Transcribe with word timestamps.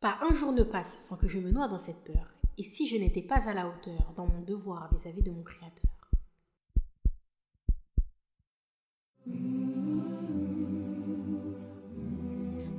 Pas 0.00 0.16
un 0.22 0.34
jour 0.34 0.52
ne 0.52 0.62
passe 0.62 0.96
sans 0.96 1.18
que 1.18 1.28
je 1.28 1.38
me 1.38 1.50
noie 1.50 1.68
dans 1.68 1.76
cette 1.76 2.02
peur. 2.04 2.32
Et 2.56 2.62
si 2.62 2.86
je 2.86 2.96
n'étais 2.96 3.20
pas 3.20 3.46
à 3.46 3.52
la 3.52 3.68
hauteur 3.68 4.14
dans 4.16 4.26
mon 4.26 4.40
devoir 4.40 4.88
vis-à-vis 4.90 5.22
de 5.22 5.30
mon 5.30 5.42
Créateur? 5.42 5.90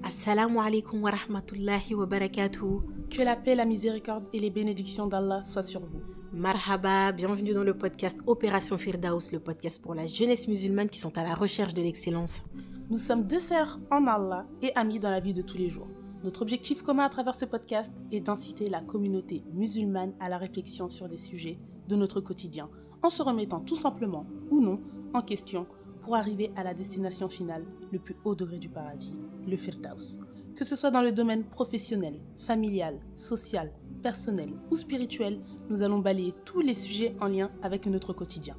Assalamu 0.04 0.58
alaikum 0.58 1.04
wa 1.04 1.12
rahmatullahi 1.12 1.94
wa 1.94 2.08
barakatuh. 2.08 2.82
Que 3.12 3.22
la 3.22 3.36
paix, 3.36 3.54
la 3.54 3.66
miséricorde 3.66 4.28
et 4.34 4.40
les 4.40 4.50
bénédictions 4.50 5.06
d'Allah 5.06 5.46
soient 5.46 5.62
sur 5.62 5.82
vous. 5.82 6.02
Marhaba, 6.34 7.12
bienvenue 7.12 7.54
dans 7.54 7.64
le 7.64 7.78
podcast 7.78 8.18
Opération 8.26 8.80
Firdaus, 8.80 9.32
le 9.32 9.40
podcast 9.40 9.80
pour 9.80 9.94
la 9.94 10.08
jeunesse 10.08 10.48
musulmane 10.48 10.90
qui 10.90 10.98
sont 10.98 11.16
à 11.20 11.24
la 11.24 11.36
recherche 11.36 11.76
de 11.76 11.84
l'excellence. 11.84 12.42
Nous 12.90 12.98
sommes 12.98 13.28
deux 13.28 13.40
sœurs 13.40 13.80
en 13.92 14.08
Allah 14.08 14.48
et 14.64 14.76
amies 14.76 15.00
dans 15.00 15.12
la 15.12 15.20
vie 15.20 15.36
de 15.36 15.44
tous 15.44 15.60
les 15.60 15.70
jours. 15.70 15.88
Notre 16.24 16.44
objectif 16.44 16.84
commun 16.84 17.06
à 17.06 17.10
travers 17.10 17.34
ce 17.34 17.46
podcast 17.46 17.92
est 18.12 18.20
d'inciter 18.20 18.70
la 18.70 18.82
communauté 18.82 19.44
musulmane 19.54 20.14
à 20.20 20.30
la 20.30 20.38
réflexion 20.38 20.88
sur 20.88 21.08
des 21.08 21.18
sujets 21.18 21.58
de 21.88 21.96
notre 21.96 22.22
quotidien, 22.22 22.70
en 23.02 23.10
se 23.10 23.24
remettant 23.24 23.60
tout 23.60 23.76
simplement 23.76 24.28
ou 24.52 24.62
non 24.62 24.80
en 25.16 25.24
question 25.24 25.66
pour 26.04 26.16
arriver 26.16 26.52
à 26.56 26.64
la 26.64 26.76
destination 26.76 27.28
finale, 27.28 27.66
le 27.92 27.98
plus 27.98 28.16
haut 28.24 28.36
degré 28.36 28.60
du 28.60 28.70
paradis, 28.70 29.16
le 29.48 29.58
Firdaus. 29.58 30.20
Que 30.56 30.64
ce 30.64 30.76
soit 30.76 30.92
dans 30.92 31.02
le 31.02 31.12
domaine 31.12 31.44
professionnel, 31.44 32.20
familial, 32.38 33.00
social, 33.16 33.72
personnel 34.04 34.54
ou 34.70 34.76
spirituel, 34.76 35.42
nous 35.72 35.82
allons 35.82 36.00
balayer 36.00 36.36
tous 36.46 36.62
les 36.62 36.76
sujets 36.76 37.16
en 37.20 37.28
lien 37.28 37.50
avec 37.64 37.88
notre 37.88 38.14
quotidien. 38.14 38.56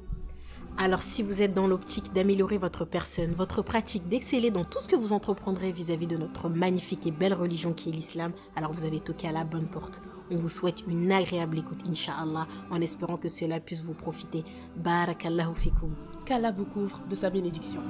Alors 0.77 1.03
si 1.03 1.21
vous 1.21 1.41
êtes 1.41 1.53
dans 1.53 1.67
l'optique 1.67 2.13
d'améliorer 2.13 2.57
votre 2.57 2.83
personne, 2.83 3.31
votre 3.33 3.61
pratique, 3.61 4.09
d'exceller 4.09 4.49
dans 4.49 4.65
tout 4.65 4.79
ce 4.79 4.89
que 4.89 4.95
vous 4.95 5.13
entreprendrez 5.13 5.71
vis-à-vis 5.71 6.07
de 6.07 6.17
notre 6.17 6.49
magnifique 6.49 7.05
et 7.05 7.11
belle 7.11 7.35
religion 7.35 7.73
qui 7.73 7.89
est 7.89 7.93
l'islam, 7.93 8.31
alors 8.55 8.73
vous 8.73 8.85
avez 8.85 8.99
toqué 8.99 9.27
à 9.27 9.31
la 9.31 9.43
bonne 9.43 9.67
porte. 9.67 10.01
On 10.31 10.35
vous 10.35 10.49
souhaite 10.49 10.83
une 10.87 11.11
agréable 11.11 11.59
écoute, 11.59 11.79
inshallah, 11.87 12.47
en 12.71 12.81
espérant 12.81 13.17
que 13.17 13.29
cela 13.29 13.59
puisse 13.59 13.81
vous 13.81 13.93
profiter. 13.93 14.43
Barakallahu 14.75 15.55
fikum. 15.55 15.93
Qu'Allah 16.25 16.51
vous 16.51 16.65
couvre 16.65 17.01
de 17.07 17.15
sa 17.15 17.29
bénédiction. 17.29 17.81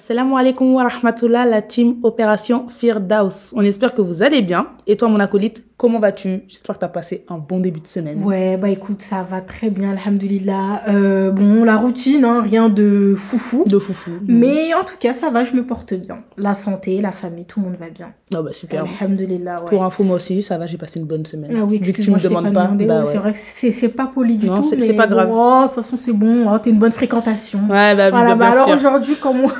Assalamu 0.00 0.36
alaikum 0.36 0.74
wa 0.74 0.82
rahmatullah, 0.84 1.46
la 1.46 1.62
team 1.62 1.96
Opération 2.02 2.68
Firdaus. 2.68 3.54
On 3.56 3.62
espère 3.62 3.94
que 3.94 4.02
vous 4.02 4.22
allez 4.22 4.42
bien. 4.42 4.66
Et 4.86 4.94
toi, 4.94 5.08
mon 5.08 5.18
acolyte, 5.20 5.64
comment 5.78 5.98
vas-tu? 5.98 6.42
J'espère 6.48 6.74
que 6.74 6.80
tu 6.80 6.84
as 6.84 6.88
passé 6.90 7.24
un 7.30 7.38
bon 7.38 7.60
début 7.60 7.80
de 7.80 7.86
semaine. 7.86 8.22
Ouais, 8.22 8.58
bah 8.58 8.68
écoute, 8.68 9.00
ça 9.00 9.22
va 9.22 9.40
très 9.40 9.70
bien, 9.70 9.96
alhamdulillah. 9.96 10.82
Euh, 10.88 11.30
bon, 11.30 11.64
la 11.64 11.78
routine, 11.78 12.26
hein, 12.26 12.42
rien 12.42 12.68
de 12.68 13.14
foufou. 13.16 13.64
De 13.66 13.78
foufou. 13.78 14.10
Mais 14.28 14.74
en 14.74 14.84
tout 14.84 14.96
cas, 15.00 15.14
ça 15.14 15.30
va, 15.30 15.44
je 15.44 15.54
me 15.54 15.64
porte 15.64 15.94
bien. 15.94 16.18
La 16.36 16.52
santé, 16.54 17.00
la 17.00 17.10
famille, 17.12 17.46
tout 17.46 17.60
le 17.60 17.66
monde 17.68 17.76
va 17.80 17.88
bien. 17.88 18.12
Ah 18.34 18.42
bah 18.42 18.52
super. 18.52 18.84
Alhamdulillah, 19.00 19.62
ouais. 19.62 19.70
Pour 19.70 19.82
info, 19.82 20.04
moi 20.04 20.16
aussi, 20.16 20.42
ça 20.42 20.58
va, 20.58 20.66
j'ai 20.66 20.76
passé 20.76 21.00
une 21.00 21.06
bonne 21.06 21.24
semaine. 21.24 21.52
Ah 21.58 21.64
oui, 21.64 21.78
Vu 21.82 21.94
que 21.94 22.02
tu 22.02 22.10
me 22.10 22.18
demandes 22.20 22.52
pas, 22.52 22.66
bah 22.66 23.04
Ouais. 23.04 23.12
C'est 23.12 23.18
vrai 23.18 23.32
que 23.32 23.72
c'est 23.72 23.88
pas 23.88 24.10
poli 24.14 24.36
du 24.36 24.46
Non, 24.46 24.56
tout. 24.56 24.62
c'est- 24.64 24.76
mais 24.76 24.82
c'est 24.88 24.92
pas 24.92 25.06
grave. 25.06 25.30
oh, 25.32 25.60
de 25.62 25.66
toute 25.68 25.74
façon, 25.76 25.96
c'est 25.96 26.12
bon. 26.12 26.52
Oh, 26.52 26.58
T'es 26.58 26.68
une 26.68 26.78
bonne 26.78 26.92
fréquentation. 26.92 27.60
Ouais, 27.70 27.96
bah, 27.96 28.10
Voilà, 28.10 28.34
bah, 28.34 28.34
bah 28.34 28.50
bien 28.50 28.60
alors 28.62 28.76
aujourd'hui, 28.76 29.14
comme, 29.16 29.40
on- 29.46 29.50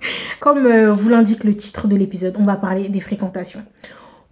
comme 0.40 0.66
euh, 0.66 0.92
vous 0.92 1.08
l'indique 1.08 1.44
le 1.44 1.56
titre 1.56 1.88
de 1.88 1.96
l'épisode, 1.96 2.36
on 2.38 2.44
va 2.44 2.56
parler 2.56 2.88
des 2.88 3.00
fréquentations. 3.00 3.62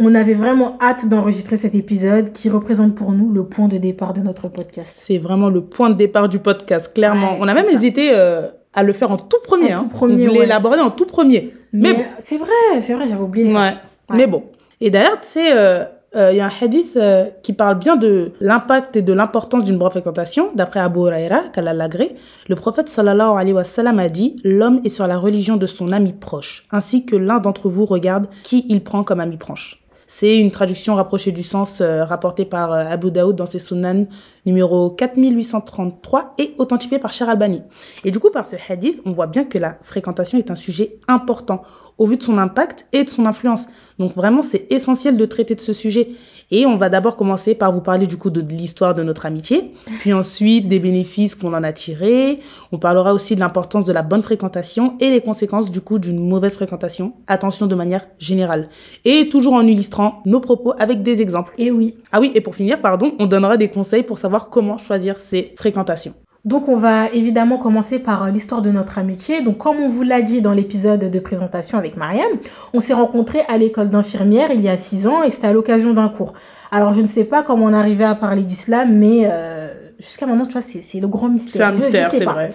On 0.00 0.14
avait 0.14 0.34
vraiment 0.34 0.76
hâte 0.80 1.08
d'enregistrer 1.08 1.56
cet 1.56 1.74
épisode 1.74 2.32
qui 2.32 2.50
représente 2.50 2.96
pour 2.96 3.12
nous 3.12 3.32
le 3.32 3.44
point 3.44 3.68
de 3.68 3.78
départ 3.78 4.12
de 4.12 4.20
notre 4.20 4.48
podcast. 4.48 4.90
C'est 4.92 5.18
vraiment 5.18 5.50
le 5.50 5.60
point 5.60 5.88
de 5.90 5.94
départ 5.94 6.28
du 6.28 6.40
podcast, 6.40 6.92
clairement. 6.92 7.32
Ouais, 7.34 7.38
On 7.40 7.48
a 7.48 7.54
même 7.54 7.66
ça. 7.66 7.72
hésité 7.72 8.10
euh, 8.12 8.48
à 8.72 8.82
le 8.82 8.92
faire 8.92 9.12
en 9.12 9.16
tout 9.16 9.36
premier. 9.44 9.72
En 9.72 9.78
hein. 9.78 9.82
tout 9.84 9.96
premier, 9.96 10.24
On 10.24 10.28
voulait 10.28 10.40
ouais. 10.40 10.46
l'aborder 10.46 10.80
en 10.80 10.90
tout 10.90 11.06
premier. 11.06 11.52
Mais 11.72 11.92
Mais, 11.92 11.94
bon. 11.94 12.04
c'est 12.18 12.38
vrai, 12.38 12.80
c'est 12.80 12.94
vrai, 12.94 13.06
j'avais 13.06 13.22
oublié. 13.22 13.54
Ouais. 13.54 13.74
Mais 14.12 14.26
bon. 14.26 14.42
Et 14.80 14.90
d'ailleurs, 14.90 15.20
tu 15.20 15.28
sais, 15.28 15.52
euh, 15.56 15.84
euh, 16.16 16.32
il 16.32 16.38
y 16.38 16.40
a 16.40 16.46
un 16.46 16.52
hadith 16.60 16.96
euh, 16.96 17.26
qui 17.42 17.52
parle 17.52 17.78
bien 17.78 17.96
de 17.96 18.32
l'impact 18.40 18.96
et 18.96 19.02
de 19.02 19.12
l'importance 19.12 19.64
d'une 19.64 19.78
bonne 19.78 19.90
fréquentation. 19.90 20.50
D'après 20.54 20.80
Abu 20.80 21.00
Huraira, 21.00 21.40
qu'Allah 21.52 21.72
l'agrée, 21.72 22.14
le 22.48 22.54
prophète 22.54 22.88
sallallahu 22.88 23.36
alayhi 23.36 23.52
wa 23.52 23.64
sallam 23.64 23.98
a 23.98 24.08
dit 24.08 24.36
L'homme 24.44 24.80
est 24.84 24.88
sur 24.88 25.06
la 25.06 25.18
religion 25.18 25.56
de 25.56 25.66
son 25.66 25.92
ami 25.92 26.12
proche, 26.12 26.64
ainsi 26.70 27.04
que 27.04 27.16
l'un 27.16 27.38
d'entre 27.38 27.68
vous 27.68 27.84
regarde 27.84 28.26
qui 28.42 28.64
il 28.68 28.82
prend 28.84 29.02
comme 29.02 29.20
ami 29.20 29.36
proche. 29.36 29.84
C'est 30.06 30.38
une 30.38 30.50
traduction 30.50 30.94
rapprochée 30.94 31.32
du 31.32 31.42
sens 31.42 31.80
euh, 31.80 32.04
rapporté 32.04 32.44
par 32.44 32.72
euh, 32.72 32.84
Abu 32.88 33.10
Daoud 33.10 33.34
dans 33.34 33.46
ses 33.46 33.58
Sunan 33.58 34.04
numéro 34.46 34.90
4833 34.90 36.34
et 36.38 36.54
authentifié 36.58 36.98
par 36.98 37.12
Cher 37.12 37.28
Albani. 37.28 37.62
Et 38.04 38.10
du 38.10 38.18
coup, 38.18 38.30
par 38.30 38.46
ce 38.46 38.56
hadith, 38.68 39.00
on 39.04 39.12
voit 39.12 39.26
bien 39.26 39.44
que 39.44 39.58
la 39.58 39.78
fréquentation 39.82 40.38
est 40.38 40.50
un 40.50 40.56
sujet 40.56 40.98
important 41.08 41.62
au 41.98 42.06
vu 42.06 42.16
de 42.16 42.22
son 42.22 42.38
impact 42.38 42.86
et 42.92 43.04
de 43.04 43.08
son 43.08 43.26
influence. 43.26 43.68
Donc 43.98 44.14
vraiment, 44.14 44.42
c'est 44.42 44.66
essentiel 44.70 45.16
de 45.16 45.26
traiter 45.26 45.54
de 45.54 45.60
ce 45.60 45.72
sujet. 45.72 46.08
Et 46.50 46.66
on 46.66 46.76
va 46.76 46.88
d'abord 46.88 47.16
commencer 47.16 47.54
par 47.54 47.72
vous 47.72 47.80
parler 47.80 48.06
du 48.06 48.16
coup 48.16 48.30
de, 48.30 48.40
de 48.40 48.52
l'histoire 48.52 48.94
de 48.94 49.02
notre 49.02 49.26
amitié, 49.26 49.72
puis 50.00 50.12
ensuite 50.12 50.68
des 50.68 50.78
bénéfices 50.78 51.34
qu'on 51.34 51.54
en 51.54 51.62
a 51.62 51.72
tirés. 51.72 52.40
On 52.70 52.78
parlera 52.78 53.14
aussi 53.14 53.34
de 53.34 53.40
l'importance 53.40 53.84
de 53.84 53.92
la 53.92 54.02
bonne 54.02 54.22
fréquentation 54.22 54.94
et 55.00 55.10
les 55.10 55.20
conséquences 55.20 55.70
du 55.70 55.80
coup 55.80 55.98
d'une 55.98 56.28
mauvaise 56.28 56.54
fréquentation. 56.54 57.14
Attention 57.28 57.66
de 57.66 57.74
manière 57.74 58.06
générale. 58.18 58.68
Et 59.04 59.28
toujours 59.28 59.54
en 59.54 59.66
illustrant 59.66 60.22
nos 60.26 60.40
propos 60.40 60.74
avec 60.78 61.02
des 61.02 61.22
exemples. 61.22 61.54
Et 61.58 61.70
oui. 61.70 61.96
Ah 62.12 62.20
oui, 62.20 62.30
et 62.34 62.40
pour 62.40 62.56
finir, 62.56 62.80
pardon, 62.80 63.14
on 63.18 63.26
donnera 63.26 63.56
des 63.56 63.68
conseils 63.68 64.02
pour 64.02 64.18
savoir 64.18 64.33
comment 64.38 64.78
choisir 64.78 65.18
ses 65.18 65.52
fréquentations. 65.56 66.14
Donc 66.44 66.68
on 66.68 66.76
va 66.76 67.08
évidemment 67.10 67.56
commencer 67.56 67.98
par 67.98 68.24
euh, 68.24 68.30
l'histoire 68.30 68.60
de 68.60 68.70
notre 68.70 68.98
amitié. 68.98 69.42
Donc 69.42 69.58
comme 69.58 69.78
on 69.78 69.88
vous 69.88 70.02
l'a 70.02 70.20
dit 70.20 70.42
dans 70.42 70.52
l'épisode 70.52 71.10
de 71.10 71.18
présentation 71.18 71.78
avec 71.78 71.96
Mariam, 71.96 72.30
on 72.74 72.80
s'est 72.80 72.92
rencontrés 72.92 73.42
à 73.48 73.56
l'école 73.56 73.88
d'infirmière 73.88 74.50
il 74.52 74.60
y 74.60 74.68
a 74.68 74.76
six 74.76 75.06
ans 75.06 75.22
et 75.22 75.30
c'était 75.30 75.46
à 75.46 75.52
l'occasion 75.54 75.94
d'un 75.94 76.08
cours. 76.10 76.34
Alors 76.70 76.92
je 76.92 77.00
ne 77.00 77.06
sais 77.06 77.24
pas 77.24 77.42
comment 77.42 77.66
on 77.66 77.72
arrivé 77.72 78.04
à 78.04 78.14
parler 78.14 78.42
d'islam, 78.42 78.94
mais 78.94 79.22
euh, 79.24 79.72
jusqu'à 79.98 80.26
maintenant, 80.26 80.44
tu 80.44 80.52
vois, 80.52 80.60
c'est 80.60 81.00
le 81.00 81.08
grand 81.08 81.28
mystère. 81.28 81.52
C'est 81.52 81.62
un 81.62 81.72
mystère, 81.72 82.12
c'est 82.12 82.24
vrai. 82.24 82.52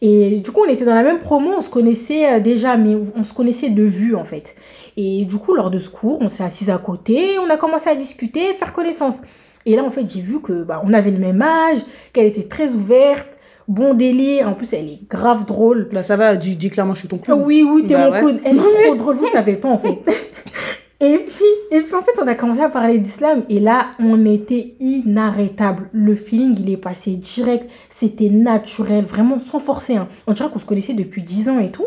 Et 0.00 0.36
du 0.36 0.50
coup, 0.50 0.60
on 0.66 0.70
était 0.70 0.84
dans 0.84 0.94
la 0.94 1.02
même 1.02 1.20
promo, 1.20 1.54
on 1.56 1.62
se 1.62 1.70
connaissait 1.70 2.34
euh, 2.34 2.40
déjà, 2.40 2.76
mais 2.76 2.94
on 3.16 3.24
se 3.24 3.32
connaissait 3.32 3.70
de 3.70 3.82
vue 3.82 4.14
en 4.14 4.24
fait. 4.24 4.54
Et 4.96 5.24
du 5.24 5.36
coup, 5.38 5.54
lors 5.54 5.70
de 5.70 5.78
ce 5.80 5.88
cours, 5.88 6.18
on 6.20 6.28
s'est 6.28 6.44
assis 6.44 6.70
à 6.70 6.78
côté, 6.78 7.38
on 7.38 7.50
a 7.50 7.56
commencé 7.56 7.88
à 7.88 7.96
discuter, 7.96 8.52
faire 8.54 8.72
connaissance. 8.72 9.16
Et 9.66 9.76
là, 9.76 9.84
en 9.84 9.90
fait, 9.90 10.04
j'ai 10.08 10.20
vu 10.20 10.40
que 10.40 10.62
bah, 10.64 10.82
on 10.84 10.92
avait 10.92 11.10
le 11.10 11.18
même 11.18 11.40
âge, 11.42 11.78
qu'elle 12.12 12.26
était 12.26 12.44
très 12.48 12.72
ouverte, 12.72 13.26
bon 13.68 13.94
délire. 13.94 14.48
En 14.48 14.52
plus, 14.54 14.72
elle 14.74 14.88
est 14.88 15.00
grave 15.08 15.46
drôle. 15.46 15.88
Bah 15.92 16.02
ça 16.02 16.16
va, 16.16 16.36
dis, 16.36 16.56
dis 16.56 16.70
clairement, 16.70 16.94
je 16.94 17.00
suis 17.00 17.08
ton 17.08 17.16
Ah 17.22 17.24
clown. 17.24 17.42
oui, 17.44 17.66
oui, 17.68 17.86
t'es 17.86 17.94
Bah 17.94 18.06
mon 18.06 18.12
ouais. 18.12 18.20
clown. 18.20 18.40
Elle 18.44 18.56
est 18.56 18.60
trop 18.86 18.94
drôle, 18.96 19.16
vous 19.16 19.28
savez 19.32 19.54
pas 19.54 19.68
en 19.68 19.78
fait. 19.78 19.98
Et 21.00 21.18
puis, 21.18 21.44
et 21.76 21.80
puis 21.82 21.94
en 21.94 22.02
fait, 22.02 22.12
on 22.22 22.26
a 22.26 22.34
commencé 22.34 22.60
à 22.62 22.70
parler 22.70 22.98
d'islam 22.98 23.42
et 23.50 23.60
là, 23.60 23.90
on 23.98 24.24
était 24.24 24.74
inarrêtable. 24.80 25.90
Le 25.92 26.14
feeling, 26.14 26.56
il 26.58 26.70
est 26.70 26.76
passé 26.78 27.10
direct. 27.16 27.68
C'était 27.90 28.30
naturel, 28.30 29.04
vraiment 29.04 29.38
sans 29.38 29.58
forcer. 29.58 29.96
hein. 29.96 30.08
On 30.26 30.32
dirait 30.32 30.48
qu'on 30.50 30.60
se 30.60 30.64
connaissait 30.64 30.94
depuis 30.94 31.22
10 31.22 31.50
ans 31.50 31.58
et 31.58 31.70
tout. 31.70 31.84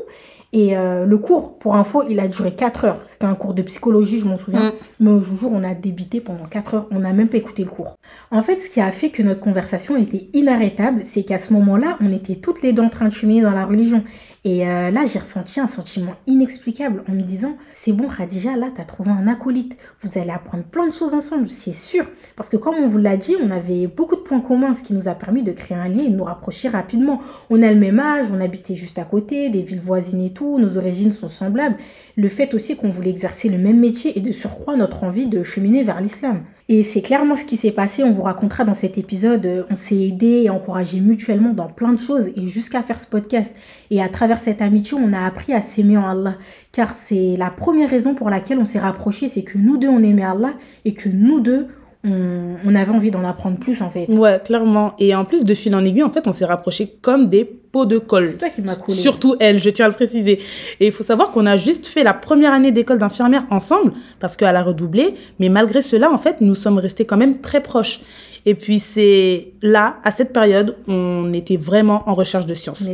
Et 0.53 0.77
euh, 0.77 1.05
le 1.05 1.17
cours, 1.17 1.57
pour 1.59 1.75
info, 1.75 2.03
il 2.09 2.19
a 2.19 2.27
duré 2.27 2.53
4 2.53 2.85
heures. 2.85 3.01
C'était 3.07 3.25
un 3.25 3.35
cours 3.35 3.53
de 3.53 3.61
psychologie, 3.63 4.19
je 4.19 4.25
m'en 4.25 4.37
souviens. 4.37 4.69
Mm. 4.69 4.71
Mais 5.01 5.11
au 5.11 5.21
jour, 5.21 5.51
on 5.53 5.63
a 5.63 5.73
débité 5.73 6.21
pendant 6.21 6.45
4 6.45 6.73
heures. 6.73 6.87
On 6.91 6.99
n'a 6.99 7.11
même 7.11 7.27
pas 7.27 7.37
écouté 7.37 7.63
le 7.63 7.69
cours. 7.69 7.97
En 8.31 8.41
fait, 8.41 8.59
ce 8.59 8.69
qui 8.69 8.79
a 8.79 8.91
fait 8.91 9.09
que 9.09 9.21
notre 9.21 9.41
conversation 9.41 9.97
était 9.97 10.29
inarrêtable, 10.33 11.01
c'est 11.03 11.23
qu'à 11.23 11.37
ce 11.37 11.51
moment-là, 11.53 11.97
on 12.01 12.11
était 12.13 12.35
toutes 12.35 12.61
les 12.61 12.71
deux 12.71 12.81
en 12.81 12.89
train 12.89 13.09
de 13.09 13.13
cheminer 13.13 13.41
dans 13.41 13.51
la 13.51 13.65
religion. 13.65 14.03
Et 14.49 14.65
euh, 14.65 14.91
là, 14.91 15.01
j'ai 15.11 15.19
ressenti 15.19 15.59
un 15.59 15.67
sentiment 15.67 16.13
inexplicable 16.25 17.03
en 17.09 17.11
me 17.11 17.21
disant 17.21 17.57
C'est 17.75 17.91
bon, 17.91 18.07
Khadija, 18.07 18.55
là, 18.55 18.67
t'as 18.73 18.85
trouvé 18.85 19.11
un 19.11 19.27
acolyte. 19.27 19.75
Vous 20.01 20.17
allez 20.17 20.29
apprendre 20.29 20.63
plein 20.63 20.87
de 20.87 20.93
choses 20.93 21.13
ensemble, 21.13 21.49
c'est 21.49 21.73
sûr. 21.73 22.05
Parce 22.37 22.47
que, 22.47 22.55
comme 22.55 22.75
on 22.75 22.87
vous 22.87 22.97
l'a 22.97 23.17
dit, 23.17 23.35
on 23.43 23.51
avait 23.51 23.87
beaucoup 23.87 24.15
de 24.15 24.21
points 24.21 24.39
communs, 24.39 24.73
ce 24.73 24.83
qui 24.83 24.93
nous 24.93 25.09
a 25.09 25.15
permis 25.15 25.43
de 25.43 25.51
créer 25.51 25.77
un 25.77 25.89
lien 25.89 26.03
et 26.03 26.09
de 26.09 26.15
nous 26.15 26.23
rapprocher 26.23 26.69
rapidement. 26.69 27.21
On 27.49 27.61
a 27.61 27.69
le 27.69 27.77
même 27.77 27.99
âge, 27.99 28.27
on 28.33 28.39
habitait 28.39 28.75
juste 28.75 28.97
à 28.99 29.03
côté, 29.03 29.49
des 29.49 29.63
villes 29.63 29.81
voisines 29.81 30.23
et 30.23 30.31
tout, 30.31 30.59
nos 30.59 30.77
origines 30.77 31.11
sont 31.11 31.27
semblables. 31.27 31.75
Le 32.15 32.29
fait 32.29 32.53
aussi 32.53 32.77
qu'on 32.77 32.89
voulait 32.89 33.09
exercer 33.09 33.49
le 33.49 33.57
même 33.57 33.81
métier 33.81 34.17
et 34.17 34.21
de 34.21 34.31
surcroît 34.31 34.77
notre 34.77 35.03
envie 35.03 35.27
de 35.27 35.43
cheminer 35.43 35.83
vers 35.83 35.99
l'islam. 35.99 36.43
Et 36.69 36.83
c'est 36.83 37.01
clairement 37.01 37.37
ce 37.37 37.45
qui 37.45 37.55
s'est 37.55 37.71
passé, 37.71 38.03
on 38.03 38.11
vous 38.11 38.23
racontera 38.23 38.65
dans 38.65 38.73
cet 38.73 38.97
épisode. 38.97 39.45
Euh, 39.45 39.63
On 39.69 39.75
s'est 39.75 40.07
aidé 40.07 40.43
et 40.43 40.49
encouragé 40.49 40.99
mutuellement 40.99 41.53
dans 41.53 41.67
plein 41.67 41.93
de 41.93 41.99
choses 41.99 42.27
et 42.35 42.47
jusqu'à 42.49 42.83
faire 42.83 42.99
ce 42.99 43.07
podcast. 43.07 43.55
Et 43.89 44.01
à 44.01 44.09
travers 44.09 44.39
cette 44.39 44.61
amitié, 44.61 44.97
on 44.99 45.13
a 45.13 45.25
appris 45.25 45.53
à 45.53 45.61
s'aimer 45.61 45.97
en 45.97 46.09
Allah. 46.09 46.35
Car 46.73 46.95
c'est 46.95 47.37
la 47.37 47.49
première 47.49 47.89
raison 47.89 48.15
pour 48.15 48.29
laquelle 48.29 48.59
on 48.59 48.65
s'est 48.65 48.79
rapprochés, 48.79 49.29
c'est 49.29 49.43
que 49.43 49.57
nous 49.57 49.77
deux, 49.77 49.87
on 49.87 50.03
aimait 50.03 50.25
Allah 50.25 50.55
et 50.83 50.93
que 50.93 51.07
nous 51.07 51.39
deux, 51.39 51.67
on, 52.03 52.55
on 52.65 52.75
avait 52.75 52.91
envie 52.91 53.11
d'en 53.11 53.27
apprendre 53.27 53.57
plus 53.57 53.81
en 53.81 53.89
fait. 53.89 54.07
Ouais, 54.09 54.39
clairement. 54.43 54.93
Et 54.99 55.15
en 55.15 55.25
plus, 55.25 55.45
de 55.45 55.53
fil 55.53 55.73
en 55.75 55.83
aiguille, 55.83 56.03
en 56.03 56.11
fait, 56.11 56.27
on 56.27 56.33
s'est 56.33 56.45
rapprochés 56.45 56.97
comme 57.01 57.27
des 57.27 57.45
pots 57.45 57.85
de 57.85 57.97
colle. 57.97 58.31
C'est 58.31 58.37
toi 58.37 58.49
qui 58.49 58.61
m'as 58.61 58.75
coulé. 58.75 58.95
Surtout 58.95 59.35
elle, 59.39 59.59
je 59.59 59.69
tiens 59.69 59.85
à 59.85 59.89
le 59.89 59.95
préciser. 59.95 60.39
Et 60.79 60.87
il 60.87 60.91
faut 60.91 61.03
savoir 61.03 61.31
qu'on 61.31 61.45
a 61.45 61.57
juste 61.57 61.87
fait 61.87 62.03
la 62.03 62.13
première 62.13 62.53
année 62.53 62.71
d'école 62.71 62.97
d'infirmière 62.99 63.45
ensemble, 63.49 63.93
parce 64.19 64.35
qu'elle 64.35 64.55
a 64.55 64.63
redoublé, 64.63 65.15
mais 65.39 65.49
malgré 65.49 65.81
cela, 65.81 66.11
en 66.11 66.17
fait, 66.17 66.41
nous 66.41 66.55
sommes 66.55 66.77
restés 66.77 67.05
quand 67.05 67.17
même 67.17 67.39
très 67.39 67.61
proches. 67.61 68.01
Et 68.49 68.55
puis 68.55 68.79
c'est 68.79 69.51
là, 69.61 69.97
à 70.05 70.11
cette 70.11 70.31
période, 70.31 70.77
on 70.87 71.33
était 71.33 71.57
vraiment 71.57 72.03
en 72.07 72.13
recherche 72.13 72.45
de 72.45 72.53
science. 72.53 72.89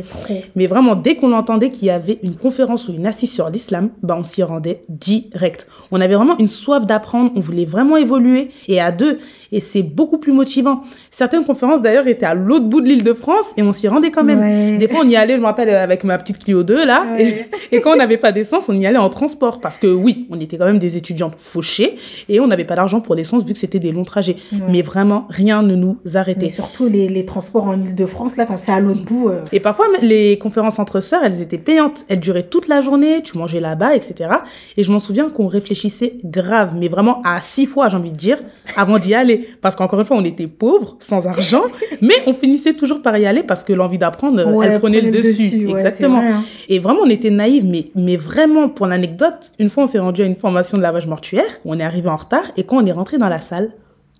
Mais 0.56 0.66
vraiment, 0.66 0.96
dès 0.96 1.14
qu'on 1.14 1.32
entendait 1.32 1.70
qu'il 1.70 1.86
y 1.86 1.90
avait 1.90 2.18
une 2.24 2.34
conférence 2.34 2.88
ou 2.88 2.92
une 2.92 3.06
assise 3.06 3.32
sur 3.32 3.48
l'islam, 3.50 3.90
bah, 4.02 4.16
on 4.18 4.24
s'y 4.24 4.42
rendait 4.42 4.82
direct. 4.88 5.68
On 5.92 6.00
avait 6.00 6.16
vraiment 6.16 6.36
une 6.38 6.48
soif 6.48 6.84
d'apprendre, 6.86 7.30
on 7.36 7.40
voulait 7.40 7.66
vraiment 7.66 7.96
évoluer, 7.96 8.50
et 8.66 8.80
à 8.80 8.90
deux, 8.90 9.18
et 9.52 9.60
c'est 9.60 9.84
beaucoup 9.84 10.18
plus 10.18 10.32
motivant. 10.32 10.82
Certaines 11.12 11.44
conférences, 11.44 11.80
d'ailleurs, 11.80 12.08
étaient 12.08 12.26
à 12.26 12.34
l'autre 12.34 12.64
bout 12.64 12.80
de 12.80 12.88
l'île 12.88 13.04
de 13.04 13.12
France, 13.12 13.52
et 13.56 13.62
on 13.62 13.70
s'y 13.70 13.86
rendait 13.86 14.10
quand 14.10 14.24
même. 14.24 14.40
Ouais. 14.40 14.76
Des 14.78 14.88
fois, 14.88 15.02
on 15.04 15.08
y 15.08 15.14
allait, 15.14 15.36
je 15.36 15.40
me 15.40 15.46
rappelle, 15.46 15.70
avec 15.70 16.02
ma 16.02 16.18
petite 16.18 16.42
Clio 16.42 16.64
2, 16.64 16.84
là, 16.84 17.04
Ouais. 17.12 17.46
et, 17.70 17.76
et 17.76 17.80
quand 17.80 17.92
on 17.92 17.96
n'avait 17.96 18.16
pas 18.16 18.32
d'essence, 18.32 18.68
on 18.68 18.76
y 18.76 18.86
allait 18.86 18.98
en 18.98 19.08
transport, 19.10 19.60
parce 19.60 19.78
que 19.78 19.86
oui, 19.86 20.26
on 20.30 20.40
était 20.40 20.56
quand 20.58 20.66
même 20.66 20.80
des 20.80 20.96
étudiantes 20.96 21.34
fauchées, 21.38 21.96
et 22.28 22.40
on 22.40 22.48
n'avait 22.48 22.64
pas 22.64 22.74
d'argent 22.74 23.00
pour 23.00 23.14
l'essence, 23.14 23.44
vu 23.44 23.52
que 23.52 23.58
c'était 23.58 23.78
des 23.78 23.92
longs 23.92 24.04
trajets. 24.04 24.36
Ouais. 24.52 24.58
Mais 24.68 24.82
vraiment, 24.82 25.26
rien 25.28 25.43
ne 25.44 25.74
nous 25.74 25.98
Mais 26.04 26.16
arrêtait. 26.16 26.48
surtout 26.48 26.86
les, 26.88 27.08
les 27.08 27.24
transports 27.24 27.66
en 27.66 27.74
Ile-de-France, 27.80 28.36
là, 28.36 28.46
quand 28.46 28.56
c'est 28.56 28.72
à 28.72 28.80
l'autre 28.80 29.04
bout. 29.04 29.28
euh, 29.28 29.40
Et 29.52 29.60
parfois, 29.60 29.86
les 30.02 30.38
conférences 30.38 30.78
entre 30.78 31.00
sœurs, 31.00 31.22
elles 31.24 31.40
étaient 31.42 31.58
payantes. 31.58 32.04
Elles 32.08 32.20
duraient 32.20 32.44
toute 32.44 32.68
la 32.68 32.80
journée, 32.80 33.20
tu 33.22 33.36
mangeais 33.38 33.60
là-bas, 33.60 33.94
etc. 33.94 34.30
Et 34.76 34.82
je 34.84 34.90
m'en 34.90 34.98
souviens 34.98 35.28
qu'on 35.30 35.46
réfléchissait 35.46 36.14
grave, 36.24 36.72
mais 36.76 36.88
vraiment 36.88 37.20
à 37.24 37.40
six 37.40 37.66
fois, 37.66 37.88
j'ai 37.88 37.96
envie 37.96 38.12
de 38.12 38.16
dire, 38.16 38.38
avant 38.76 38.98
d'y 38.98 39.14
aller. 39.14 39.48
Parce 39.60 39.74
qu'encore 39.76 40.00
une 40.00 40.06
fois, 40.06 40.16
on 40.16 40.24
était 40.24 40.46
pauvres, 40.46 40.96
sans 40.98 41.26
argent, 41.26 41.62
mais 42.00 42.14
on 42.26 42.34
finissait 42.34 42.74
toujours 42.74 43.02
par 43.02 43.16
y 43.18 43.26
aller 43.26 43.42
parce 43.42 43.62
que 43.64 43.72
l'envie 43.72 43.98
d'apprendre, 43.98 44.44
ouais, 44.46 44.66
elle 44.66 44.78
prenait 44.80 45.00
le 45.00 45.10
dessus. 45.10 45.68
Exactement. 45.68 46.20
vrai, 46.22 46.30
hein. 46.32 46.44
Et 46.68 46.78
vraiment, 46.78 47.00
on 47.04 47.10
était 47.10 47.30
naïves, 47.30 47.64
mais, 47.66 47.86
mais 47.94 48.16
vraiment, 48.16 48.68
pour 48.68 48.86
l'anecdote, 48.86 49.52
une 49.58 49.70
fois, 49.70 49.84
on 49.84 49.86
s'est 49.86 49.98
rendu 49.98 50.22
à 50.22 50.24
une 50.26 50.36
formation 50.36 50.78
de 50.78 50.82
lavage 50.82 51.06
mortuaire. 51.06 51.44
On 51.64 51.78
est 51.78 51.82
arrivé 51.84 52.08
en 52.08 52.16
retard, 52.16 52.44
et 52.56 52.64
quand 52.64 52.82
on 52.82 52.86
est 52.86 52.92
rentré 52.92 53.18
dans 53.18 53.28
la 53.28 53.40
salle, 53.40 53.70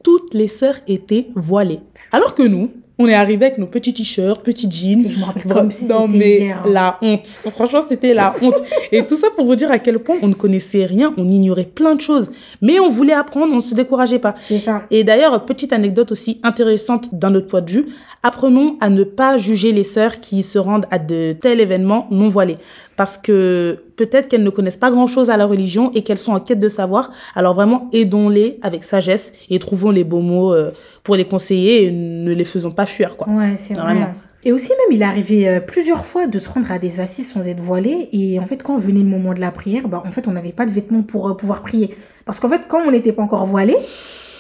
toutes 0.05 0.35
les 0.35 0.47
sœurs 0.47 0.77
étaient 0.87 1.27
voilées. 1.35 1.81
Alors 2.13 2.35
que 2.37 2.45
nous, 2.45 2.71
on 2.97 3.09
est 3.09 3.15
arrivé 3.15 3.47
avec 3.47 3.59
nos 3.59 3.67
petits 3.67 3.93
t-shirts, 3.93 4.45
petits 4.45 4.71
jeans. 4.71 5.09
Je 5.09 5.49
me 5.49 5.53
comme 5.53 5.73
si 5.73 5.85
non 5.87 6.07
mais 6.07 6.39
hier, 6.39 6.63
hein. 6.65 6.71
la 6.71 6.99
honte. 7.03 7.27
Franchement, 7.27 7.81
c'était 7.89 8.15
la 8.15 8.37
honte. 8.41 8.63
Et 8.93 9.05
tout 9.05 9.17
ça 9.17 9.29
pour 9.35 9.47
vous 9.47 9.57
dire 9.57 9.73
à 9.73 9.81
quel 9.81 9.99
point 9.99 10.17
on 10.23 10.29
ne 10.29 10.35
connaissait 10.35 10.85
rien, 10.85 11.13
on 11.17 11.27
ignorait 11.27 11.65
plein 11.65 11.97
de 11.97 12.01
choses. 12.01 12.31
Mais 12.63 12.79
on 12.79 12.91
voulait 12.91 13.15
apprendre, 13.15 13.53
on 13.53 13.57
ne 13.57 13.61
se 13.61 13.75
décourageait 13.75 14.21
pas. 14.21 14.37
C'est 14.47 14.61
ça. 14.61 14.83
Et 14.93 15.03
d'ailleurs, 15.03 15.45
petite 15.45 15.73
anecdote 15.73 16.13
aussi 16.13 16.39
intéressante 16.45 17.13
d'un 17.13 17.35
autre 17.35 17.49
point 17.49 17.63
de 17.63 17.71
vue, 17.71 17.87
apprenons 18.23 18.77
à 18.81 18.91
ne 18.91 19.03
pas 19.03 19.39
juger 19.39 19.73
les 19.73 19.85
sœurs 19.85 20.21
qui 20.21 20.45
se 20.45 20.59
rendent 20.59 20.87
à 20.93 21.01
de 21.01 21.33
tels 21.33 21.61
événements 21.61 22.07
non 22.13 22.29
voilés. 22.29 22.59
Parce 22.97 23.19
que 23.19 23.85
peut-être 23.97 24.29
qu'elles 24.29 24.45
ne 24.45 24.51
connaissent 24.51 24.77
pas 24.77 24.91
grand-chose 24.91 25.31
à 25.31 25.37
la 25.37 25.47
religion 25.47 25.91
et 25.95 26.03
qu'elles 26.03 26.19
sont 26.19 26.33
en 26.33 26.41
quête 26.41 26.59
de 26.59 26.69
savoir. 26.69 27.11
Alors 27.35 27.55
vraiment, 27.55 27.89
aidons-les 27.93 28.59
avec 28.63 28.85
sagesse 28.85 29.33
et 29.51 29.59
trouvons 29.59 29.91
les 29.91 30.05
beaux 30.05 30.21
mots 30.21 30.55
euh, 30.55 30.71
pour 31.03 31.17
les 31.17 31.25
conseiller 31.25 31.85
et 31.85 31.93
ne 31.93 32.33
les 32.33 32.45
faisons 32.45 32.71
pas 32.71 32.87
fuir. 32.87 33.17
Quoi. 33.17 33.29
Ouais, 33.29 33.55
c'est 33.57 33.75
vrai. 33.75 33.83
Vraiment. 33.83 34.15
Et 34.47 34.53
aussi 34.53 34.69
même, 34.69 34.97
il 34.97 35.01
est 35.01 35.07
arrivé 35.07 35.49
euh, 35.49 35.61
plusieurs 35.61 36.05
fois 36.05 36.27
de 36.27 36.39
se 36.39 36.49
rendre 36.49 36.71
à 36.71 36.79
des 36.79 37.01
assises 37.01 37.33
sans 37.33 37.49
être 37.49 37.61
voilé. 37.61 38.11
Et 38.13 38.39
en 38.39 38.47
fait, 38.47 38.63
quand 38.63 38.77
venait 38.77 39.01
le 39.01 39.07
moment 39.07 39.33
de 39.33 39.41
la 39.41 39.51
prière, 39.51 39.89
bah, 39.89 40.03
en 40.07 40.11
fait, 40.11 40.29
on 40.29 40.33
n'avait 40.33 40.53
pas 40.53 40.67
de 40.67 40.71
vêtements 40.71 41.03
pour 41.03 41.29
euh, 41.29 41.35
pouvoir 41.35 41.63
prier. 41.63 41.97
Parce 42.27 42.41
qu'en 42.41 42.51
fait, 42.51 42.63
quand 42.69 42.81
on 42.87 42.91
n'était 42.91 43.13
pas 43.13 43.23
encore 43.23 43.47
voilé, 43.47 43.75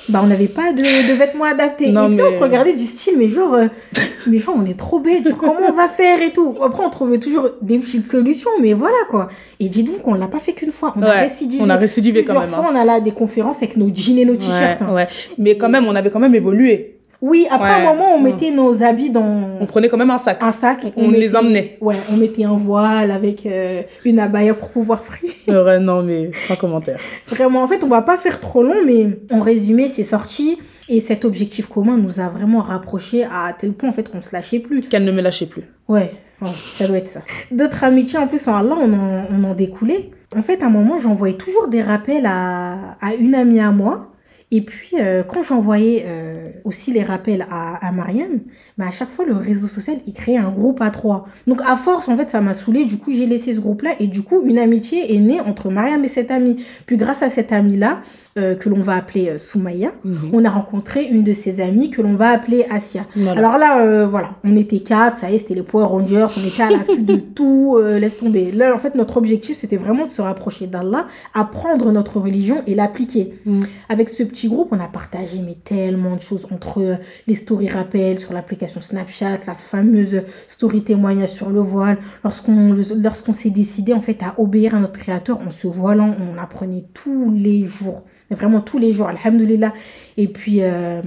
bah, 0.09 0.21
on 0.23 0.27
n'avait 0.27 0.49
pas 0.49 0.73
de, 0.73 0.83
de 0.83 1.12
vêtements 1.15 1.45
adaptés. 1.45 1.91
Non, 1.91 2.09
et 2.09 2.11
tu 2.11 2.17
sais, 2.17 2.23
mais- 2.23 2.29
on 2.35 2.39
se 2.39 2.43
regardait 2.45 2.75
du 2.75 2.85
style, 2.85 3.15
mais 3.19 3.29
genre, 3.29 3.55
euh, 3.55 3.67
mais 4.27 4.39
genre, 4.39 4.56
on 4.59 4.67
est 4.67 4.79
trop 4.79 4.99
bête. 5.01 5.25
comment 5.39 5.55
on 5.69 5.73
va 5.73 5.89
faire 5.89 6.21
et 6.23 6.33
tout? 6.33 6.55
Après, 6.62 6.85
on 6.85 6.91
trouvait 6.91 7.19
toujours 7.19 7.49
des 7.62 7.79
petites 7.79 8.11
solutions, 8.11 8.51
mais 8.61 8.73
voilà 8.75 8.97
quoi. 9.11 9.29
Et 9.61 9.69
dites-vous 9.69 9.99
qu'on 9.99 10.15
l'a 10.15 10.27
pas 10.29 10.41
fait 10.41 10.53
qu'une 10.53 10.73
fois. 10.73 10.93
On 10.97 11.03
a 11.03 11.06
Ouais, 11.06 11.21
récidivé. 11.23 11.62
on 11.65 11.71
a 11.71 11.77
récidivé 11.77 12.25
quand 12.25 12.39
même. 12.39 12.49
fois, 12.51 12.65
hein. 12.69 12.71
on 12.73 12.77
allait 12.79 12.93
à 12.93 13.01
des 13.01 13.12
conférences 13.12 13.59
avec 13.59 13.77
nos 13.77 13.91
jeans 13.95 14.19
et 14.19 14.25
nos 14.25 14.37
t-shirts. 14.37 14.81
Ouais, 14.81 14.87
hein. 14.89 14.95
ouais. 14.95 15.09
Mais 15.39 15.56
quand 15.56 15.69
même, 15.69 15.87
on 15.87 15.95
avait 15.95 16.11
quand 16.11 16.21
même 16.21 16.35
évolué. 16.35 16.94
Oui, 17.26 17.47
après 17.50 17.71
Ouais. 17.71 17.87
un 17.87 17.94
moment, 17.94 18.15
on 18.17 18.21
Mm. 18.21 18.23
mettait 18.25 18.50
nos 18.50 18.82
habits 18.82 19.09
dans 19.09 19.56
On 19.59 19.65
prenait 19.65 19.88
quand 19.88 19.97
même 19.97 20.11
un 20.11 20.19
sac. 20.19 20.43
un 20.43 20.53
sac. 20.53 20.93
On 20.94 21.11
les 21.11 21.35
emmenait. 21.35 21.79
Ouais, 21.81 21.94
on 22.12 22.17
mettait 22.19 22.44
un 22.44 22.53
voile 22.56 23.11
avec 23.11 23.47
euh, 23.47 23.81
une 24.05 24.19
abaya 24.19 24.53
pour 24.53 24.69
pouvoir 24.69 25.00
prier. 25.00 25.32
Ouais, 25.49 25.79
non, 25.79 26.03
mais 26.03 26.31
sans 26.47 26.56
commentaire. 26.56 26.99
Vraiment, 27.29 27.62
en 27.62 27.67
fait, 27.67 27.82
on 27.82 27.88
va 27.88 28.03
pas 28.03 28.19
faire 28.19 28.41
trop 28.41 28.62
long, 28.62 28.75
mais 28.85 29.06
en 29.32 29.41
résumé, 29.41 29.88
c'est 29.88 30.05
sorti. 30.05 30.59
Et 30.91 31.00
cet 31.00 31.25
objectif 31.25 31.67
commun 31.67 31.97
nous 31.97 32.21
a 32.21 32.29
vraiment 32.29 32.61
rapprochés 32.61 33.25
à 33.25 33.55
tel 33.59 33.73
point 33.73 33.88
en 33.88 33.93
fait 33.94 34.06
qu'on 34.11 34.21
se 34.21 34.29
lâchait 34.31 34.59
plus. 34.59 34.82
Qu'elle 34.82 35.05
ne 35.05 35.12
me 35.12 35.23
lâchait 35.23 35.47
plus. 35.47 35.62
Ouais, 35.88 36.12
ouais, 36.43 36.49
ça 36.75 36.87
doit 36.87 36.99
être 36.99 37.09
ça. 37.09 37.23
D'autres 37.50 37.85
amitiés 37.85 38.19
en 38.19 38.26
plus 38.26 38.47
en 38.49 38.56
Allah, 38.56 38.76
on 38.79 38.93
en, 38.93 39.25
on 39.35 39.44
en 39.50 39.55
découlait. 39.55 40.11
En 40.37 40.43
fait, 40.43 40.62
à 40.62 40.67
un 40.67 40.69
moment, 40.69 40.99
j'envoyais 40.99 41.37
toujours 41.37 41.69
des 41.69 41.81
rappels 41.81 42.26
à, 42.26 42.97
à 43.00 43.15
une 43.19 43.35
amie 43.35 43.61
à 43.61 43.71
moi. 43.71 44.09
Et 44.55 44.61
puis, 44.61 44.91
euh, 45.01 45.25
quand 45.25 45.43
j'envoyais 45.43 46.05
euh, 46.06 46.31
aussi 46.62 46.93
les 46.93 47.03
rappels 47.03 47.45
à, 47.51 47.85
à 47.85 47.91
Mariam, 47.91 48.39
bah, 48.79 48.85
à 48.87 48.93
chaque 48.93 49.11
fois, 49.11 49.25
le 49.25 49.35
réseau 49.35 49.67
social, 49.67 49.97
il 50.06 50.12
créait 50.12 50.37
un 50.37 50.51
groupe 50.51 50.81
à 50.81 50.91
trois. 50.91 51.27
Donc, 51.49 51.61
à 51.67 51.77
force, 51.77 52.09
en 52.09 52.17
fait, 52.17 52.31
ça 52.31 52.41
m'a 52.41 52.55
saoulé. 52.55 52.85
Du 52.85 52.97
coup, 52.97 53.11
j'ai 53.12 53.27
laissé 53.27 53.53
ce 53.53 53.59
groupe-là. 53.59 53.97
Et 53.99 54.06
du 54.06 54.23
coup, 54.23 54.47
une 54.47 54.59
amitié 54.59 55.12
est 55.12 55.19
née 55.19 55.41
entre 55.41 55.71
Mariam 55.71 56.05
et 56.05 56.09
cette 56.09 56.31
amie. 56.31 56.65
Puis, 56.87 56.97
grâce 56.97 57.25
à 57.25 57.31
cette 57.31 57.51
amie-là, 57.51 58.03
euh, 58.37 58.55
que 58.55 58.69
l'on 58.69 58.81
va 58.81 58.95
appeler 58.95 59.39
Soumaya, 59.39 59.93
on 60.33 60.45
a 60.45 60.51
rencontré 60.51 61.05
une 61.05 61.23
de 61.23 61.33
ses 61.33 61.61
amies 61.61 61.91
que 61.91 62.03
l'on 62.03 62.15
va 62.15 62.31
appeler 62.31 62.67
Asia. 62.69 63.07
Voilà. 63.15 63.39
Alors 63.39 63.59
là, 63.59 64.07
voilà, 64.07 64.31
on 64.43 64.57
était 64.57 64.81
quatre, 64.81 65.19
ça 65.19 65.31
y 65.31 65.37
est, 65.37 65.39
c'était 65.39 65.55
les 65.55 65.62
Power 65.62 65.85
Rangers, 65.85 66.27
on 66.37 66.49
était 66.49 66.62
à 66.65 66.71
l'affût 66.71 67.03
de 67.03 67.15
tout, 67.35 67.79
laisse 67.79 68.19
tomber. 68.19 68.50
Là, 68.50 68.75
en 68.75 68.79
fait, 68.79 68.97
notre 68.97 69.19
objectif, 69.19 69.57
c'était 69.57 69.77
vraiment 69.77 70.05
de 70.07 70.11
se 70.11 70.21
rapprocher 70.21 70.67
d'Allah, 70.67 71.07
apprendre 71.33 71.93
notre 71.93 72.19
religion 72.19 72.65
et 72.67 72.75
l'appliquer. 72.75 73.35
Mm. 73.47 73.62
Avec 73.89 74.09
ce 74.09 74.25
petit 74.25 74.44
groupe, 74.49 74.69
on 74.73 74.81
a 74.81 74.88
partagé 74.88 75.41
mais 75.44 75.56
tellement 75.64 76.17
de 76.17 76.20
choses 76.20 76.46
entre 76.50 76.81
euh, 76.81 76.96
les 77.26 77.35
stories 77.35 77.69
rappels 77.69 78.19
sur 78.19 78.32
l'application 78.32 78.81
Snapchat, 78.81 79.41
la 79.46 79.55
fameuse 79.55 80.23
story 80.49 80.82
témoignage 80.82 81.31
sur 81.31 81.50
le 81.50 81.61
voile. 81.61 81.99
Lorsqu'on 82.23 82.76
lorsqu'on 82.96 83.32
s'est 83.32 83.50
décidé 83.50 83.93
en 83.93 84.02
fait 84.02 84.23
à 84.23 84.35
obéir 84.38 84.75
à 84.75 84.81
notre 84.81 84.99
créateur 84.99 85.41
en 85.41 85.50
se 85.50 85.67
voilant, 85.67 86.14
on 86.19 86.41
apprenait 86.41 86.85
tous 86.94 87.32
les 87.32 87.67
jours. 87.67 88.02
Vraiment 88.31 88.61
tous 88.61 88.79
les 88.79 88.93
jours, 88.93 89.08
alhamdoulilah. 89.08 89.73
Et 90.17 90.29
puis, 90.29 90.58
euh, 90.62 91.02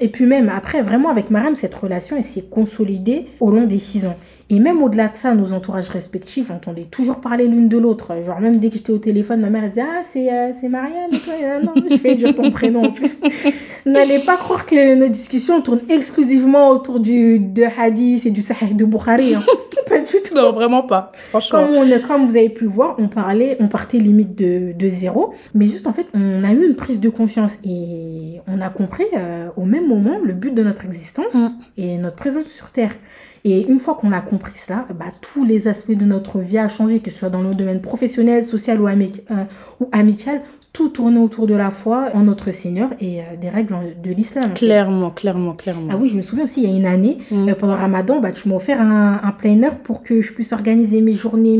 et 0.00 0.08
puis 0.08 0.26
même 0.26 0.48
après, 0.48 0.80
vraiment 0.80 1.10
avec 1.10 1.28
Mariam, 1.30 1.54
cette 1.54 1.74
relation, 1.74 2.16
elle 2.16 2.24
s'est 2.24 2.46
consolidée 2.50 3.26
au 3.40 3.50
long 3.50 3.66
des 3.66 3.78
six 3.78 4.06
ans. 4.06 4.16
Et 4.54 4.60
même 4.60 4.82
au-delà 4.82 5.08
de 5.08 5.14
ça, 5.14 5.34
nos 5.34 5.52
entourages 5.54 5.88
respectifs 5.88 6.50
entendaient 6.50 6.86
toujours 6.90 7.20
parler 7.22 7.46
l'une 7.48 7.68
de 7.68 7.78
l'autre. 7.78 8.12
Genre 8.26 8.38
même 8.38 8.58
dès 8.58 8.68
que 8.68 8.76
j'étais 8.76 8.92
au 8.92 8.98
téléphone, 8.98 9.40
ma 9.40 9.48
mère 9.48 9.64
elle 9.64 9.70
disait 9.70 9.82
Ah, 9.82 10.02
c'est 10.04 10.30
euh, 10.30 10.52
c'est 10.60 10.68
Mariam 10.68 11.08
et 11.10 11.18
toi 11.18 11.32
Ah, 11.42 11.60
Non, 11.64 11.72
je 11.90 11.96
fais 11.96 12.14
dire 12.16 12.34
ton 12.36 12.50
prénom 12.50 12.82
en 12.84 12.92
plus. 12.92 13.10
N'allez 13.86 14.18
pas 14.20 14.36
croire 14.36 14.66
que 14.66 14.94
nos 14.94 15.08
discussions 15.08 15.60
tournent 15.62 15.80
exclusivement 15.88 16.68
autour 16.70 17.00
du, 17.00 17.38
de 17.40 17.64
hadith 17.64 18.26
et 18.26 18.30
du 18.30 18.42
sahih 18.42 18.74
de 18.74 18.84
Bukhari. 18.84 19.34
hein. 19.34 19.42
pas 19.88 19.98
du 20.00 20.06
tout. 20.24 20.34
Non, 20.34 20.52
vraiment 20.52 20.82
pas. 20.82 21.12
Franchement. 21.30 21.66
Comme, 21.66 21.76
on, 21.76 22.06
comme 22.06 22.26
vous 22.26 22.36
avez 22.36 22.50
pu 22.50 22.64
le 22.64 22.70
voir, 22.70 22.94
on 22.98 23.08
parlait, 23.08 23.56
on 23.58 23.68
partait 23.68 23.98
limite 23.98 24.36
de, 24.36 24.72
de 24.78 24.88
zéro, 24.88 25.32
mais 25.54 25.66
juste 25.66 25.86
en 25.86 25.92
fait, 25.94 26.06
on 26.14 26.44
a 26.44 26.52
eu 26.52 26.64
une 26.66 26.76
prise 26.76 27.00
de 27.00 27.08
conscience 27.08 27.52
et 27.64 28.40
on 28.46 28.60
a 28.60 28.68
compris 28.68 29.06
euh, 29.16 29.48
au 29.56 29.64
même 29.64 29.88
moment 29.88 30.18
le 30.22 30.34
but 30.34 30.54
de 30.54 30.62
notre 30.62 30.84
existence 30.84 31.24
Mm. 31.34 31.48
et 31.78 31.96
notre 31.96 32.16
présence 32.16 32.46
sur 32.46 32.70
Terre. 32.70 32.92
Et 33.44 33.66
une 33.66 33.78
fois 33.78 33.94
qu'on 33.94 34.12
a 34.12 34.20
compris 34.20 34.56
cela, 34.56 34.86
bah, 34.94 35.06
tous 35.20 35.44
les 35.44 35.66
aspects 35.68 35.92
de 35.92 36.04
notre 36.04 36.38
vie 36.38 36.58
a 36.58 36.68
changé, 36.68 37.00
que 37.00 37.10
ce 37.10 37.18
soit 37.18 37.30
dans 37.30 37.42
le 37.42 37.54
domaine 37.54 37.80
professionnel, 37.80 38.44
social 38.44 38.80
ou, 38.80 38.86
euh, 38.86 39.44
ou 39.80 39.88
amical, 39.90 40.42
tout 40.72 40.88
tournait 40.88 41.18
autour 41.18 41.46
de 41.46 41.54
la 41.54 41.70
foi 41.70 42.08
en 42.14 42.20
notre 42.20 42.50
Seigneur 42.50 42.90
et 42.98 43.20
euh, 43.20 43.24
des 43.38 43.50
règles 43.50 43.76
de 44.02 44.10
l'islam. 44.10 44.54
Clairement, 44.54 45.10
clairement, 45.10 45.52
clairement. 45.52 45.88
Ah 45.90 45.98
oui, 46.00 46.08
je 46.08 46.16
me 46.16 46.22
souviens 46.22 46.44
aussi, 46.44 46.62
il 46.62 46.70
y 46.70 46.72
a 46.72 46.76
une 46.76 46.86
année, 46.86 47.18
Mm. 47.30 47.48
euh, 47.48 47.54
pendant 47.54 47.74
Ramadan, 47.74 48.20
bah, 48.20 48.32
tu 48.32 48.48
m'as 48.48 48.56
offert 48.56 48.80
un, 48.80 49.20
un 49.22 49.32
planner 49.32 49.68
pour 49.84 50.02
que 50.02 50.22
je 50.22 50.32
puisse 50.32 50.52
organiser 50.52 51.02
mes 51.02 51.12
journées, 51.14 51.58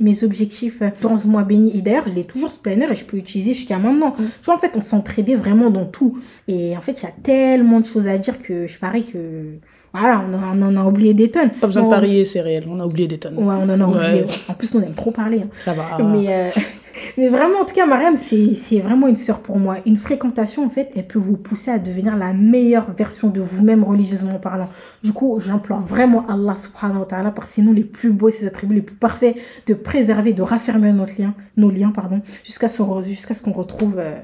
mes, 0.00 0.24
objectifs 0.24 0.80
euh, 0.80 0.88
durant 0.98 1.18
ce 1.18 1.28
mois 1.28 1.42
béni. 1.42 1.76
Et 1.76 1.82
d'ailleurs, 1.82 2.04
je 2.08 2.14
l'ai 2.14 2.24
toujours 2.24 2.50
ce 2.50 2.58
planner 2.58 2.86
et 2.90 2.96
je 2.96 3.04
peux 3.04 3.18
l'utiliser 3.18 3.52
jusqu'à 3.52 3.76
maintenant. 3.76 4.14
Mm. 4.18 4.24
Tu 4.24 4.44
vois, 4.46 4.54
en 4.54 4.58
fait, 4.58 4.72
on 4.76 4.82
s'entraidait 4.82 5.36
vraiment 5.36 5.68
dans 5.68 5.84
tout. 5.84 6.18
Et 6.48 6.74
en 6.74 6.80
fait, 6.80 7.02
il 7.02 7.04
y 7.04 7.08
a 7.08 7.14
tellement 7.22 7.80
de 7.80 7.86
choses 7.86 8.08
à 8.08 8.16
dire 8.16 8.40
que 8.42 8.66
je 8.66 8.78
parie 8.78 9.04
que. 9.04 9.58
Voilà, 9.94 10.24
on 10.28 10.34
en, 10.34 10.60
on 10.60 10.62
en 10.62 10.76
a 10.76 10.84
oublié 10.88 11.14
des 11.14 11.30
tonnes. 11.30 11.50
Pas 11.60 11.68
besoin 11.68 11.84
de 11.84 11.88
parier, 11.90 12.24
c'est 12.24 12.40
réel. 12.40 12.64
On 12.68 12.80
a 12.80 12.84
oublié 12.84 13.06
des 13.06 13.18
tonnes. 13.18 13.36
Ouais, 13.38 13.54
on 13.56 13.68
en 13.70 13.80
a 13.80 13.84
oublié. 13.84 14.22
Ouais. 14.22 14.24
En 14.48 14.54
plus, 14.54 14.74
on 14.74 14.82
aime 14.82 14.94
trop 14.94 15.12
parler. 15.12 15.42
hein. 15.44 15.48
Ça 15.64 15.72
va. 15.72 15.98
Mais, 16.02 16.26
euh, 16.28 16.50
mais 17.16 17.28
vraiment, 17.28 17.60
en 17.60 17.64
tout 17.64 17.74
cas, 17.76 17.86
Mariam, 17.86 18.16
c'est 18.16 18.80
vraiment 18.80 19.06
une 19.06 19.14
sœur 19.14 19.38
pour 19.40 19.56
moi. 19.58 19.76
Une 19.86 19.96
fréquentation, 19.96 20.66
en 20.66 20.68
fait, 20.70 20.90
elle 20.96 21.06
peut 21.06 21.20
vous 21.20 21.36
pousser 21.36 21.70
à 21.70 21.78
devenir 21.78 22.16
la 22.16 22.32
meilleure 22.32 22.90
version 22.92 23.28
de 23.28 23.40
vous-même 23.40 23.84
religieusement 23.84 24.40
parlant. 24.40 24.68
Du 25.04 25.12
coup, 25.12 25.38
j'implore 25.40 25.80
vraiment 25.82 26.26
Allah 26.28 26.56
subhanahu 26.56 26.98
wa 27.00 27.06
ta'ala, 27.06 27.30
par 27.30 27.46
ses 27.46 27.62
noms 27.62 27.72
les 27.72 27.84
plus 27.84 28.10
beaux 28.10 28.30
et 28.30 28.32
ses 28.32 28.48
attributs 28.48 28.74
les 28.74 28.82
plus 28.82 28.96
parfaits, 28.96 29.36
de 29.68 29.74
préserver, 29.74 30.32
de 30.32 30.42
raffermir 30.42 30.92
notre 30.92 31.20
lien, 31.20 31.34
nos 31.56 31.70
liens 31.70 31.92
pardon, 31.94 32.20
jusqu'à 32.44 32.66
ce, 32.68 32.82
jusqu'à 33.04 33.34
ce 33.34 33.44
qu'on 33.44 33.52
retrouve 33.52 33.94
euh, 33.98 34.16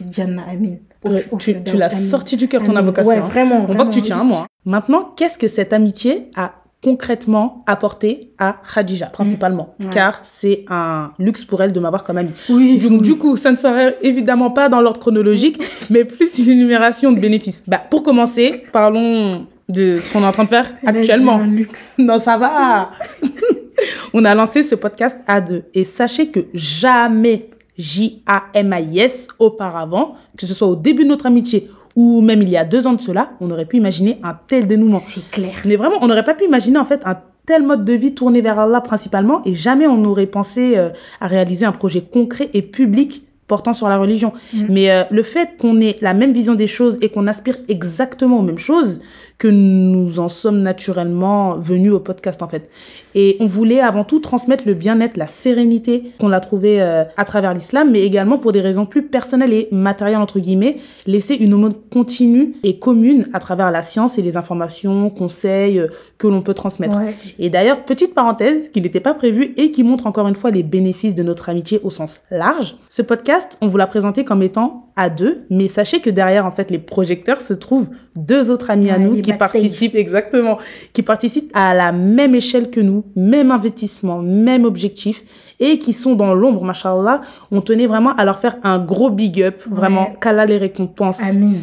Amin. 0.00 0.76
Ouais, 1.04 1.24
tu, 1.38 1.62
tu 1.64 1.76
l'as 1.76 1.90
sorti 1.90 2.36
du 2.36 2.48
cœur, 2.48 2.62
ton 2.62 2.72
Amin. 2.72 2.80
avocation. 2.80 3.10
Ouais, 3.12 3.18
hein. 3.18 3.28
vraiment. 3.28 3.66
On 3.68 3.74
voit 3.74 3.86
que 3.86 3.92
tu 3.92 4.02
tiens 4.02 4.20
à 4.20 4.24
moi. 4.24 4.46
Maintenant, 4.64 5.12
qu'est-ce 5.16 5.38
que 5.38 5.48
cette 5.48 5.72
amitié 5.72 6.30
a 6.36 6.52
concrètement 6.82 7.64
apporter 7.66 8.32
à 8.38 8.56
Khadija, 8.74 9.06
principalement? 9.06 9.74
Ouais. 9.80 9.86
Car 9.90 10.20
c'est 10.22 10.64
un 10.68 11.10
luxe 11.18 11.44
pour 11.44 11.62
elle 11.62 11.72
de 11.72 11.80
m'avoir 11.80 12.04
comme 12.04 12.18
amie. 12.18 12.30
Oui, 12.48 12.78
Du, 12.78 12.98
du 12.98 13.16
coup, 13.16 13.36
ça 13.36 13.50
ne 13.52 13.56
serait 13.56 13.96
évidemment 14.02 14.50
pas 14.50 14.68
dans 14.68 14.80
l'ordre 14.80 15.00
chronologique, 15.00 15.60
mais 15.90 16.04
plus 16.04 16.38
une 16.38 16.48
énumération 16.50 17.12
de 17.12 17.18
bénéfices. 17.20 17.62
Bah, 17.66 17.78
pour 17.78 18.02
commencer, 18.02 18.62
parlons 18.72 19.46
de 19.68 19.98
ce 20.00 20.10
qu'on 20.12 20.22
est 20.22 20.26
en 20.26 20.32
train 20.32 20.44
de 20.44 20.48
faire 20.48 20.72
actuellement. 20.84 21.36
Un 21.40 21.46
luxe. 21.46 21.94
Non, 21.98 22.18
ça 22.18 22.36
va. 22.38 22.90
On 24.14 24.24
a 24.24 24.34
lancé 24.34 24.62
ce 24.62 24.74
podcast 24.74 25.18
à 25.26 25.40
deux. 25.40 25.64
Et 25.74 25.84
sachez 25.84 26.28
que 26.30 26.40
jamais, 26.54 27.50
J-A-M-I-S, 27.78 29.28
auparavant, 29.38 30.14
que 30.36 30.46
ce 30.46 30.54
soit 30.54 30.68
au 30.68 30.76
début 30.76 31.04
de 31.04 31.08
notre 31.08 31.26
amitié 31.26 31.68
ou 31.96 32.20
même 32.20 32.42
il 32.42 32.50
y 32.50 32.58
a 32.58 32.64
deux 32.64 32.86
ans 32.86 32.92
de 32.92 33.00
cela, 33.00 33.30
on 33.40 33.50
aurait 33.50 33.64
pu 33.64 33.78
imaginer 33.78 34.18
un 34.22 34.38
tel 34.46 34.66
dénouement. 34.66 35.00
C'est 35.00 35.28
clair. 35.30 35.54
Mais 35.64 35.76
vraiment, 35.76 35.96
on 36.02 36.08
n'aurait 36.08 36.24
pas 36.24 36.34
pu 36.34 36.44
imaginer 36.44 36.78
en 36.78 36.84
fait 36.84 37.00
un 37.06 37.16
tel 37.46 37.62
mode 37.62 37.84
de 37.84 37.94
vie 37.94 38.14
tourné 38.14 38.42
vers 38.42 38.58
Allah 38.58 38.82
principalement 38.82 39.40
et 39.44 39.54
jamais 39.54 39.86
on 39.86 39.96
n'aurait 39.96 40.26
pensé 40.26 40.76
euh, 40.76 40.90
à 41.20 41.26
réaliser 41.26 41.64
un 41.64 41.72
projet 41.72 42.02
concret 42.02 42.50
et 42.52 42.60
public 42.60 43.22
portant 43.46 43.72
sur 43.72 43.88
la 43.88 43.96
religion. 43.96 44.32
Mm. 44.52 44.66
Mais 44.68 44.90
euh, 44.90 45.04
le 45.10 45.22
fait 45.22 45.56
qu'on 45.58 45.80
ait 45.80 45.96
la 46.02 46.12
même 46.12 46.32
vision 46.32 46.54
des 46.54 46.66
choses 46.66 46.98
et 47.00 47.08
qu'on 47.08 47.26
aspire 47.26 47.56
exactement 47.68 48.40
aux 48.40 48.42
mêmes 48.42 48.58
choses, 48.58 49.00
que 49.38 49.48
nous 49.48 50.18
en 50.18 50.28
sommes 50.28 50.62
naturellement 50.62 51.56
venus 51.56 51.92
au 51.92 52.00
podcast 52.00 52.42
en 52.42 52.48
fait. 52.48 52.70
Et 53.14 53.36
on 53.40 53.46
voulait 53.46 53.80
avant 53.80 54.04
tout 54.04 54.20
transmettre 54.20 54.64
le 54.66 54.74
bien-être, 54.74 55.16
la 55.16 55.26
sérénité 55.26 56.12
qu'on 56.18 56.32
a 56.32 56.40
trouvé 56.40 56.80
euh, 56.80 57.04
à 57.16 57.24
travers 57.24 57.52
l'islam, 57.52 57.90
mais 57.90 58.02
également 58.02 58.38
pour 58.38 58.52
des 58.52 58.60
raisons 58.60 58.86
plus 58.86 59.02
personnelles 59.02 59.52
et 59.52 59.68
matérielles 59.72 60.20
entre 60.20 60.40
guillemets, 60.40 60.76
laisser 61.06 61.34
une 61.34 61.52
aumône 61.52 61.74
continue 61.92 62.56
et 62.62 62.78
commune 62.78 63.28
à 63.34 63.40
travers 63.40 63.70
la 63.70 63.82
science 63.82 64.18
et 64.18 64.22
les 64.22 64.36
informations, 64.36 65.10
conseils 65.10 65.78
euh, 65.78 65.88
que 66.18 66.26
l'on 66.26 66.40
peut 66.40 66.54
transmettre. 66.54 66.96
Ouais. 66.96 67.14
Et 67.38 67.50
d'ailleurs, 67.50 67.84
petite 67.84 68.14
parenthèse 68.14 68.70
qui 68.70 68.80
n'était 68.80 69.00
pas 69.00 69.12
prévue 69.12 69.52
et 69.56 69.70
qui 69.70 69.82
montre 69.82 70.06
encore 70.06 70.28
une 70.28 70.34
fois 70.34 70.50
les 70.50 70.62
bénéfices 70.62 71.14
de 71.14 71.22
notre 71.22 71.50
amitié 71.50 71.80
au 71.82 71.90
sens 71.90 72.22
large. 72.30 72.76
Ce 72.88 73.02
podcast, 73.02 73.58
on 73.60 73.68
vous 73.68 73.76
l'a 73.76 73.86
présenté 73.86 74.24
comme 74.24 74.42
étant 74.42 74.86
à 74.96 75.10
deux, 75.10 75.44
mais 75.50 75.66
sachez 75.66 76.00
que 76.00 76.08
derrière 76.08 76.46
en 76.46 76.50
fait 76.50 76.70
les 76.70 76.78
projecteurs 76.78 77.42
se 77.42 77.52
trouvent 77.52 77.88
deux 78.16 78.50
autres 78.50 78.70
amis 78.70 78.90
à 78.90 78.98
nous 78.98 79.14
qui 79.26 79.38
backstage. 79.38 79.62
participent 79.62 79.94
exactement, 79.94 80.58
qui 80.92 81.02
participent 81.02 81.50
à 81.54 81.74
la 81.74 81.92
même 81.92 82.34
échelle 82.34 82.70
que 82.70 82.80
nous, 82.80 83.04
même 83.14 83.50
investissement, 83.50 84.18
même 84.18 84.64
objectif 84.64 85.22
et 85.60 85.78
qui 85.78 85.92
sont 85.92 86.14
dans 86.14 86.34
l'ombre, 86.34 86.64
machallah. 86.64 87.20
On 87.50 87.60
tenait 87.60 87.86
vraiment 87.86 88.14
à 88.16 88.24
leur 88.24 88.38
faire 88.38 88.56
un 88.62 88.78
gros 88.78 89.10
big 89.10 89.42
up, 89.42 89.62
vraiment 89.70 90.12
qu'Allah 90.20 90.46
les 90.46 90.58
récompense 90.58 91.22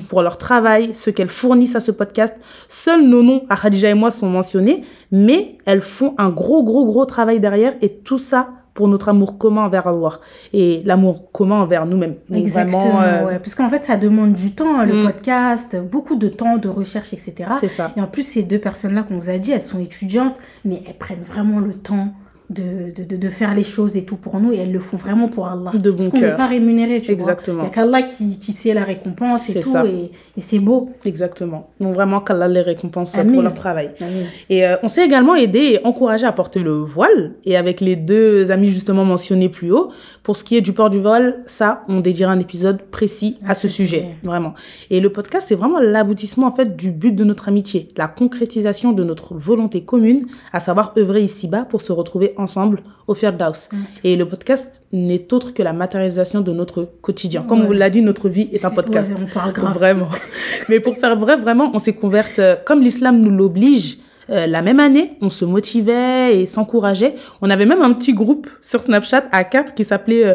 pour 0.10 0.22
leur 0.22 0.38
travail, 0.38 0.91
ce 0.93 1.10
qu'elles 1.10 1.29
fournissent 1.29 1.75
à 1.75 1.79
ce 1.79 1.91
podcast. 1.91 2.34
Seuls 2.67 3.03
nos 3.03 3.22
noms, 3.22 3.43
à 3.50 3.55
Khadija 3.55 3.89
et 3.89 3.93
moi, 3.93 4.10
sont 4.10 4.29
mentionnés, 4.29 4.84
mais 5.12 5.58
elles 5.65 5.82
font 5.82 6.15
un 6.17 6.29
gros, 6.29 6.63
gros, 6.63 6.86
gros 6.86 7.05
travail 7.05 7.39
derrière 7.39 7.74
et 7.82 7.89
tout 7.89 8.17
ça 8.17 8.50
pour 8.74 8.88
notre 8.88 9.10
amour 9.10 9.38
commun 9.38 9.65
envers 9.65 9.88
Allah 9.88 10.20
et 10.51 10.82
l'amour 10.86 11.32
commun 11.32 11.62
envers 11.62 11.86
nous-mêmes. 11.86 12.15
Exactement, 12.34 13.01
euh, 13.01 13.25
ouais. 13.27 13.39
Parce 13.39 13.53
qu'en 13.56 13.70
fait, 13.70 13.84
ça 13.84 13.98
demande 13.98 14.34
du 14.34 14.51
temps, 14.51 14.80
hein, 14.80 14.86
le 14.86 15.01
Mm. 15.01 15.06
podcast, 15.06 15.75
beaucoup 15.92 16.15
de 16.15 16.27
temps, 16.27 16.58
de 16.58 16.70
recherche, 16.70 17.13
etc. 17.13 17.36
C'est 17.60 17.68
ça. 17.68 17.92
Et 17.96 18.01
en 18.01 18.08
plus, 18.08 18.24
ces 18.24 18.44
deux 18.44 18.60
personnes-là 18.60 19.03
qu'on 19.03 19.20
vous 19.20 19.30
a 19.30 19.38
dit, 19.38 19.51
elles 19.51 19.62
sont 19.62 19.80
étudiantes, 19.80 20.39
mais 20.65 20.82
elles 20.88 20.98
prennent 20.98 21.24
vraiment 21.27 21.60
le 21.60 21.74
temps 21.74 22.13
de, 22.53 23.03
de, 23.03 23.15
de, 23.17 23.29
faire 23.29 23.53
les 23.53 23.63
choses 23.63 23.98
et 23.98 24.05
tout 24.05 24.15
pour 24.15 24.39
nous, 24.39 24.51
et 24.51 24.57
elles 24.57 24.72
le 24.72 24.79
font 24.79 24.98
vraiment 24.98 25.27
pour 25.27 25.48
Allah. 25.48 25.72
De 25.74 25.91
bon 25.91 25.98
Parce 25.98 26.10
qu'on 26.10 26.19
n'est 26.22 26.36
pas 26.36 26.48
rémunéré, 26.48 27.00
tu 27.01 27.05
vois. 27.07 27.12
Il 27.12 27.13
Exactement. 27.13 27.62
n'y 27.63 27.67
a 27.67 27.72
qu'Allah 27.72 28.01
qui, 28.03 28.38
qui 28.39 28.53
sait 28.53 28.74
la 28.74 28.83
récompense 28.83 29.50
et 29.50 29.53
C'est 29.53 29.62
tout, 29.62 29.69
ça. 29.69 29.86
et, 29.86 30.12
et 30.38 30.41
c'est 30.41 30.60
beau. 30.60 30.89
Exactement. 31.05 31.69
Donc 31.79 31.95
vraiment 31.95 32.19
qu'Allah 32.22 32.48
les 32.48 32.62
récompense 32.62 33.17
pour 33.17 33.41
leur 33.41 33.53
travail. 33.53 33.91
Et 34.50 34.65
euh, 34.65 34.75
on 34.83 34.88
s'est 34.88 35.05
également 35.05 35.36
aidé 35.36 35.60
et 35.60 35.86
encouragé 35.86 36.25
à 36.25 36.31
porter 36.31 36.60
le 36.60 36.72
voile. 36.74 37.33
Et 37.45 37.57
avec 37.57 37.81
les 37.81 37.95
deux 37.95 38.51
amis 38.51 38.69
justement 38.69 39.05
mentionnés 39.05 39.50
plus 39.50 39.72
haut, 39.72 39.89
pour 40.24 40.38
ce 40.38 40.43
qui 40.43 40.55
est 40.55 40.62
du 40.62 40.74
port 40.74 40.89
du 40.89 41.00
voile, 41.00 41.41
ça, 41.45 41.83
on 41.88 42.00
dédiera 42.00 42.31
un 42.31 42.39
épisode 42.39 42.81
précis 42.83 43.38
à, 43.45 43.51
À 43.51 43.55
ce 43.55 43.67
sujet, 43.67 44.15
vraiment. 44.24 44.53
Et 44.89 45.00
le 45.00 45.12
podcast, 45.12 45.48
c'est 45.48 45.55
vraiment 45.55 45.79
l'aboutissement 45.79 46.48
en 46.48 46.51
fait 46.51 46.75
du 46.75 46.91
but 46.91 47.12
de 47.15 47.24
notre 47.24 47.48
amitié, 47.48 47.88
la 47.98 48.07
concrétisation 48.07 48.91
de 48.91 49.03
notre 49.03 49.36
volonté 49.36 49.83
commune, 49.83 50.25
à 50.51 50.60
savoir 50.60 50.93
œuvrer 50.98 51.22
ici-bas 51.22 51.63
pour 51.63 51.81
se 51.81 51.91
retrouver 51.91 52.33
ensemble 52.43 52.83
au 53.07 53.13
Firdaus. 53.13 53.69
Mm. 53.71 53.77
Et 54.03 54.15
le 54.15 54.27
podcast 54.27 54.81
n'est 54.91 55.33
autre 55.33 55.53
que 55.53 55.63
la 55.63 55.73
matérialisation 55.73 56.41
de 56.41 56.51
notre 56.51 56.89
quotidien. 57.01 57.41
Comme 57.41 57.62
on 57.62 57.65
vous 57.65 57.73
l'a 57.73 57.89
dit, 57.89 58.01
notre 58.01 58.29
vie 58.29 58.50
est 58.51 58.65
un 58.65 58.69
podcast. 58.69 59.12
ouais. 59.12 59.73
Vraiment. 59.73 60.09
Mais 60.69 60.79
pour 60.79 60.95
faire 60.97 61.17
vrai, 61.17 61.38
vraiment, 61.38 61.71
on 61.73 61.79
s'est 61.79 61.93
couverte, 61.93 62.39
euh, 62.39 62.55
comme 62.65 62.81
l'islam 62.81 63.19
nous 63.19 63.31
l'oblige, 63.31 63.97
euh, 64.29 64.47
la 64.47 64.62
même 64.62 64.79
année, 64.79 65.17
on 65.21 65.29
se 65.29 65.45
motivait 65.45 66.41
et 66.41 66.45
s'encourageait. 66.45 67.15
On 67.41 67.50
avait 67.50 67.65
même 67.65 67.81
un 67.81 67.93
petit 67.93 68.13
groupe 68.13 68.50
sur 68.62 68.81
Snapchat 68.81 69.23
à 69.31 69.43
quatre 69.43 69.73
qui 69.73 69.83
s'appelait 69.83 70.25
euh, 70.25 70.33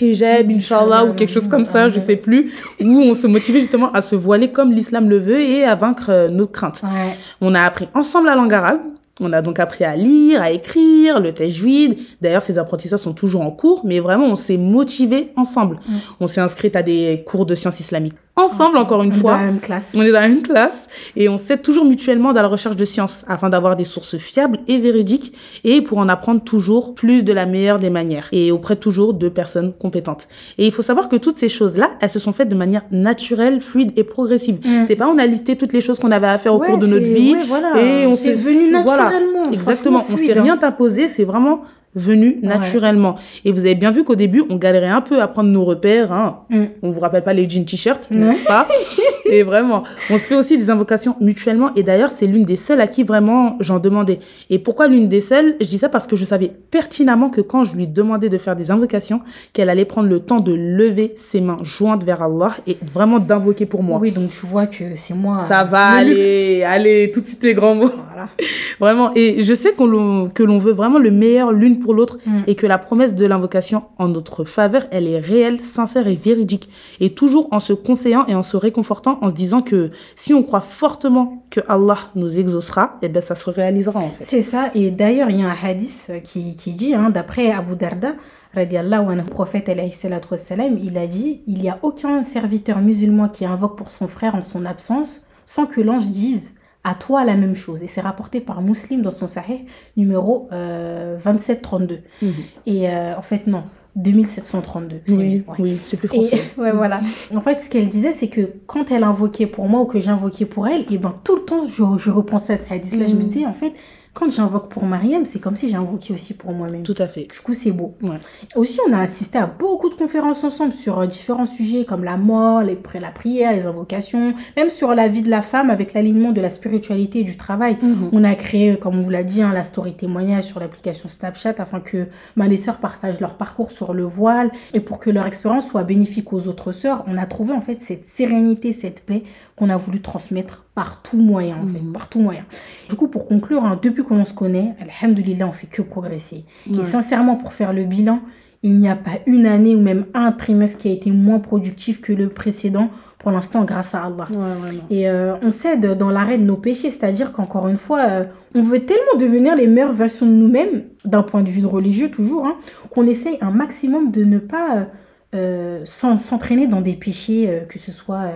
Hijab, 0.00 0.50
Inch'Allah, 0.50 1.04
ou 1.04 1.12
quelque 1.12 1.32
chose 1.32 1.48
comme 1.48 1.64
ça, 1.64 1.88
je 1.88 1.98
sais 1.98 2.16
plus, 2.16 2.52
où 2.80 2.86
on 2.86 3.14
se 3.14 3.26
motivait 3.26 3.60
justement 3.60 3.92
à 3.92 4.00
se 4.00 4.16
voiler 4.16 4.50
comme 4.50 4.72
l'islam 4.72 5.08
le 5.08 5.18
veut 5.18 5.40
et 5.40 5.64
à 5.64 5.76
vaincre 5.76 6.10
euh, 6.10 6.28
nos 6.28 6.46
craintes. 6.46 6.82
Ouais. 6.82 7.14
On 7.40 7.54
a 7.54 7.62
appris 7.62 7.88
ensemble 7.94 8.26
la 8.26 8.34
langue 8.34 8.54
arabe. 8.54 8.80
On 9.20 9.32
a 9.32 9.42
donc 9.42 9.58
appris 9.58 9.84
à 9.84 9.96
lire, 9.96 10.40
à 10.40 10.50
écrire, 10.50 11.20
le 11.20 11.32
tajwid. 11.32 11.98
D'ailleurs, 12.20 12.42
ces 12.42 12.58
apprentissages 12.58 13.00
sont 13.00 13.14
toujours 13.14 13.42
en 13.42 13.50
cours, 13.50 13.82
mais 13.84 14.00
vraiment, 14.00 14.26
on 14.26 14.36
s'est 14.36 14.56
motivés 14.56 15.32
ensemble. 15.36 15.80
Mm. 15.88 15.96
On 16.20 16.26
s'est 16.26 16.40
inscrite 16.40 16.76
à 16.76 16.82
des 16.82 17.22
cours 17.26 17.46
de 17.46 17.54
sciences 17.54 17.80
islamiques 17.80 18.14
ensemble, 18.38 18.78
encore 18.78 19.02
une 19.02 19.12
On 19.12 19.16
est. 19.16 19.22
Dans 19.22 19.30
la 19.30 19.36
même 19.44 19.60
classe. 19.60 19.84
On 19.94 20.02
est 20.02 20.12
dans 20.12 20.20
la 20.20 20.28
même 20.28 20.42
classe 20.42 20.88
et 21.16 21.28
on 21.28 21.36
s'aide 21.38 21.62
toujours 21.62 21.84
mutuellement 21.84 22.32
dans 22.32 22.42
la 22.42 22.48
recherche 22.48 22.76
de 22.76 22.84
sciences 22.84 23.24
afin 23.28 23.48
d'avoir 23.50 23.76
des 23.76 23.84
sources 23.84 24.16
fiables 24.18 24.58
et 24.68 24.78
véridiques 24.78 25.32
et 25.64 25.82
pour 25.82 25.98
en 25.98 26.08
apprendre 26.08 26.42
toujours 26.42 26.94
plus 26.94 27.22
de 27.22 27.32
la 27.32 27.46
meilleure 27.46 27.78
des 27.78 27.90
manières 27.90 28.28
et 28.32 28.50
auprès 28.52 28.76
toujours 28.76 29.14
de 29.14 29.28
personnes 29.28 29.72
compétentes. 29.72 30.28
Et 30.58 30.66
il 30.66 30.72
faut 30.72 30.82
savoir 30.82 31.08
que 31.08 31.16
toutes 31.16 31.38
ces 31.38 31.48
choses-là, 31.48 31.90
elles 32.00 32.10
se 32.10 32.18
sont 32.18 32.32
faites 32.32 32.48
de 32.48 32.54
manière 32.54 32.82
naturelle, 32.90 33.60
fluide 33.60 33.92
et 33.96 34.04
progressive. 34.04 34.58
Mm. 34.64 34.84
C'est 34.84 34.96
pas 34.96 35.06
on 35.08 35.18
a 35.18 35.26
listé 35.26 35.56
toutes 35.56 35.72
les 35.72 35.80
choses 35.80 35.98
qu'on 35.98 36.10
avait 36.12 36.26
à 36.26 36.38
faire 36.38 36.54
au 36.54 36.58
Ouais, 36.58 36.66
cours 36.68 36.78
de 36.78 36.86
notre 36.86 37.04
vie 37.06 37.34
ouais, 37.34 37.44
voilà. 37.46 37.80
et 37.80 38.06
on 38.06 38.14
s'est- 38.14 38.32
venu 38.34 38.70
voilà. 38.82 39.04
naturellement. 39.04 39.50
Exactement, 39.52 39.98
franchement 39.98 40.14
on 40.14 40.16
s'est 40.16 40.24
fluide, 40.32 40.42
rien 40.42 40.58
hein. 40.62 40.66
imposé, 40.66 41.08
c'est 41.08 41.24
vraiment 41.24 41.60
venu 41.94 42.38
Ouais. 42.42 42.48
naturellement. 42.48 43.16
Et 43.44 43.52
vous 43.52 43.64
avez 43.64 43.74
bien 43.74 43.90
vu 43.90 44.04
qu'au 44.04 44.14
début, 44.16 44.42
on 44.50 44.56
galérait 44.56 44.88
un 44.88 45.00
peu 45.00 45.20
à 45.22 45.28
prendre 45.28 45.50
nos 45.50 45.64
repères. 45.64 46.12
Hein. 46.12 46.40
Mm. 46.50 46.64
On 46.82 46.90
vous 46.90 47.00
rappelle 47.00 47.22
pas 47.24 47.32
les 47.32 47.48
jeans 47.48 47.64
t-shirts, 47.64 48.10
n'est-ce 48.10 48.44
pas? 48.44 48.66
Et 49.32 49.42
vraiment, 49.42 49.82
on 50.10 50.18
se 50.18 50.26
fait 50.26 50.34
aussi 50.36 50.58
des 50.58 50.70
invocations 50.70 51.16
mutuellement. 51.20 51.74
Et 51.74 51.82
d'ailleurs, 51.82 52.12
c'est 52.12 52.26
l'une 52.26 52.44
des 52.44 52.56
seules 52.56 52.80
à 52.80 52.86
qui 52.86 53.02
vraiment 53.02 53.56
j'en 53.60 53.78
demandais. 53.78 54.18
Et 54.50 54.58
pourquoi 54.58 54.88
l'une 54.88 55.08
des 55.08 55.20
seules? 55.20 55.56
Je 55.60 55.66
dis 55.66 55.78
ça 55.78 55.88
parce 55.88 56.06
que 56.06 56.16
je 56.16 56.24
savais 56.24 56.50
pertinemment 56.70 57.30
que 57.30 57.40
quand 57.40 57.64
je 57.64 57.74
lui 57.76 57.86
demandais 57.86 58.28
de 58.28 58.38
faire 58.38 58.56
des 58.56 58.70
invocations, 58.70 59.20
qu'elle 59.52 59.70
allait 59.70 59.84
prendre 59.84 60.08
le 60.08 60.20
temps 60.20 60.40
de 60.40 60.52
lever 60.52 61.14
ses 61.16 61.40
mains 61.40 61.58
jointes 61.62 62.04
vers 62.04 62.22
Allah 62.22 62.56
et 62.66 62.76
vraiment 62.92 63.18
d'invoquer 63.18 63.66
pour 63.66 63.82
moi. 63.82 63.98
Oui, 64.00 64.12
donc 64.12 64.30
tu 64.30 64.46
vois 64.46 64.66
que 64.66 64.94
c'est 64.96 65.14
moi. 65.14 65.38
Ça 65.40 65.64
va, 65.64 66.02
le 66.04 66.10
luxe. 66.10 66.64
allez, 66.66 67.10
tout 67.12 67.20
de 67.20 67.26
suite 67.26 67.40
tes 67.40 67.54
grands 67.54 67.74
mots. 67.74 67.90
Voilà. 68.12 68.28
Vraiment. 68.80 69.10
Et 69.14 69.44
je 69.44 69.54
sais 69.54 69.72
qu'on 69.72 70.30
que 70.32 70.42
l'on 70.42 70.58
veut 70.58 70.72
vraiment 70.72 70.98
le 70.98 71.10
meilleur 71.10 71.52
l'une 71.52 71.78
pour 71.78 71.94
l'autre 71.94 72.18
Mm. 72.26 72.40
et 72.46 72.54
que 72.54 72.66
la 72.66 72.78
promesse 72.78 73.14
de 73.14 73.26
l'invocation 73.26 73.84
en 73.98 74.08
notre 74.08 74.44
faveur, 74.44 74.86
elle 74.90 75.08
est 75.08 75.18
réelle, 75.18 75.60
sincère 75.60 76.06
et 76.06 76.14
véridique. 76.14 76.68
Et 77.00 77.10
toujours 77.10 77.48
en 77.50 77.60
se 77.60 77.72
conseillant 77.72 78.26
et 78.26 78.34
en 78.34 78.42
se 78.42 78.56
réconfortant, 78.56 79.17
en 79.20 79.30
se 79.30 79.34
disant 79.34 79.62
que 79.62 79.90
si 80.16 80.34
on 80.34 80.42
croit 80.42 80.60
fortement 80.60 81.44
que 81.50 81.60
Allah 81.68 81.98
nous 82.14 82.38
exaucera, 82.38 82.98
eh 83.02 83.08
ben 83.08 83.22
ça 83.22 83.34
se 83.34 83.50
réalisera 83.50 84.00
en 84.00 84.10
fait. 84.10 84.24
C'est 84.24 84.42
ça. 84.42 84.70
Et 84.74 84.90
d'ailleurs, 84.90 85.30
il 85.30 85.40
y 85.40 85.42
a 85.42 85.48
un 85.48 85.56
hadith 85.62 86.06
euh, 86.10 86.20
qui, 86.20 86.56
qui 86.56 86.72
dit, 86.72 86.94
hein, 86.94 87.10
d'après 87.10 87.50
Abu 87.52 87.76
Darda, 87.76 88.14
radiallahu 88.54 89.12
anhu, 89.12 89.22
prophète 89.24 89.70
il 89.70 90.98
a 90.98 91.06
dit 91.06 91.40
Il 91.46 91.60
n'y 91.60 91.68
a 91.68 91.78
aucun 91.82 92.22
serviteur 92.22 92.78
musulman 92.78 93.28
qui 93.28 93.44
invoque 93.44 93.76
pour 93.76 93.90
son 93.90 94.08
frère 94.08 94.34
en 94.34 94.42
son 94.42 94.64
absence 94.64 95.26
sans 95.46 95.66
que 95.66 95.80
l'ange 95.80 96.08
dise 96.08 96.52
à 96.84 96.94
toi 96.94 97.24
la 97.24 97.34
même 97.34 97.56
chose. 97.56 97.82
Et 97.82 97.86
c'est 97.86 98.00
rapporté 98.00 98.40
par 98.40 98.62
Muslim 98.62 99.02
dans 99.02 99.10
son 99.10 99.26
Sahih 99.26 99.66
numéro 99.96 100.48
euh, 100.52 101.16
2732. 101.24 102.00
Mhm. 102.22 102.32
Et 102.66 102.88
euh, 102.88 103.16
en 103.16 103.22
fait, 103.22 103.46
non, 103.46 103.64
2732. 103.96 105.00
c'est 105.06 105.12
Oui, 105.14 105.42
oui, 105.58 105.78
c'est 105.86 105.96
plus 105.96 106.06
Et, 106.12 106.22
français. 106.22 106.42
ouais, 106.58 106.72
voilà. 106.72 107.00
En 107.34 107.40
fait, 107.40 107.60
ce 107.60 107.68
qu'elle 107.68 107.88
disait, 107.88 108.12
c'est 108.12 108.28
que 108.28 108.52
quand 108.66 108.90
elle 108.90 109.02
invoquait 109.04 109.46
pour 109.46 109.68
moi 109.68 109.80
ou 109.82 109.86
que 109.86 110.00
j'invoquais 110.00 110.46
pour 110.46 110.68
elle, 110.68 110.84
et 110.90 110.98
ben 110.98 111.14
tout 111.24 111.36
le 111.36 111.42
temps, 111.42 111.66
je, 111.66 111.82
je 111.98 112.10
repensais 112.10 112.52
à 112.54 112.56
ce 112.56 112.72
hadith-là. 112.72 113.06
Je 113.06 113.14
me 113.14 113.18
Mhm. 113.22 113.28
disais, 113.28 113.46
en 113.46 113.54
fait, 113.54 113.72
quand 114.18 114.32
j'invoque 114.32 114.68
pour 114.68 114.84
Mariam, 114.84 115.24
c'est 115.24 115.38
comme 115.38 115.54
si 115.54 115.70
j'invoquais 115.70 116.12
aussi 116.12 116.34
pour 116.34 116.52
moi-même. 116.52 116.82
Tout 116.82 116.94
à 116.98 117.06
fait. 117.06 117.28
Du 117.32 117.38
coup, 117.38 117.54
c'est 117.54 117.70
beau. 117.70 117.94
Ouais. 118.02 118.18
Aussi, 118.56 118.80
on 118.88 118.92
a 118.92 119.00
assisté 119.00 119.38
à 119.38 119.46
beaucoup 119.46 119.88
de 119.88 119.94
conférences 119.94 120.42
ensemble 120.42 120.74
sur 120.74 120.98
euh, 120.98 121.06
différents 121.06 121.46
sujets 121.46 121.84
comme 121.84 122.02
la 122.02 122.16
mort, 122.16 122.62
les, 122.62 122.76
la 123.00 123.12
prière, 123.12 123.52
les 123.52 123.66
invocations, 123.66 124.34
même 124.56 124.70
sur 124.70 124.92
la 124.96 125.06
vie 125.06 125.22
de 125.22 125.30
la 125.30 125.40
femme 125.40 125.70
avec 125.70 125.94
l'alignement 125.94 126.32
de 126.32 126.40
la 126.40 126.50
spiritualité 126.50 127.20
et 127.20 127.24
du 127.24 127.36
travail. 127.36 127.76
Mhm. 127.80 128.10
On 128.12 128.24
a 128.24 128.34
créé, 128.34 128.76
comme 128.76 128.98
on 128.98 129.02
vous 129.02 129.10
l'a 129.10 129.22
dit, 129.22 129.40
hein, 129.40 129.52
la 129.54 129.62
story 129.62 129.94
témoignage 129.94 130.44
sur 130.44 130.58
l'application 130.58 131.08
Snapchat 131.08 131.54
afin 131.58 131.78
que 131.78 132.08
bah, 132.36 132.48
les 132.48 132.56
sœurs 132.56 132.78
partagent 132.78 133.20
leur 133.20 133.34
parcours 133.34 133.70
sur 133.70 133.94
le 133.94 134.02
voile 134.02 134.50
et 134.74 134.80
pour 134.80 134.98
que 134.98 135.10
leur 135.10 135.26
expérience 135.26 135.68
soit 135.68 135.84
bénéfique 135.84 136.32
aux 136.32 136.48
autres 136.48 136.72
sœurs. 136.72 137.04
On 137.06 137.16
a 137.18 137.26
trouvé 137.26 137.52
en 137.52 137.60
fait 137.60 137.80
cette 137.80 138.06
sérénité, 138.06 138.72
cette 138.72 139.06
paix 139.06 139.22
qu'on 139.58 139.68
a 139.70 139.76
voulu 139.76 140.00
transmettre 140.00 140.64
par 140.74 141.02
tout 141.02 141.16
moyen, 141.20 141.56
en 141.56 141.66
fait, 141.66 141.80
Mhm. 141.80 141.92
par 141.92 142.08
tout 142.08 142.20
moyen. 142.20 142.44
Du 142.88 142.94
coup, 142.96 143.08
pour 143.08 143.26
conclure, 143.26 143.64
hein, 143.64 143.78
depuis 143.82 144.04
qu'on 144.04 144.24
se 144.24 144.32
connaît, 144.34 144.74
alhamdoulilah, 145.02 145.46
on 145.48 145.52
fait 145.52 145.66
que 145.66 145.82
progresser. 145.82 146.44
Et 146.70 146.84
sincèrement, 146.84 147.36
pour 147.36 147.52
faire 147.52 147.72
le 147.72 147.84
bilan, 147.84 148.20
il 148.62 148.78
n'y 148.78 148.88
a 148.88 148.96
pas 148.96 149.18
une 149.26 149.46
année 149.46 149.76
ou 149.76 149.80
même 149.80 150.06
un 150.14 150.32
trimestre 150.32 150.78
qui 150.78 150.88
a 150.88 150.92
été 150.92 151.10
moins 151.10 151.38
productif 151.38 152.00
que 152.00 152.12
le 152.12 152.28
précédent, 152.28 152.90
pour 153.18 153.30
l'instant, 153.32 153.64
grâce 153.64 153.94
à 153.94 154.04
Allah. 154.04 154.26
Ouais. 154.30 154.78
Et 154.90 155.08
euh, 155.08 155.34
on 155.42 155.50
cède 155.50 155.84
dans 155.98 156.10
l'arrêt 156.10 156.38
de 156.38 156.44
nos 156.44 156.56
péchés, 156.56 156.90
c'est-à-dire 156.90 157.32
qu'encore 157.32 157.66
une 157.68 157.76
fois, 157.76 158.00
euh, 158.08 158.24
on 158.54 158.62
veut 158.62 158.80
tellement 158.80 159.16
devenir 159.18 159.54
les 159.56 159.66
meilleures 159.66 159.92
versions 159.92 160.26
de 160.26 160.32
nous-mêmes, 160.32 160.84
d'un 161.04 161.22
point 161.22 161.42
de 161.42 161.48
vue 161.50 161.60
de 161.60 161.66
religieux 161.66 162.10
toujours, 162.10 162.46
hein, 162.46 162.54
qu'on 162.90 163.06
essaye 163.06 163.38
un 163.40 163.50
maximum 163.50 164.10
de 164.12 164.24
ne 164.24 164.38
pas 164.38 164.86
euh, 165.34 165.82
s'en- 165.84 166.16
s'entraîner 166.16 166.66
dans 166.68 166.80
des 166.80 166.94
péchés, 166.94 167.62
que 167.68 167.78
ce 167.78 167.92
soit 167.92 168.30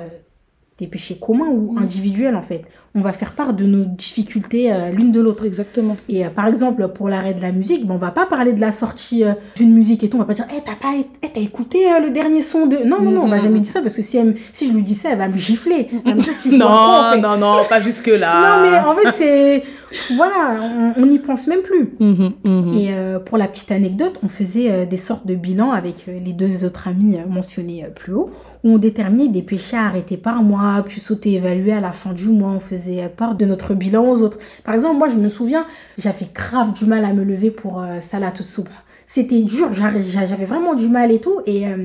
des 0.83 0.89
péchés 0.89 1.17
communs 1.21 1.49
ou 1.49 1.73
Mm. 1.73 1.79
individuels 1.79 2.37
en 2.37 2.43
fait. 2.43 2.62
On 2.95 3.01
va 3.01 3.15
faire 3.15 3.33
part 3.33 3.55
de 3.55 3.65
nos 3.65 3.85
difficultés 3.87 4.71
euh, 4.71 4.91
l'une 4.91 5.12
de 5.12 5.21
l'autre. 5.21 5.47
Exactement. 5.47 5.97
Et 6.11 6.27
euh, 6.27 6.29
par 6.29 6.47
exemple, 6.47 6.87
pour 6.89 7.09
l'arrêt 7.09 7.33
de 7.33 7.41
la 7.41 7.51
musique, 7.51 7.87
ben, 7.87 7.95
on 7.95 7.99
va 7.99 8.11
pas 8.11 8.27
parler 8.27 8.53
de 8.53 8.61
la 8.61 8.71
sortie 8.71 9.25
euh, 9.25 9.33
d'une 9.57 9.73
musique 9.73 10.05
et 10.05 10.11
tout. 10.11 10.17
On 10.19 10.21
va 10.21 10.27
pas 10.27 10.35
dire, 10.35 10.45
Eh, 10.55 10.61
t'as 10.62 10.75
pas, 10.75 10.93
eh, 10.99 11.29
t'as 11.33 11.41
écouté 11.41 11.79
le 12.05 12.11
dernier 12.11 12.43
son 12.43 12.67
de. 12.67 12.77
Non, 12.85 13.01
non, 13.01 13.11
non, 13.12 13.23
on 13.23 13.29
va 13.29 13.37
Mhm. 13.37 13.43
jamais 13.45 13.61
dire 13.61 13.73
ça 13.73 13.81
parce 13.81 13.95
que 13.97 14.03
si, 14.03 14.19
elle 14.19 14.37
si 14.53 14.69
je 14.69 14.75
lui 14.75 14.83
dis 14.83 14.95
ça, 14.95 15.09
elle 15.12 15.19
va 15.19 15.29
me 15.29 15.39
gifler. 15.39 15.89
Elle 16.05 16.11
va 16.12 16.15
me 16.17 16.21
dire, 16.21 16.35
Tu 16.43 16.51
fais 16.51 16.59
quoi, 16.59 16.67
en 17.11 17.12
fait 17.15 17.19
Non, 17.21 17.39
non, 17.39 17.39
non, 17.39 17.65
pas 17.69 17.81
jusque-là. 17.81 18.33
Non, 18.62 18.71
mais 18.71 18.79
en 18.79 18.95
fait, 19.12 19.17
c'est. 19.17 20.15
Voilà, 20.17 20.59
on- 20.99 21.07
n'y 21.07 21.19
pense 21.19 21.47
même 21.47 21.61
plus. 21.62 21.95
Et 22.79 22.91
pour 23.27 23.39
la 23.39 23.47
petite 23.49 23.71
anecdote, 23.73 24.19
on 24.23 24.29
faisait 24.29 24.85
des 24.87 24.97
sortes 24.97 25.27
de 25.27 25.35
bilans 25.35 25.71
avec 25.73 26.07
les 26.07 26.33
deux 26.33 26.65
autres 26.65 26.89
amis 26.89 27.17
mentionnés 27.29 27.87
plus 27.95 28.12
haut, 28.15 28.31
où 28.64 28.75
on 28.75 28.78
déterminait 28.78 29.28
des 29.28 29.42
péchés 29.42 29.76
à 29.76 29.87
arrêter 29.87 30.16
par 30.16 30.42
mois, 30.42 30.85
puis 30.87 31.00
sauter 31.00 31.35
évaluer 31.35 31.73
à 31.73 31.81
la 31.81 31.92
fin 31.92 32.12
du 32.12 32.28
mois. 32.28 32.50
On 32.50 32.61
faisait 32.61 33.09
part 33.09 33.35
de 33.35 33.45
notre 33.45 33.75
bilan 33.75 34.04
aux 34.04 34.23
autres. 34.23 34.38
Par 34.64 34.75
exemple, 34.75 34.99
moi, 34.99 35.09
je 35.09 35.16
me 35.16 35.28
souviens, 35.28 35.66
j'avais 35.99 36.28
grave 36.33 36.73
du 36.73 36.87
mal 36.87 37.04
à 37.04 37.12
me 37.12 37.25
lever 37.25 37.50
pour 37.50 37.83
euh, 37.83 38.00
Salat. 38.00 38.33
C'était 39.07 39.42
dur, 39.42 39.75
j'avais 39.75 40.47
vraiment 40.47 40.75
du 40.75 40.88
mal 40.88 41.12
et 41.12 41.21
tout. 41.21 41.40
Et 41.45 41.66
euh, 41.66 41.76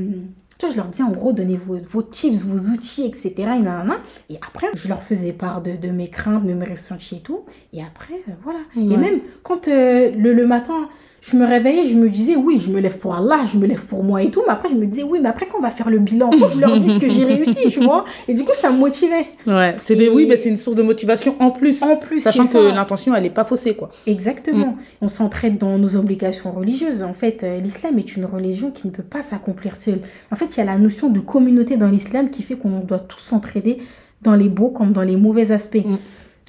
tu 0.57 0.65
vois, 0.65 0.73
je 0.73 0.77
leur 0.77 0.87
disais 0.87 1.03
en 1.03 1.11
gros, 1.11 1.33
donnez 1.33 1.57
vos, 1.57 1.77
vos 1.77 2.01
tips, 2.01 2.43
vos 2.45 2.71
outils, 2.71 3.05
etc. 3.05 3.33
Et, 3.37 3.43
nanana. 3.43 3.97
et 4.29 4.37
après, 4.37 4.67
je 4.75 4.87
leur 4.87 5.03
faisais 5.03 5.31
part 5.31 5.61
de, 5.61 5.75
de 5.75 5.89
mes 5.89 6.09
craintes, 6.09 6.45
de 6.45 6.53
mes 6.53 6.65
ressentis 6.65 7.17
et 7.17 7.19
tout. 7.19 7.41
Et 7.73 7.83
après, 7.83 8.15
euh, 8.27 8.31
voilà. 8.43 8.59
Et 8.75 8.97
même 8.97 9.19
quand 9.43 9.67
euh, 9.67 10.11
le, 10.17 10.33
le 10.33 10.47
matin, 10.47 10.89
je 11.29 11.35
me 11.35 11.45
réveillais, 11.45 11.89
je 11.89 11.95
me 11.95 12.09
disais, 12.09 12.35
oui, 12.37 12.61
je 12.65 12.71
me 12.71 12.79
lève 12.79 12.97
pour 12.99 13.13
Allah, 13.13 13.41
je 13.51 13.57
me 13.57 13.67
lève 13.67 13.85
pour 13.85 14.03
moi 14.03 14.23
et 14.23 14.31
tout. 14.31 14.41
Mais 14.47 14.53
après, 14.53 14.69
je 14.69 14.75
me 14.75 14.85
disais, 14.85 15.03
oui, 15.03 15.19
mais 15.21 15.27
après, 15.27 15.47
quand 15.47 15.57
on 15.57 15.61
va 15.61 15.71
faire 15.71 15.89
le 15.89 15.99
bilan, 15.99 16.31
faut 16.31 16.47
que 16.47 16.53
je 16.53 16.59
leur 16.61 16.77
dise 16.77 16.99
que 16.99 17.09
j'ai 17.09 17.25
réussi, 17.25 17.69
tu 17.69 17.81
vois. 17.81 18.05
Et 18.29 18.33
du 18.33 18.43
coup, 18.43 18.53
ça 18.53 18.71
me 18.71 18.77
motivait. 18.77 19.25
Ouais, 19.45 19.75
c'est 19.77 19.95
des... 19.95 20.05
Et- 20.05 20.09
oui, 20.09 20.25
mais 20.27 20.37
c'est 20.37 20.47
une 20.47 20.55
source 20.57 20.77
de 20.77 20.83
motivation 20.83 21.35
en 21.39 21.51
plus. 21.51 21.83
En 21.83 21.97
plus, 21.97 22.21
Sachant 22.21 22.47
que 22.47 22.73
l'intention, 22.73 23.13
elle 23.13 23.25
est 23.25 23.29
pas 23.29 23.43
faussée, 23.43 23.75
quoi. 23.75 23.89
Exactement. 24.05 24.67
Mm. 24.67 24.77
On 25.01 25.07
s'entraide 25.09 25.57
dans 25.57 25.77
nos 25.77 25.97
obligations 25.97 26.51
religieuses. 26.51 27.03
En 27.03 27.13
fait, 27.13 27.43
euh, 27.43 27.59
l'islam 27.59 27.99
est 27.99 28.15
une 28.15 28.25
religion 28.25 28.71
qui 28.71 28.87
ne 28.87 28.93
peut 28.93 29.03
pas 29.03 29.21
s'accomplir 29.21 29.75
seule. 29.75 29.99
En 30.31 30.35
fait, 30.37 30.45
il 30.55 30.57
y 30.57 30.61
a 30.61 30.65
la 30.65 30.77
notion 30.77 31.09
de 31.09 31.19
communauté 31.19 31.75
dans 31.75 31.89
l'islam 31.89 32.29
qui 32.29 32.41
fait 32.43 32.55
qu'on 32.55 32.79
doit 32.79 32.99
tous 32.99 33.19
s'entraider 33.19 33.79
dans 34.21 34.33
les 34.33 34.47
beaux 34.49 34.69
comme 34.69 34.93
dans 34.93 35.03
les 35.03 35.17
mauvais 35.17 35.51
aspects. 35.51 35.85
Mm. 35.85 35.97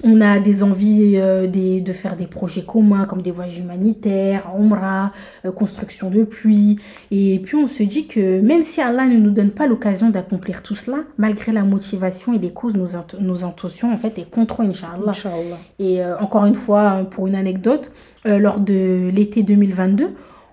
On 0.05 0.21
a 0.21 0.39
des 0.39 0.63
envies 0.63 1.17
euh, 1.17 1.45
des- 1.45 1.81
de 1.81 1.91
faire 1.91 2.15
des 2.15 2.25
projets 2.25 2.63
communs 2.63 3.05
comme 3.05 3.21
des 3.21 3.31
voyages 3.31 3.59
humanitaires, 3.59 4.47
Umrah, 4.57 5.11
euh, 5.45 5.51
construction 5.51 6.09
de 6.09 6.23
puits. 6.23 6.79
Et 7.11 7.39
puis 7.43 7.55
on 7.57 7.67
se 7.67 7.83
dit 7.83 8.07
que 8.07 8.39
même 8.39 8.63
si 8.63 8.79
Allah 8.81 9.05
ne 9.07 9.17
nous 9.17 9.31
donne 9.31 9.51
pas 9.51 9.67
l'occasion 9.67 10.09
d'accomplir 10.09 10.63
tout 10.63 10.75
cela, 10.75 10.99
malgré 11.17 11.51
la 11.51 11.63
motivation 11.63 12.33
et 12.33 12.37
les 12.39 12.51
causes, 12.51 12.75
nos, 12.75 12.95
int- 12.95 13.19
nos 13.19 13.43
intentions 13.43 13.91
en 13.91 13.97
fait 13.97 14.17
est 14.19 14.29
contre, 14.29 14.61
Inch'Allah. 14.61 15.09
Inch'Allah. 15.09 15.57
Et 15.79 16.01
euh, 16.01 16.17
encore 16.19 16.45
une 16.45 16.55
fois, 16.55 16.89
hein, 16.91 17.03
pour 17.03 17.27
une 17.27 17.35
anecdote, 17.35 17.91
lors 18.25 18.59
de 18.59 19.09
l'été 19.13 19.43
2022, 19.43 20.09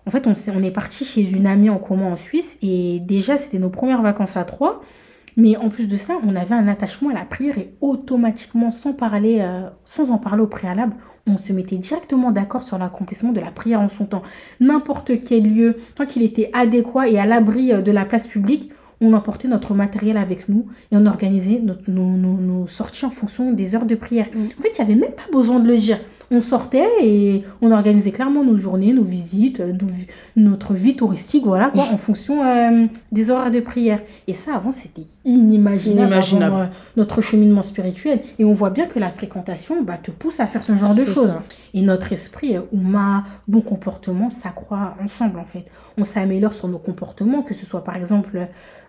en 0.07 0.11
fait, 0.11 0.26
on, 0.26 0.35
s'est- 0.35 0.53
on 0.57 0.62
est 0.62 0.71
parti 0.71 1.05
chez 1.05 1.29
une 1.31 1.47
amie 1.47 1.69
en 1.71 1.79
commun 1.79 2.12
en 2.12 2.17
Suisse 2.17 2.59
et 2.62 3.00
déjà, 3.00 3.38
c'était 3.38 3.59
nos 3.59 3.69
premières 3.71 4.03
vacances 4.03 4.37
à 4.37 4.45
trois. 4.45 4.83
Mais 5.37 5.57
en 5.57 5.69
plus 5.69 5.87
de 5.87 5.97
ça, 5.97 6.14
on 6.26 6.35
avait 6.35 6.55
un 6.55 6.66
attachement 6.66 7.11
à 7.11 7.14
la 7.14 7.25
prière 7.25 7.59
et 7.59 7.75
automatiquement, 7.81 8.71
sans 8.71 8.95
parler, 8.95 9.38
euh, 9.40 9.69
en 10.11 10.19
parler 10.19 10.43
au 10.43 10.47
préalable, 10.47 10.95
on 11.26 11.37
se 11.37 11.52
mettait 11.52 11.76
directement 11.76 12.31
d'accord 12.31 12.62
sur 12.62 12.78
l'accomplissement 12.78 13.33
de 13.33 13.40
la 13.40 13.50
prière 13.50 13.81
en 13.81 13.88
son 13.88 14.07
temps. 14.07 14.23
N'importe 14.61 15.25
quel 15.25 15.52
lieu, 15.52 15.76
tant 15.95 16.06
qu'il 16.06 16.23
était 16.23 16.50
adéquat 16.54 17.08
et 17.08 17.19
à 17.19 17.26
l'abri 17.26 17.73
euh, 17.73 17.82
de 17.82 17.93
la 17.93 18.04
place 18.04 18.26
publique, 18.26 18.71
on 19.00 19.13
emportait 19.13 19.49
notre 19.49 19.75
matériel 19.75 20.17
avec 20.17 20.49
nous 20.49 20.67
et 20.93 20.97
on 20.97 21.06
organisait 21.06 21.61
notre- 21.63 21.91
nos, 21.91 22.09
nos- 22.17 22.39
nos 22.39 22.67
sorties 22.67 23.04
en 23.04 23.11
fonction 23.11 23.52
des 23.52 23.75
heures 23.75 23.87
de 23.87 23.95
prière. 23.95 24.26
Mm. 24.35 24.39
En 24.59 24.63
fait, 24.63 24.73
il 24.78 24.85
n'y 24.85 24.91
avait 24.93 25.00
même 25.00 25.13
pas 25.15 25.30
besoin 25.32 25.59
de 25.61 25.69
le 25.69 25.76
dire. 25.78 25.99
On 26.32 26.41
sortait 26.41 26.89
et 27.04 27.45
on 27.63 27.71
organisait 27.71 28.11
clairement 28.11 28.43
nos 28.43 28.59
journées, 28.59 28.93
nos 28.93 29.04
visites, 29.04 29.61
euh, 29.61 29.73
nos 29.73 29.87
notre 30.35 30.75
vie 30.75 30.97
touristique, 30.97 31.45
voilà, 31.47 31.71
quoi, 31.71 31.85
en 31.85 31.97
fonction 31.99 32.43
euh, 32.45 32.87
des 33.13 33.30
horaires 33.30 33.52
de 33.52 33.61
prière. 33.61 34.00
Et 34.26 34.35
ça, 34.35 34.56
avant, 34.56 34.73
c'était 34.73 35.06
inimaginable, 35.25 36.00
Inimaginable. 36.09 36.45
avant, 36.56 36.63
euh, 36.65 36.67
notre 36.97 37.21
cheminement 37.21 37.63
spirituel. 37.63 38.23
Et 38.41 38.45
on 38.45 38.54
voit 38.54 38.71
bien 38.71 38.87
que 38.87 38.99
la 38.99 39.11
fréquentation 39.11 39.85
bah, 39.85 39.99
te 40.02 40.11
pousse 40.11 40.41
à 40.41 40.47
faire 40.47 40.65
ce 40.65 40.75
genre 40.76 40.97
de 40.97 41.04
choses. 41.04 41.32
Et 41.75 41.82
notre 41.82 42.13
esprit, 42.13 42.56
Ouma, 42.73 43.23
bon 43.47 43.61
comportement, 43.61 44.28
s'accroît 44.28 44.97
ensemble 45.04 45.39
en 45.39 45.45
fait. 45.45 45.65
On 45.97 46.02
s'améliore 46.02 46.54
sur 46.54 46.67
nos 46.67 46.78
comportements, 46.78 47.43
que 47.43 47.54
ce 47.54 47.65
soit 47.65 47.85
par 47.85 47.97
exemple 47.97 48.49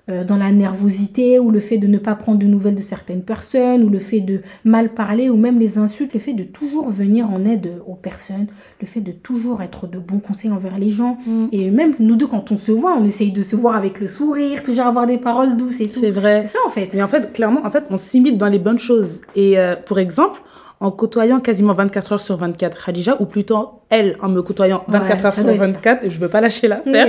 euh, 0.09 0.23
dans 0.23 0.37
la 0.37 0.51
nervosité 0.51 1.39
ou 1.39 1.51
le 1.51 1.59
fait 1.59 1.77
de 1.77 1.87
ne 1.87 1.97
pas 1.97 2.15
prendre 2.15 2.39
de 2.39 2.45
nouvelles 2.45 2.75
de 2.75 2.81
certaines 2.81 3.23
personnes 3.23 3.83
ou 3.83 3.89
le 3.89 3.99
fait 3.99 4.21
de 4.21 4.41
mal 4.63 4.89
parler 4.89 5.29
ou 5.29 5.35
même 5.35 5.59
les 5.59 5.77
insultes, 5.77 6.13
le 6.13 6.19
fait 6.19 6.33
de 6.33 6.43
toujours 6.43 6.89
venir 6.89 7.29
en 7.29 7.43
aide 7.45 7.73
aux 7.85 7.95
personnes, 7.95 8.47
le 8.79 8.87
fait 8.87 9.01
de 9.01 9.11
toujours 9.11 9.61
être 9.61 9.87
de 9.87 9.99
bons 9.99 10.19
conseils 10.19 10.51
envers 10.51 10.77
les 10.77 10.91
gens. 10.91 11.17
Mm. 11.25 11.47
Et 11.51 11.69
même 11.69 11.93
nous 11.99 12.15
deux, 12.15 12.27
quand 12.27 12.51
on 12.51 12.57
se 12.57 12.71
voit, 12.71 12.95
on 12.97 13.03
essaye 13.03 13.31
de 13.31 13.41
se 13.41 13.55
voir 13.55 13.75
avec 13.75 13.99
le 13.99 14.07
sourire, 14.07 14.63
toujours 14.63 14.85
avoir 14.85 15.07
des 15.07 15.17
paroles 15.17 15.57
douces 15.57 15.81
et 15.81 15.87
tout. 15.87 15.99
C'est 15.99 16.11
vrai. 16.11 16.43
C'est 16.47 16.53
ça 16.53 16.59
en 16.65 16.69
fait. 16.69 16.89
Mais 16.93 17.03
en 17.03 17.07
fait, 17.07 17.33
clairement, 17.33 17.65
en 17.65 17.71
fait, 17.71 17.83
on 17.89 17.97
s'imite 17.97 18.37
dans 18.37 18.49
les 18.49 18.59
bonnes 18.59 18.79
choses. 18.79 19.21
Et 19.35 19.59
euh, 19.59 19.75
pour 19.75 19.99
exemple, 19.99 20.41
en 20.79 20.91
côtoyant 20.91 21.39
quasiment 21.39 21.73
24 21.73 22.13
heures 22.13 22.21
sur 22.21 22.37
24 22.37 22.85
Khadija, 22.85 23.17
ou 23.19 23.25
plutôt 23.25 23.81
elle, 23.89 24.15
en 24.21 24.29
me 24.29 24.41
côtoyant 24.41 24.83
24 24.87 25.19
Ouais, 25.19 25.25
heures 25.25 25.33
sur 25.33 25.43
doit 25.43 25.53
être 25.53 25.59
24, 25.59 26.05
et 26.05 26.09
je 26.09 26.19
veux 26.19 26.29
pas 26.29 26.41
lâcher 26.41 26.67
l'affaire. 26.67 27.07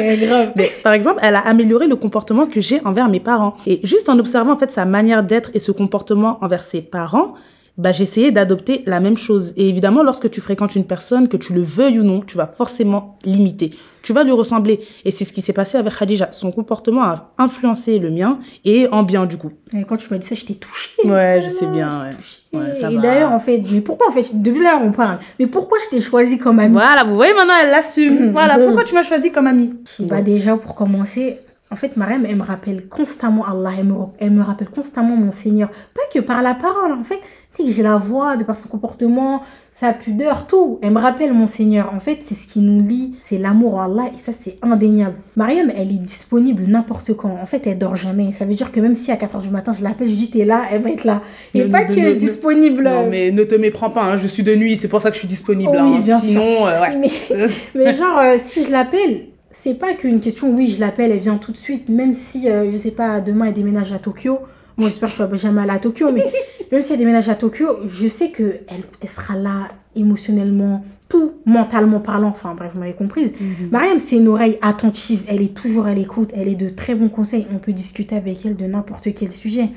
Mais 0.56 0.70
par 0.82 0.92
exemple, 0.92 1.18
elle 1.22 1.34
a 1.36 1.40
amélioré 1.40 1.86
le 1.86 1.96
comportement 1.96 2.46
que 2.46 2.60
j'ai 2.60 2.80
envers 2.86 3.08
mes 3.08 3.20
parents. 3.20 3.56
Et 3.66 3.80
juste 3.84 4.08
en 4.08 4.18
observant 4.18 4.52
en 4.52 4.58
fait 4.58 4.70
sa 4.70 4.84
manière 4.84 5.22
d'être 5.22 5.50
et 5.54 5.58
ce 5.58 5.72
comportement 5.72 6.38
envers 6.42 6.62
ses 6.62 6.80
parents, 6.80 7.34
bah, 7.78 7.90
essayé 7.90 8.32
d'adopter 8.32 8.82
la 8.86 8.98
même 8.98 9.16
chose. 9.16 9.54
Et 9.56 9.68
évidemment, 9.68 10.02
lorsque 10.02 10.28
tu 10.30 10.40
fréquentes 10.40 10.74
une 10.74 10.84
personne, 10.84 11.28
que 11.28 11.36
tu 11.36 11.52
le 11.52 11.62
veuilles 11.62 12.00
ou 12.00 12.02
non, 12.02 12.20
tu 12.20 12.36
vas 12.36 12.48
forcément 12.48 13.18
l'imiter. 13.24 13.70
Tu 14.02 14.12
vas 14.12 14.24
lui 14.24 14.32
ressembler. 14.32 14.80
Et 15.04 15.12
c'est 15.12 15.24
ce 15.24 15.32
qui 15.32 15.42
s'est 15.42 15.52
passé 15.52 15.78
avec 15.78 15.94
Khadija. 15.96 16.28
Son 16.32 16.50
comportement 16.50 17.04
a 17.04 17.32
influencé 17.38 18.00
le 18.00 18.10
mien 18.10 18.40
et 18.64 18.88
en 18.90 19.04
bien 19.04 19.26
du 19.26 19.36
coup. 19.36 19.52
Et 19.72 19.84
quand 19.84 19.96
tu 19.96 20.08
m'as 20.10 20.18
dit 20.18 20.26
ça, 20.26 20.34
j'étais 20.34 20.54
touchée. 20.54 20.90
Ouais, 21.04 21.40
je 21.44 21.48
sais 21.50 21.66
bien, 21.66 22.02
ouais. 22.02 22.16
Touchée. 22.52 22.64
Ouais, 22.64 22.74
ça 22.74 22.90
et 22.90 22.98
d'ailleurs, 22.98 23.32
en 23.32 23.40
fait, 23.40 23.62
mais 23.70 23.80
pourquoi 23.80 24.08
en 24.08 24.12
fait, 24.12 24.26
depuis 24.32 24.62
là 24.62 24.80
on 24.82 24.92
parle, 24.92 25.18
mais 25.38 25.46
pourquoi 25.46 25.78
je 25.84 25.96
t'ai 25.96 26.00
choisi 26.00 26.38
comme 26.38 26.58
amie? 26.58 26.74
Voilà, 26.74 27.04
vous 27.04 27.14
voyez 27.14 27.34
maintenant, 27.34 27.54
elle 27.62 27.70
l'assume. 27.70 28.30
Voilà, 28.32 28.58
bon. 28.58 28.66
pourquoi 28.66 28.84
tu 28.84 28.94
m'as 28.94 29.02
choisi 29.02 29.30
comme 29.32 29.46
amie? 29.46 29.74
Bah 30.00 30.22
déjà, 30.22 30.56
pour 30.56 30.74
commencer, 30.74 31.38
en 31.70 31.76
fait, 31.76 31.96
Mariam, 31.96 32.24
elle 32.26 32.36
me 32.36 32.42
rappelle 32.44 32.88
constamment 32.88 33.44
Allah, 33.46 33.70
elle 33.78 33.84
me, 33.86 33.94
elle 34.18 34.30
me 34.30 34.42
rappelle 34.42 34.68
constamment 34.70 35.16
mon 35.16 35.30
Seigneur. 35.30 35.68
Pas 35.94 36.02
que 36.12 36.20
par 36.20 36.42
la 36.42 36.54
parole, 36.54 36.92
en 36.92 37.04
fait, 37.04 37.20
j'ai 37.66 37.82
la 37.82 37.96
voix, 37.96 38.36
de 38.36 38.44
par 38.44 38.56
son 38.56 38.68
comportement, 38.68 39.42
sa 39.72 39.92
pudeur, 39.92 40.46
tout. 40.46 40.78
Elle 40.82 40.92
me 40.92 40.98
rappelle 41.00 41.32
mon 41.32 41.46
Seigneur. 41.46 41.92
En 41.94 42.00
fait, 42.00 42.18
c'est 42.24 42.34
ce 42.34 42.46
qui 42.48 42.60
nous 42.60 42.84
lie, 42.86 43.14
c'est 43.22 43.38
l'amour 43.38 43.74
en 43.74 43.82
Allah, 43.82 44.10
et 44.14 44.18
ça, 44.18 44.32
c'est 44.38 44.58
indéniable. 44.62 45.14
Mariam, 45.36 45.70
elle 45.76 45.90
est 45.90 45.98
disponible 46.02 46.64
n'importe 46.66 47.14
quand. 47.14 47.36
En 47.42 47.46
fait, 47.46 47.62
elle 47.66 47.78
dort 47.78 47.96
jamais. 47.96 48.32
Ça 48.32 48.44
veut 48.44 48.54
dire 48.54 48.72
que 48.72 48.80
même 48.80 48.94
si 48.94 49.10
à 49.12 49.16
4h 49.16 49.42
du 49.42 49.50
matin, 49.50 49.72
je 49.72 49.82
l'appelle, 49.84 50.08
je 50.08 50.14
dis, 50.14 50.30
t'es 50.30 50.44
là, 50.44 50.62
elle 50.72 50.82
va 50.82 50.90
être 50.90 51.04
là. 51.04 51.22
Et 51.54 51.60
Ne- 51.64 51.68
pas 51.68 51.84
ne- 51.84 51.94
que 51.94 52.00
ne- 52.00 52.14
disponible. 52.14 52.84
Non, 52.84 53.08
mais 53.10 53.30
ne 53.30 53.44
te 53.44 53.54
méprends 53.54 53.90
pas, 53.90 54.04
hein, 54.04 54.16
je 54.16 54.26
suis 54.26 54.42
de 54.42 54.54
nuit, 54.54 54.76
c'est 54.76 54.88
pour 54.88 55.00
ça 55.00 55.10
que 55.10 55.14
je 55.14 55.20
suis 55.20 55.28
disponible. 55.28 55.70
Oui, 55.72 56.10
hein. 56.10 56.18
Sinon, 56.20 56.66
euh, 56.66 56.80
ouais. 56.80 56.96
Mais- 56.96 57.46
Mais 57.74 57.94
genre, 57.96 58.18
euh, 58.18 58.36
si 58.44 58.64
je 58.64 58.70
l'appelle, 58.70 59.22
c'est 59.50 59.74
pas 59.74 59.94
qu'une 59.94 60.20
question, 60.20 60.52
oui, 60.54 60.68
je 60.68 60.80
l'appelle, 60.80 61.10
elle 61.12 61.18
vient 61.18 61.36
tout 61.36 61.52
de 61.52 61.56
suite, 61.56 61.88
même 61.88 62.14
si, 62.14 62.48
euh, 62.50 62.70
je 62.72 62.76
sais 62.76 62.90
pas, 62.92 63.20
demain 63.20 63.46
elle 63.46 63.54
déménage 63.54 63.92
à 63.92 63.98
Tokyo. 63.98 64.38
Moi, 64.78 64.88
j'espère 64.88 65.10
que 65.10 65.16
je 65.16 65.22
vais 65.24 65.38
jamais 65.38 65.62
aller 65.62 65.72
à 65.72 65.78
Tokyo, 65.80 66.12
mais 66.12 66.24
même 66.72 66.82
si 66.82 66.92
elle 66.92 66.98
déménage 67.00 67.28
à 67.28 67.34
Tokyo, 67.34 67.80
je 67.86 68.06
sais 68.06 68.30
que 68.30 68.58
elle, 68.68 69.08
sera 69.10 69.34
là 69.34 69.68
émotionnellement, 69.96 70.84
tout, 71.08 71.32
mentalement 71.44 71.98
parlant. 71.98 72.28
Enfin, 72.28 72.54
bref, 72.54 72.70
vous 72.74 72.80
m'avez 72.80 72.92
comprise. 72.92 73.32
Mhm. 73.40 73.70
Mariam, 73.72 73.98
c'est 73.98 74.16
une 74.16 74.28
oreille 74.28 74.56
attentive. 74.62 75.22
Elle 75.26 75.42
est 75.42 75.54
toujours 75.54 75.86
à 75.86 75.94
l'écoute. 75.94 76.30
Elle 76.32 76.46
est 76.46 76.54
de 76.54 76.68
très 76.70 76.94
bons 76.94 77.08
conseils. 77.08 77.46
On 77.52 77.58
peut 77.58 77.72
discuter 77.72 78.14
avec 78.14 78.46
elle 78.46 78.56
de 78.56 78.66
n'importe 78.66 79.12
quel 79.14 79.32
sujet. 79.32 79.70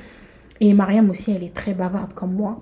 Et 0.59 0.73
Mariam 0.73 1.09
aussi, 1.09 1.31
elle 1.31 1.43
est 1.43 1.53
très 1.53 1.73
bavarde 1.73 2.13
comme 2.13 2.33
moi. 2.33 2.61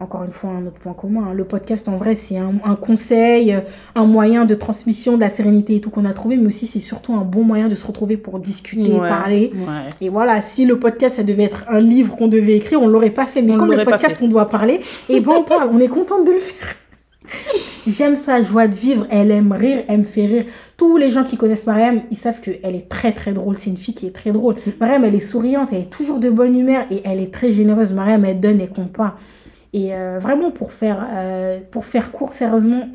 Encore 0.00 0.24
une 0.24 0.32
fois, 0.32 0.50
un 0.50 0.66
autre 0.66 0.78
point 0.82 0.94
commun. 0.94 1.26
hein. 1.30 1.34
Le 1.34 1.44
podcast, 1.44 1.86
en 1.88 1.96
vrai, 1.98 2.14
c'est 2.16 2.38
un, 2.38 2.54
un 2.64 2.74
conseil, 2.74 3.52
euh, 3.52 3.60
un 3.94 4.06
moyen 4.06 4.46
de 4.46 4.54
transmission 4.54 5.16
de 5.16 5.20
la 5.20 5.28
sérénité 5.28 5.76
et 5.76 5.80
tout 5.80 5.90
qu'on 5.90 6.06
a 6.06 6.14
trouvé, 6.14 6.36
mais 6.38 6.46
aussi 6.46 6.66
c'est 6.66 6.80
surtout 6.80 7.12
un 7.14 7.20
bon 7.20 7.42
moyen 7.44 7.68
de 7.68 7.74
se 7.74 7.86
retrouver 7.86 8.16
pour 8.16 8.38
discuter, 8.38 8.92
Ouais, 8.92 9.08
parler. 9.08 9.52
Ouais. 9.54 9.90
Et 10.00 10.08
voilà, 10.08 10.40
si 10.42 10.64
le 10.64 10.78
podcast, 10.78 11.16
ça 11.16 11.22
devait 11.22 11.44
être 11.44 11.64
un 11.68 11.80
livre 11.80 12.16
qu'on 12.16 12.28
devait 12.28 12.56
écrire, 12.56 12.80
on 12.80 12.88
l'aurait 12.88 13.10
pas 13.10 13.26
fait. 13.26 13.42
Mais 13.42 13.52
On 13.52 13.58
comme 13.58 13.72
le 13.72 13.84
podcast, 13.84 14.18
on 14.22 14.28
doit 14.28 14.48
parler, 14.48 14.80
et 15.10 15.20
ben 15.20 15.32
on 15.38 15.42
parle, 15.42 15.68
on 15.72 15.78
est 15.78 15.88
contente 15.88 16.26
de 16.26 16.32
le 16.32 16.38
faire. 16.38 16.76
J'aime 17.86 18.16
sa 18.16 18.42
joie 18.42 18.68
de 18.68 18.74
vivre, 18.74 19.06
elle 19.10 19.30
aime 19.30 19.52
rire, 19.52 19.84
elle 19.88 19.98
me 19.98 20.04
fait 20.04 20.26
rire. 20.26 20.44
Tous 20.76 20.96
les 20.96 21.10
gens 21.10 21.24
qui 21.24 21.36
connaissent 21.36 21.66
Mariam, 21.66 22.00
ils 22.10 22.16
savent 22.16 22.40
qu'elle 22.40 22.74
est 22.74 22.88
très 22.88 23.12
très 23.12 23.32
drôle. 23.32 23.56
C'est 23.58 23.70
une 23.70 23.76
fille 23.76 23.94
qui 23.94 24.06
est 24.06 24.14
très 24.14 24.32
drôle. 24.32 24.54
Mariam, 24.80 25.04
elle 25.04 25.14
est 25.14 25.20
souriante, 25.20 25.68
elle 25.72 25.82
est 25.82 25.90
toujours 25.90 26.18
de 26.18 26.30
bonne 26.30 26.58
humeur 26.58 26.84
et 26.90 27.02
elle 27.04 27.20
est 27.20 27.32
très 27.32 27.52
généreuse. 27.52 27.92
Mariam, 27.92 28.24
elle 28.24 28.40
donne, 28.40 28.60
elle 28.60 28.70
compte 28.70 28.92
pas. 28.92 29.16
Et 29.72 29.94
euh, 29.94 30.18
vraiment, 30.18 30.50
pour 30.50 30.72
faire, 30.72 31.06
euh, 31.12 31.60
pour 31.70 31.86
faire 31.86 32.12
court, 32.12 32.34
sérieusement, 32.34 32.88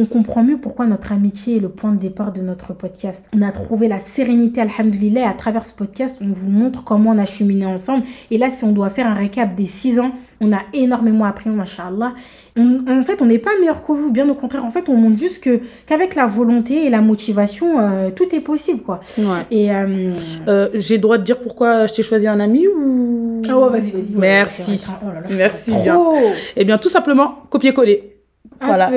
on 0.00 0.06
comprend 0.06 0.42
mieux 0.42 0.56
pourquoi 0.56 0.86
notre 0.86 1.12
amitié 1.12 1.56
est 1.56 1.60
le 1.60 1.68
point 1.68 1.92
de 1.92 1.98
départ 2.00 2.32
de 2.32 2.40
notre 2.40 2.72
podcast. 2.72 3.24
On 3.36 3.42
a 3.42 3.52
trouvé 3.52 3.88
la 3.88 4.00
sérénité, 4.00 4.60
alhamdoulilah, 4.60 5.20
et 5.20 5.24
à 5.24 5.32
travers 5.32 5.64
ce 5.64 5.74
podcast, 5.74 6.18
on 6.22 6.32
vous 6.32 6.50
montre 6.50 6.84
comment 6.84 7.10
on 7.10 7.18
a 7.18 7.26
cheminé 7.26 7.66
ensemble. 7.66 8.04
Et 8.30 8.38
là, 8.38 8.50
si 8.50 8.64
on 8.64 8.72
doit 8.72 8.90
faire 8.90 9.06
un 9.06 9.14
récap 9.14 9.54
des 9.54 9.66
six 9.66 9.98
ans, 10.00 10.12
on 10.40 10.52
a 10.54 10.60
énormément 10.72 11.26
appris, 11.26 11.50
machallah. 11.50 12.12
En 12.58 13.02
fait, 13.02 13.20
on 13.20 13.26
n'est 13.26 13.38
pas 13.38 13.50
meilleur 13.60 13.84
que 13.86 13.92
vous, 13.92 14.10
bien 14.10 14.28
au 14.28 14.34
contraire. 14.34 14.64
En 14.64 14.70
fait, 14.70 14.88
on 14.88 14.96
montre 14.96 15.18
juste 15.18 15.40
que 15.42 15.60
qu'avec 15.86 16.14
la 16.14 16.26
volonté 16.26 16.86
et 16.86 16.90
la 16.90 17.00
motivation, 17.02 17.78
euh, 17.78 18.10
tout 18.10 18.34
est 18.34 18.40
possible, 18.40 18.80
quoi. 18.80 19.00
Ouais. 19.18 19.24
Et 19.50 19.70
euh, 19.72 20.12
Euh, 20.48 20.68
J'ai 20.74 20.96
le 20.96 21.00
droit 21.02 21.18
de 21.18 21.24
dire 21.24 21.40
pourquoi 21.40 21.86
je 21.86 21.92
t'ai 21.94 22.02
choisi 22.02 22.26
un 22.26 22.40
ami 22.40 22.66
ou? 22.66 23.42
Ah 23.48 23.58
ouais, 23.58 23.68
vas-y, 23.70 23.90
vas-y. 23.90 24.04
Merci. 24.16 24.70
Ouais, 24.72 24.96
oh 25.02 25.06
là 25.14 25.20
là, 25.20 25.26
je 25.30 25.36
Merci 25.36 25.72
bien. 25.82 25.94
trop. 25.94 26.16
Eh 26.56 26.64
bien, 26.64 26.78
tout 26.78 26.88
simplement, 26.88 27.34
copier-coller. 27.50 28.16
Ah, 28.60 28.66
Voilà. 28.66 28.90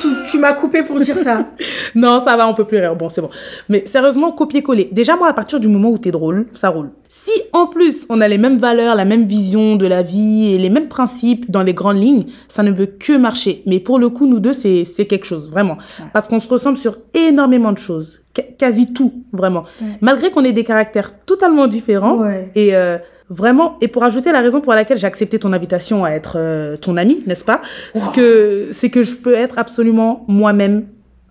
tu, 0.00 0.08
tu 0.30 0.38
m'as 0.38 0.52
coupé 0.52 0.82
pour 0.84 1.00
dire 1.00 1.16
ça. 1.24 1.46
Non, 1.94 2.20
ça 2.20 2.36
va, 2.36 2.46
on 2.48 2.54
peut 2.54 2.64
plus 2.64 2.78
rire. 2.78 2.94
Bon, 2.94 3.08
c'est 3.08 3.20
bon. 3.20 3.30
Mais 3.68 3.84
sérieusement, 3.86 4.30
copier-coller. 4.30 4.90
Déjà, 4.92 5.16
moi, 5.16 5.28
à 5.28 5.32
partir 5.32 5.58
du 5.58 5.66
moment 5.68 5.90
où 5.90 5.98
t'es 5.98 6.10
drôle, 6.10 6.46
ça 6.52 6.68
roule. 6.68 6.90
Si, 7.08 7.32
en 7.52 7.66
plus, 7.66 8.06
on 8.10 8.20
a 8.20 8.28
les 8.28 8.38
mêmes 8.38 8.58
valeurs, 8.58 8.94
la 8.94 9.04
même 9.06 9.24
vision 9.24 9.74
de 9.76 9.86
la 9.86 10.02
vie 10.02 10.52
et 10.52 10.58
les 10.58 10.68
mêmes 10.70 10.88
principes 10.88 11.50
dans 11.50 11.62
les 11.62 11.72
grandes 11.74 12.00
lignes, 12.00 12.26
ça 12.48 12.62
ne 12.62 12.70
peut 12.72 12.86
que 12.86 13.16
marcher. 13.16 13.62
Mais 13.66 13.80
pour 13.80 13.98
le 13.98 14.10
coup, 14.10 14.26
nous 14.26 14.38
deux, 14.38 14.52
c'est 14.52 14.84
c'est 14.84 15.06
quelque 15.06 15.24
chose, 15.24 15.50
vraiment. 15.50 15.78
Ouais. 15.98 16.06
Parce 16.12 16.28
qu'on 16.28 16.38
se 16.38 16.48
ressemble 16.48 16.76
sur 16.76 16.98
énormément 17.14 17.72
de 17.72 17.78
choses. 17.78 18.20
Qu- 18.34 18.42
quasi 18.58 18.92
tout, 18.92 19.12
vraiment. 19.32 19.64
Ouais. 19.80 19.88
Malgré 20.02 20.30
qu'on 20.30 20.44
ait 20.44 20.52
des 20.52 20.64
caractères 20.64 21.18
totalement 21.24 21.66
différents. 21.66 22.18
Ouais. 22.18 22.50
Et 22.54 22.76
euh, 22.76 22.98
vraiment, 23.30 23.76
et 23.80 23.88
pour 23.88 24.04
ajouter 24.04 24.32
la 24.32 24.40
raison 24.40 24.60
pour 24.60 24.72
laquelle 24.72 24.98
j'ai 24.98 25.06
accepté 25.06 25.38
ton 25.38 25.52
invitation 25.52 26.04
à 26.04 26.10
être 26.10 26.34
euh, 26.36 26.76
ton 26.76 26.96
ami, 26.96 27.22
n'est-ce 27.26 27.44
pas? 27.44 27.60
C'est 27.94 28.12
que, 28.12 28.70
c'est 28.74 28.90
que 28.90 29.02
je 29.02 29.14
peux 29.14 29.34
être 29.34 29.58
absolument 29.58 30.24
moi-même 30.28 30.86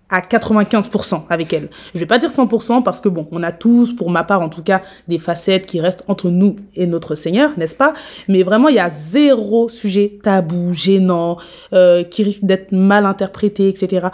à 0.09 0.21
95% 0.21 1.23
avec 1.29 1.51
elle. 1.51 1.69
Je 1.93 1.99
vais 1.99 2.05
pas 2.05 2.17
dire 2.17 2.29
100% 2.29 2.83
parce 2.83 3.01
que 3.01 3.09
bon, 3.09 3.27
on 3.31 3.43
a 3.43 3.51
tous, 3.51 3.93
pour 3.93 4.09
ma 4.09 4.23
part 4.23 4.41
en 4.41 4.49
tout 4.49 4.63
cas, 4.63 4.81
des 5.07 5.19
facettes 5.19 5.65
qui 5.65 5.81
restent 5.81 6.03
entre 6.07 6.29
nous 6.29 6.55
et 6.75 6.87
notre 6.87 7.15
Seigneur, 7.15 7.51
n'est-ce 7.57 7.75
pas? 7.75 7.93
Mais 8.27 8.43
vraiment, 8.43 8.69
il 8.69 8.75
y 8.75 8.79
a 8.79 8.89
zéro 8.89 9.67
sujet 9.67 10.19
tabou, 10.21 10.71
gênant, 10.71 11.37
euh, 11.73 12.03
qui 12.03 12.23
risque 12.23 12.45
d'être 12.45 12.71
mal 12.71 13.05
interprété, 13.05 13.67
etc. 13.67 14.07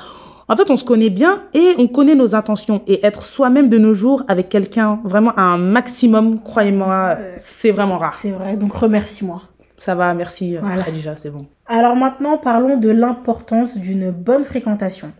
En 0.49 0.55
fait, 0.55 0.69
on 0.69 0.75
se 0.75 0.83
connaît 0.83 1.09
bien 1.09 1.43
et 1.53 1.73
on 1.77 1.87
connaît 1.87 2.15
nos 2.15 2.35
intentions. 2.35 2.81
Et 2.87 3.05
être 3.05 3.23
soi-même 3.23 3.69
de 3.69 3.77
nos 3.77 3.93
jours 3.93 4.23
avec 4.27 4.49
quelqu'un 4.49 4.99
vraiment 5.03 5.31
à 5.35 5.41
un 5.41 5.57
maximum, 5.57 6.41
croyez-moi, 6.41 7.15
Euh, 7.19 7.33
c'est 7.37 7.71
vraiment 7.71 7.97
rare. 7.97 8.17
C'est 8.21 8.31
vrai, 8.31 8.55
donc 8.57 8.73
remercie-moi. 8.73 9.41
Ça 9.77 9.95
va, 9.95 10.13
merci 10.13 10.57
euh, 10.57 10.61
Voilà. 10.61 10.83
Khadija, 10.83 11.15
c'est 11.15 11.29
bon. 11.29 11.45
Alors 11.67 11.95
maintenant, 11.95 12.37
parlons 12.37 12.77
de 12.77 12.89
l'importance 12.89 13.77
d'une 13.77 14.11
bonne 14.11 14.43
fréquentation. 14.43 15.11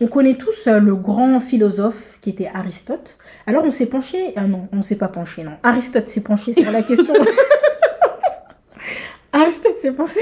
On 0.00 0.06
connaît 0.06 0.34
tous 0.34 0.66
euh, 0.66 0.80
le 0.80 0.94
grand 0.94 1.40
philosophe 1.40 2.16
qui 2.22 2.30
était 2.30 2.50
Aristote. 2.52 3.16
Alors 3.46 3.64
on 3.64 3.70
s'est 3.70 3.86
penché, 3.86 4.32
ah 4.36 4.46
non, 4.46 4.68
on 4.72 4.82
s'est 4.82 4.96
pas 4.96 5.08
penché, 5.08 5.42
non. 5.42 5.52
Aristote 5.62 6.08
s'est 6.08 6.20
penché 6.22 6.54
sur 6.54 6.70
la 6.72 6.82
question. 6.82 7.12
Aristote 9.32 9.76
s'est 9.82 9.92
pensé. 9.92 10.20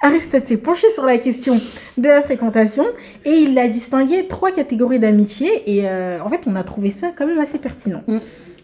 Aristote 0.00 0.46
s'est 0.46 0.56
penché 0.56 0.86
sur 0.94 1.04
la 1.04 1.18
question 1.18 1.60
de 1.96 2.08
la 2.08 2.22
fréquentation 2.22 2.84
et 3.24 3.32
il 3.32 3.58
a 3.58 3.68
distingué 3.68 4.26
trois 4.26 4.52
catégories 4.52 4.98
d'amitié 4.98 5.62
et 5.66 5.88
euh, 5.88 6.18
en 6.22 6.30
fait 6.30 6.42
on 6.46 6.56
a 6.56 6.64
trouvé 6.64 6.90
ça 6.90 7.12
quand 7.16 7.26
même 7.26 7.38
assez 7.38 7.58
pertinent. 7.58 8.02
Mm. 8.06 8.18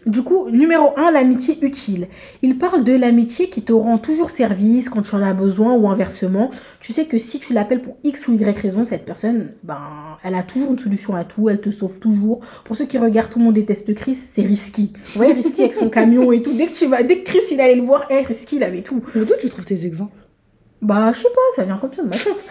Du 0.05 0.21
coup, 0.21 0.49
numéro 0.49 0.91
1, 0.97 1.11
l'amitié 1.11 1.57
utile. 1.61 2.07
Il 2.41 2.57
parle 2.57 2.83
de 2.83 2.91
l'amitié 2.91 3.47
qui 3.47 3.61
te 3.61 3.71
rend 3.71 3.97
toujours 3.97 4.31
service 4.31 4.89
quand 4.89 5.01
tu 5.01 5.15
en 5.15 5.21
as 5.21 5.33
besoin 5.33 5.75
ou 5.75 5.87
inversement. 5.87 6.51
Tu 6.81 6.91
sais 6.91 7.05
que 7.05 7.17
si 7.17 7.39
tu 7.39 7.53
l'appelles 7.53 7.81
pour 7.81 7.95
X 8.03 8.27
ou 8.27 8.33
Y 8.33 8.57
raison, 8.59 8.83
cette 8.83 9.05
personne, 9.05 9.51
ben, 9.63 9.79
elle 10.23 10.35
a 10.35 10.43
toujours 10.43 10.71
une 10.71 10.79
solution 10.79 11.15
à 11.15 11.23
tout, 11.23 11.49
elle 11.49 11.61
te 11.61 11.71
sauve 11.71 11.99
toujours. 11.99 12.41
Pour 12.65 12.75
ceux 12.75 12.85
qui 12.85 12.97
regardent 12.97 13.31
Tout 13.31 13.39
le 13.39 13.45
monde 13.45 13.53
déteste 13.53 13.95
Chris, 13.95 14.15
c'est 14.15 14.41
Risky. 14.41 14.91
Vous 14.93 15.11
voyez 15.15 15.33
Risky 15.33 15.61
avec 15.61 15.75
son 15.75 15.89
camion 15.89 16.31
et 16.33 16.41
tout. 16.41 16.51
Dès 16.51 16.67
que, 16.67 16.73
tu 16.73 16.87
vas, 16.87 17.01
dès 17.03 17.19
que 17.19 17.23
Chris 17.23 17.39
il 17.51 17.61
allait 17.61 17.75
le 17.75 17.83
voir, 17.83 18.05
hey, 18.11 18.25
Risky 18.25 18.57
il 18.57 18.63
avait 18.63 18.81
tout. 18.81 19.01
Mais 19.15 19.25
toi, 19.25 19.37
tu 19.39 19.47
trouves 19.47 19.65
tes 19.65 19.85
exemples? 19.85 20.22
Bah, 20.83 21.11
je 21.13 21.19
sais 21.19 21.29
pas, 21.29 21.55
ça 21.55 21.63
vient 21.63 21.77
comme 21.77 21.93
ça 21.93 22.01
de 22.01 22.07
ma 22.07 22.13
tête. 22.13 22.45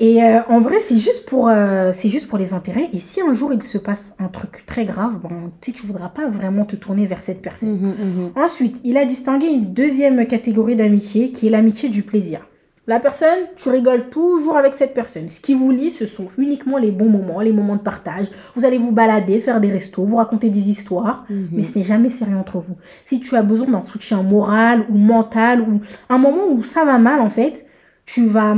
Et 0.00 0.22
euh, 0.22 0.40
en 0.48 0.60
vrai, 0.60 0.76
c'est 0.86 0.98
juste 0.98 1.28
pour 1.28 1.48
euh, 1.48 1.92
c'est 1.92 2.08
juste 2.08 2.28
pour 2.28 2.38
les 2.38 2.54
intérêts. 2.54 2.88
Et 2.92 3.00
si 3.00 3.20
un 3.20 3.34
jour 3.34 3.52
il 3.52 3.62
se 3.62 3.78
passe 3.78 4.14
un 4.20 4.28
truc 4.28 4.64
très 4.64 4.84
grave, 4.84 5.18
bon, 5.20 5.50
tu 5.60 5.72
tu 5.72 5.84
voudras 5.86 6.08
pas 6.08 6.28
vraiment 6.28 6.64
te 6.64 6.76
tourner 6.76 7.06
vers 7.06 7.22
cette 7.22 7.42
personne. 7.42 8.30
Ensuite, 8.36 8.76
il 8.84 8.96
a 8.96 9.04
distingué 9.04 9.48
une 9.48 9.72
deuxième 9.72 10.24
catégorie 10.26 10.76
d'amitié 10.76 11.32
qui 11.32 11.48
est 11.48 11.50
l'amitié 11.50 11.88
du 11.88 12.04
plaisir. 12.04 12.46
La 12.86 13.00
personne, 13.00 13.40
tu 13.56 13.68
rigoles 13.68 14.08
toujours 14.08 14.56
avec 14.56 14.72
cette 14.72 14.94
personne. 14.94 15.28
Ce 15.28 15.40
qui 15.40 15.52
vous 15.52 15.70
lie, 15.70 15.90
ce 15.90 16.06
sont 16.06 16.28
uniquement 16.38 16.78
les 16.78 16.90
bons 16.90 17.10
moments, 17.10 17.40
les 17.40 17.52
moments 17.52 17.76
de 17.76 17.82
partage. 17.82 18.28
Vous 18.56 18.64
allez 18.64 18.78
vous 18.78 18.92
balader, 18.92 19.40
faire 19.40 19.60
des 19.60 19.70
restos, 19.70 20.04
vous 20.04 20.16
raconter 20.16 20.48
des 20.48 20.70
histoires, 20.70 21.26
mais 21.52 21.64
ce 21.64 21.76
n'est 21.76 21.84
jamais 21.84 22.08
sérieux 22.08 22.38
entre 22.38 22.60
vous. 22.60 22.76
Si 23.04 23.20
tu 23.20 23.36
as 23.36 23.42
besoin 23.42 23.66
d'un 23.66 23.82
soutien 23.82 24.22
moral 24.22 24.86
ou 24.88 24.96
mental 24.96 25.60
ou 25.60 25.82
un 26.08 26.16
moment 26.16 26.46
où 26.50 26.64
ça 26.64 26.86
va 26.86 26.96
mal 26.96 27.20
en 27.20 27.28
fait, 27.28 27.66
tu 28.08 28.26
vas 28.26 28.56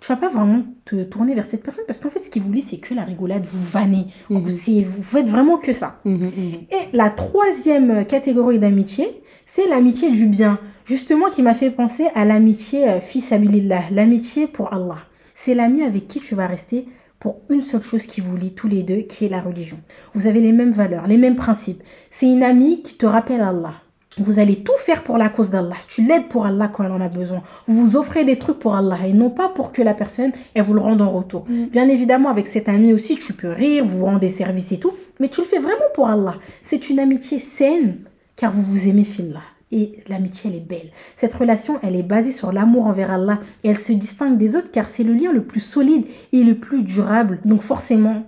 tu 0.00 0.08
vas 0.08 0.16
pas 0.16 0.30
vraiment 0.30 0.64
te 0.84 1.04
tourner 1.04 1.34
vers 1.34 1.46
cette 1.46 1.62
personne 1.62 1.84
parce 1.86 2.00
qu'en 2.00 2.10
fait 2.10 2.18
ce 2.20 2.30
qui 2.30 2.40
vous 2.40 2.52
lie 2.52 2.62
c'est 2.62 2.78
que 2.78 2.94
la 2.94 3.04
rigolade, 3.04 3.44
vous 3.44 3.62
vannez. 3.64 4.06
Mhm. 4.30 4.48
C'est 4.48 4.82
vous 4.82 5.02
faites 5.02 5.28
vraiment 5.28 5.58
que 5.58 5.72
ça. 5.72 6.00
Mhm, 6.04 6.30
Et 6.70 6.96
la 6.96 7.10
troisième 7.10 8.04
catégorie 8.06 8.58
d'amitié, 8.58 9.22
c'est 9.46 9.68
l'amitié 9.68 10.10
du 10.10 10.26
bien. 10.26 10.58
Justement, 10.84 11.30
qui 11.30 11.42
m'a 11.42 11.54
fait 11.54 11.70
penser 11.70 12.08
à 12.16 12.24
l'amitié 12.24 12.88
euh, 12.88 13.00
fils 13.00 13.30
abilillah, 13.32 13.82
l'amitié 13.92 14.48
pour 14.48 14.72
Allah. 14.72 14.98
C'est 15.34 15.54
l'ami 15.54 15.82
avec 15.84 16.08
qui 16.08 16.18
tu 16.18 16.34
vas 16.34 16.48
rester 16.48 16.88
pour 17.20 17.36
une 17.50 17.60
seule 17.60 17.82
chose 17.82 18.02
qui 18.06 18.20
vous 18.20 18.36
lie 18.36 18.52
tous 18.52 18.66
les 18.66 18.82
deux, 18.82 19.02
qui 19.02 19.24
est 19.26 19.28
la 19.28 19.40
religion. 19.40 19.78
Vous 20.14 20.26
avez 20.26 20.40
les 20.40 20.50
mêmes 20.50 20.72
valeurs, 20.72 21.06
les 21.06 21.18
mêmes 21.18 21.36
principes. 21.36 21.82
C'est 22.10 22.26
une 22.26 22.42
amie 22.42 22.82
qui 22.82 22.96
te 22.96 23.06
rappelle 23.06 23.40
Allah. 23.42 23.74
Vous 24.18 24.38
allez 24.38 24.56
tout 24.56 24.76
faire 24.78 25.02
pour 25.02 25.16
la 25.16 25.28
cause 25.28 25.50
d'Allah. 25.50 25.76
Tu 25.88 26.02
l'aides 26.02 26.28
pour 26.28 26.44
Allah 26.44 26.68
quand 26.68 26.84
elle 26.84 26.92
en 26.92 27.00
a 27.00 27.08
besoin. 27.08 27.42
Vous 27.66 27.86
vous 27.86 27.96
offrez 27.96 28.24
des 28.24 28.36
trucs 28.36 28.58
pour 28.58 28.74
Allah 28.74 28.98
et 29.06 29.12
non 29.12 29.30
pas 29.30 29.48
pour 29.48 29.72
que 29.72 29.82
la 29.82 29.94
personne, 29.94 30.32
elle 30.54 30.64
vous 30.64 30.74
le 30.74 30.80
rende 30.80 31.00
en 31.00 31.10
retour. 31.10 31.46
Mm. 31.48 31.66
Bien 31.66 31.88
évidemment, 31.88 32.28
avec 32.28 32.46
cet 32.46 32.68
ami 32.68 32.92
aussi, 32.92 33.16
tu 33.16 33.32
peux 33.32 33.50
rire, 33.50 33.84
vous 33.86 34.04
rendez 34.04 34.28
service 34.28 34.72
et 34.72 34.78
tout, 34.78 34.92
mais 35.18 35.28
tu 35.28 35.40
le 35.40 35.46
fais 35.46 35.58
vraiment 35.58 35.80
pour 35.94 36.08
Allah. 36.08 36.34
C'est 36.64 36.90
une 36.90 36.98
amitié 36.98 37.38
saine 37.38 37.98
car 38.36 38.52
vous 38.52 38.62
vous 38.62 38.88
aimez 38.88 39.04
fillah. 39.04 39.40
Et 39.70 40.00
l'amitié, 40.06 40.50
elle 40.50 40.56
est 40.56 40.60
belle. 40.60 40.90
Cette 41.16 41.32
relation, 41.32 41.78
elle 41.82 41.96
est 41.96 42.02
basée 42.02 42.32
sur 42.32 42.52
l'amour 42.52 42.86
envers 42.86 43.10
Allah 43.10 43.40
et 43.64 43.70
elle 43.70 43.78
se 43.78 43.92
distingue 43.92 44.36
des 44.36 44.54
autres 44.54 44.70
car 44.70 44.90
c'est 44.90 45.04
le 45.04 45.14
lien 45.14 45.32
le 45.32 45.42
plus 45.42 45.60
solide 45.60 46.04
et 46.34 46.44
le 46.44 46.56
plus 46.56 46.82
durable. 46.82 47.40
Donc 47.46 47.62
forcément, 47.62 48.26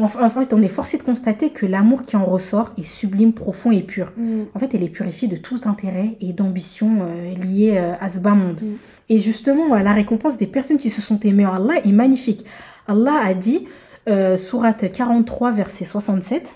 en 0.00 0.30
fait, 0.30 0.52
on 0.52 0.62
est 0.62 0.68
forcé 0.68 0.98
de 0.98 1.02
constater 1.02 1.50
que 1.50 1.66
l'amour 1.66 2.04
qui 2.04 2.16
en 2.16 2.24
ressort 2.24 2.72
est 2.78 2.84
sublime, 2.84 3.32
profond 3.32 3.70
et 3.70 3.82
pur. 3.82 4.12
mhm. 4.16 4.46
En 4.54 4.58
fait, 4.58 4.70
elle 4.74 4.82
est 4.82 4.88
purifiée 4.88 5.28
de 5.28 5.36
tout 5.36 5.60
intérêt 5.64 6.16
et 6.20 6.32
d'ambition 6.32 6.98
euh, 7.02 7.34
liées 7.34 7.76
euh, 7.76 7.92
à 8.00 8.08
ce 8.08 8.20
bas 8.20 8.34
monde. 8.34 8.60
Mm. 8.62 8.76
Et 9.10 9.18
justement, 9.18 9.74
euh, 9.74 9.80
la 9.80 9.92
récompense 9.92 10.36
des 10.36 10.46
personnes 10.46 10.78
qui 10.78 10.90
se 10.90 11.00
sont 11.00 11.18
aimées 11.20 11.46
en 11.46 11.54
Allah 11.54 11.80
est 11.84 11.92
magnifique. 11.92 12.44
Allah 12.86 13.20
a 13.24 13.34
dit, 13.34 13.66
euh, 14.08 14.36
sourate 14.36 14.90
43, 14.92 15.52
verset 15.52 15.84
67, 15.84 16.48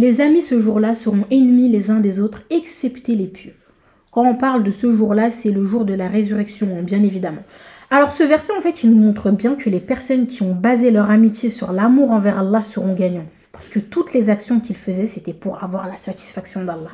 Les 0.00 0.20
amis 0.20 0.42
ce 0.42 0.60
jour-là 0.60 0.94
seront 0.94 1.24
ennemis 1.28 1.68
les 1.68 1.90
uns 1.90 1.98
des 1.98 2.20
autres, 2.20 2.42
excepté 2.50 3.16
les 3.16 3.26
pieux. 3.26 3.54
Quand 4.12 4.22
on 4.22 4.36
parle 4.36 4.62
de 4.62 4.70
ce 4.70 4.94
jour-là, 4.94 5.32
c'est 5.32 5.50
le 5.50 5.64
jour 5.64 5.84
de 5.84 5.92
la 5.92 6.06
résurrection, 6.06 6.68
hein, 6.78 6.82
bien 6.84 7.02
évidemment. 7.02 7.42
Alors 7.90 8.12
ce 8.12 8.22
verset, 8.22 8.52
en 8.56 8.60
fait, 8.60 8.84
il 8.84 8.90
nous 8.92 9.02
montre 9.02 9.32
bien 9.32 9.56
que 9.56 9.68
les 9.68 9.80
personnes 9.80 10.28
qui 10.28 10.44
ont 10.44 10.54
basé 10.54 10.92
leur 10.92 11.10
amitié 11.10 11.50
sur 11.50 11.72
l'amour 11.72 12.12
envers 12.12 12.38
Allah 12.38 12.62
seront 12.62 12.94
gagnants. 12.94 13.26
Parce 13.58 13.70
que 13.70 13.80
toutes 13.80 14.12
les 14.12 14.30
actions 14.30 14.60
qu'il 14.60 14.76
faisait, 14.76 15.08
c'était 15.08 15.32
pour 15.32 15.64
avoir 15.64 15.88
la 15.88 15.96
satisfaction 15.96 16.62
d'Allah. 16.62 16.92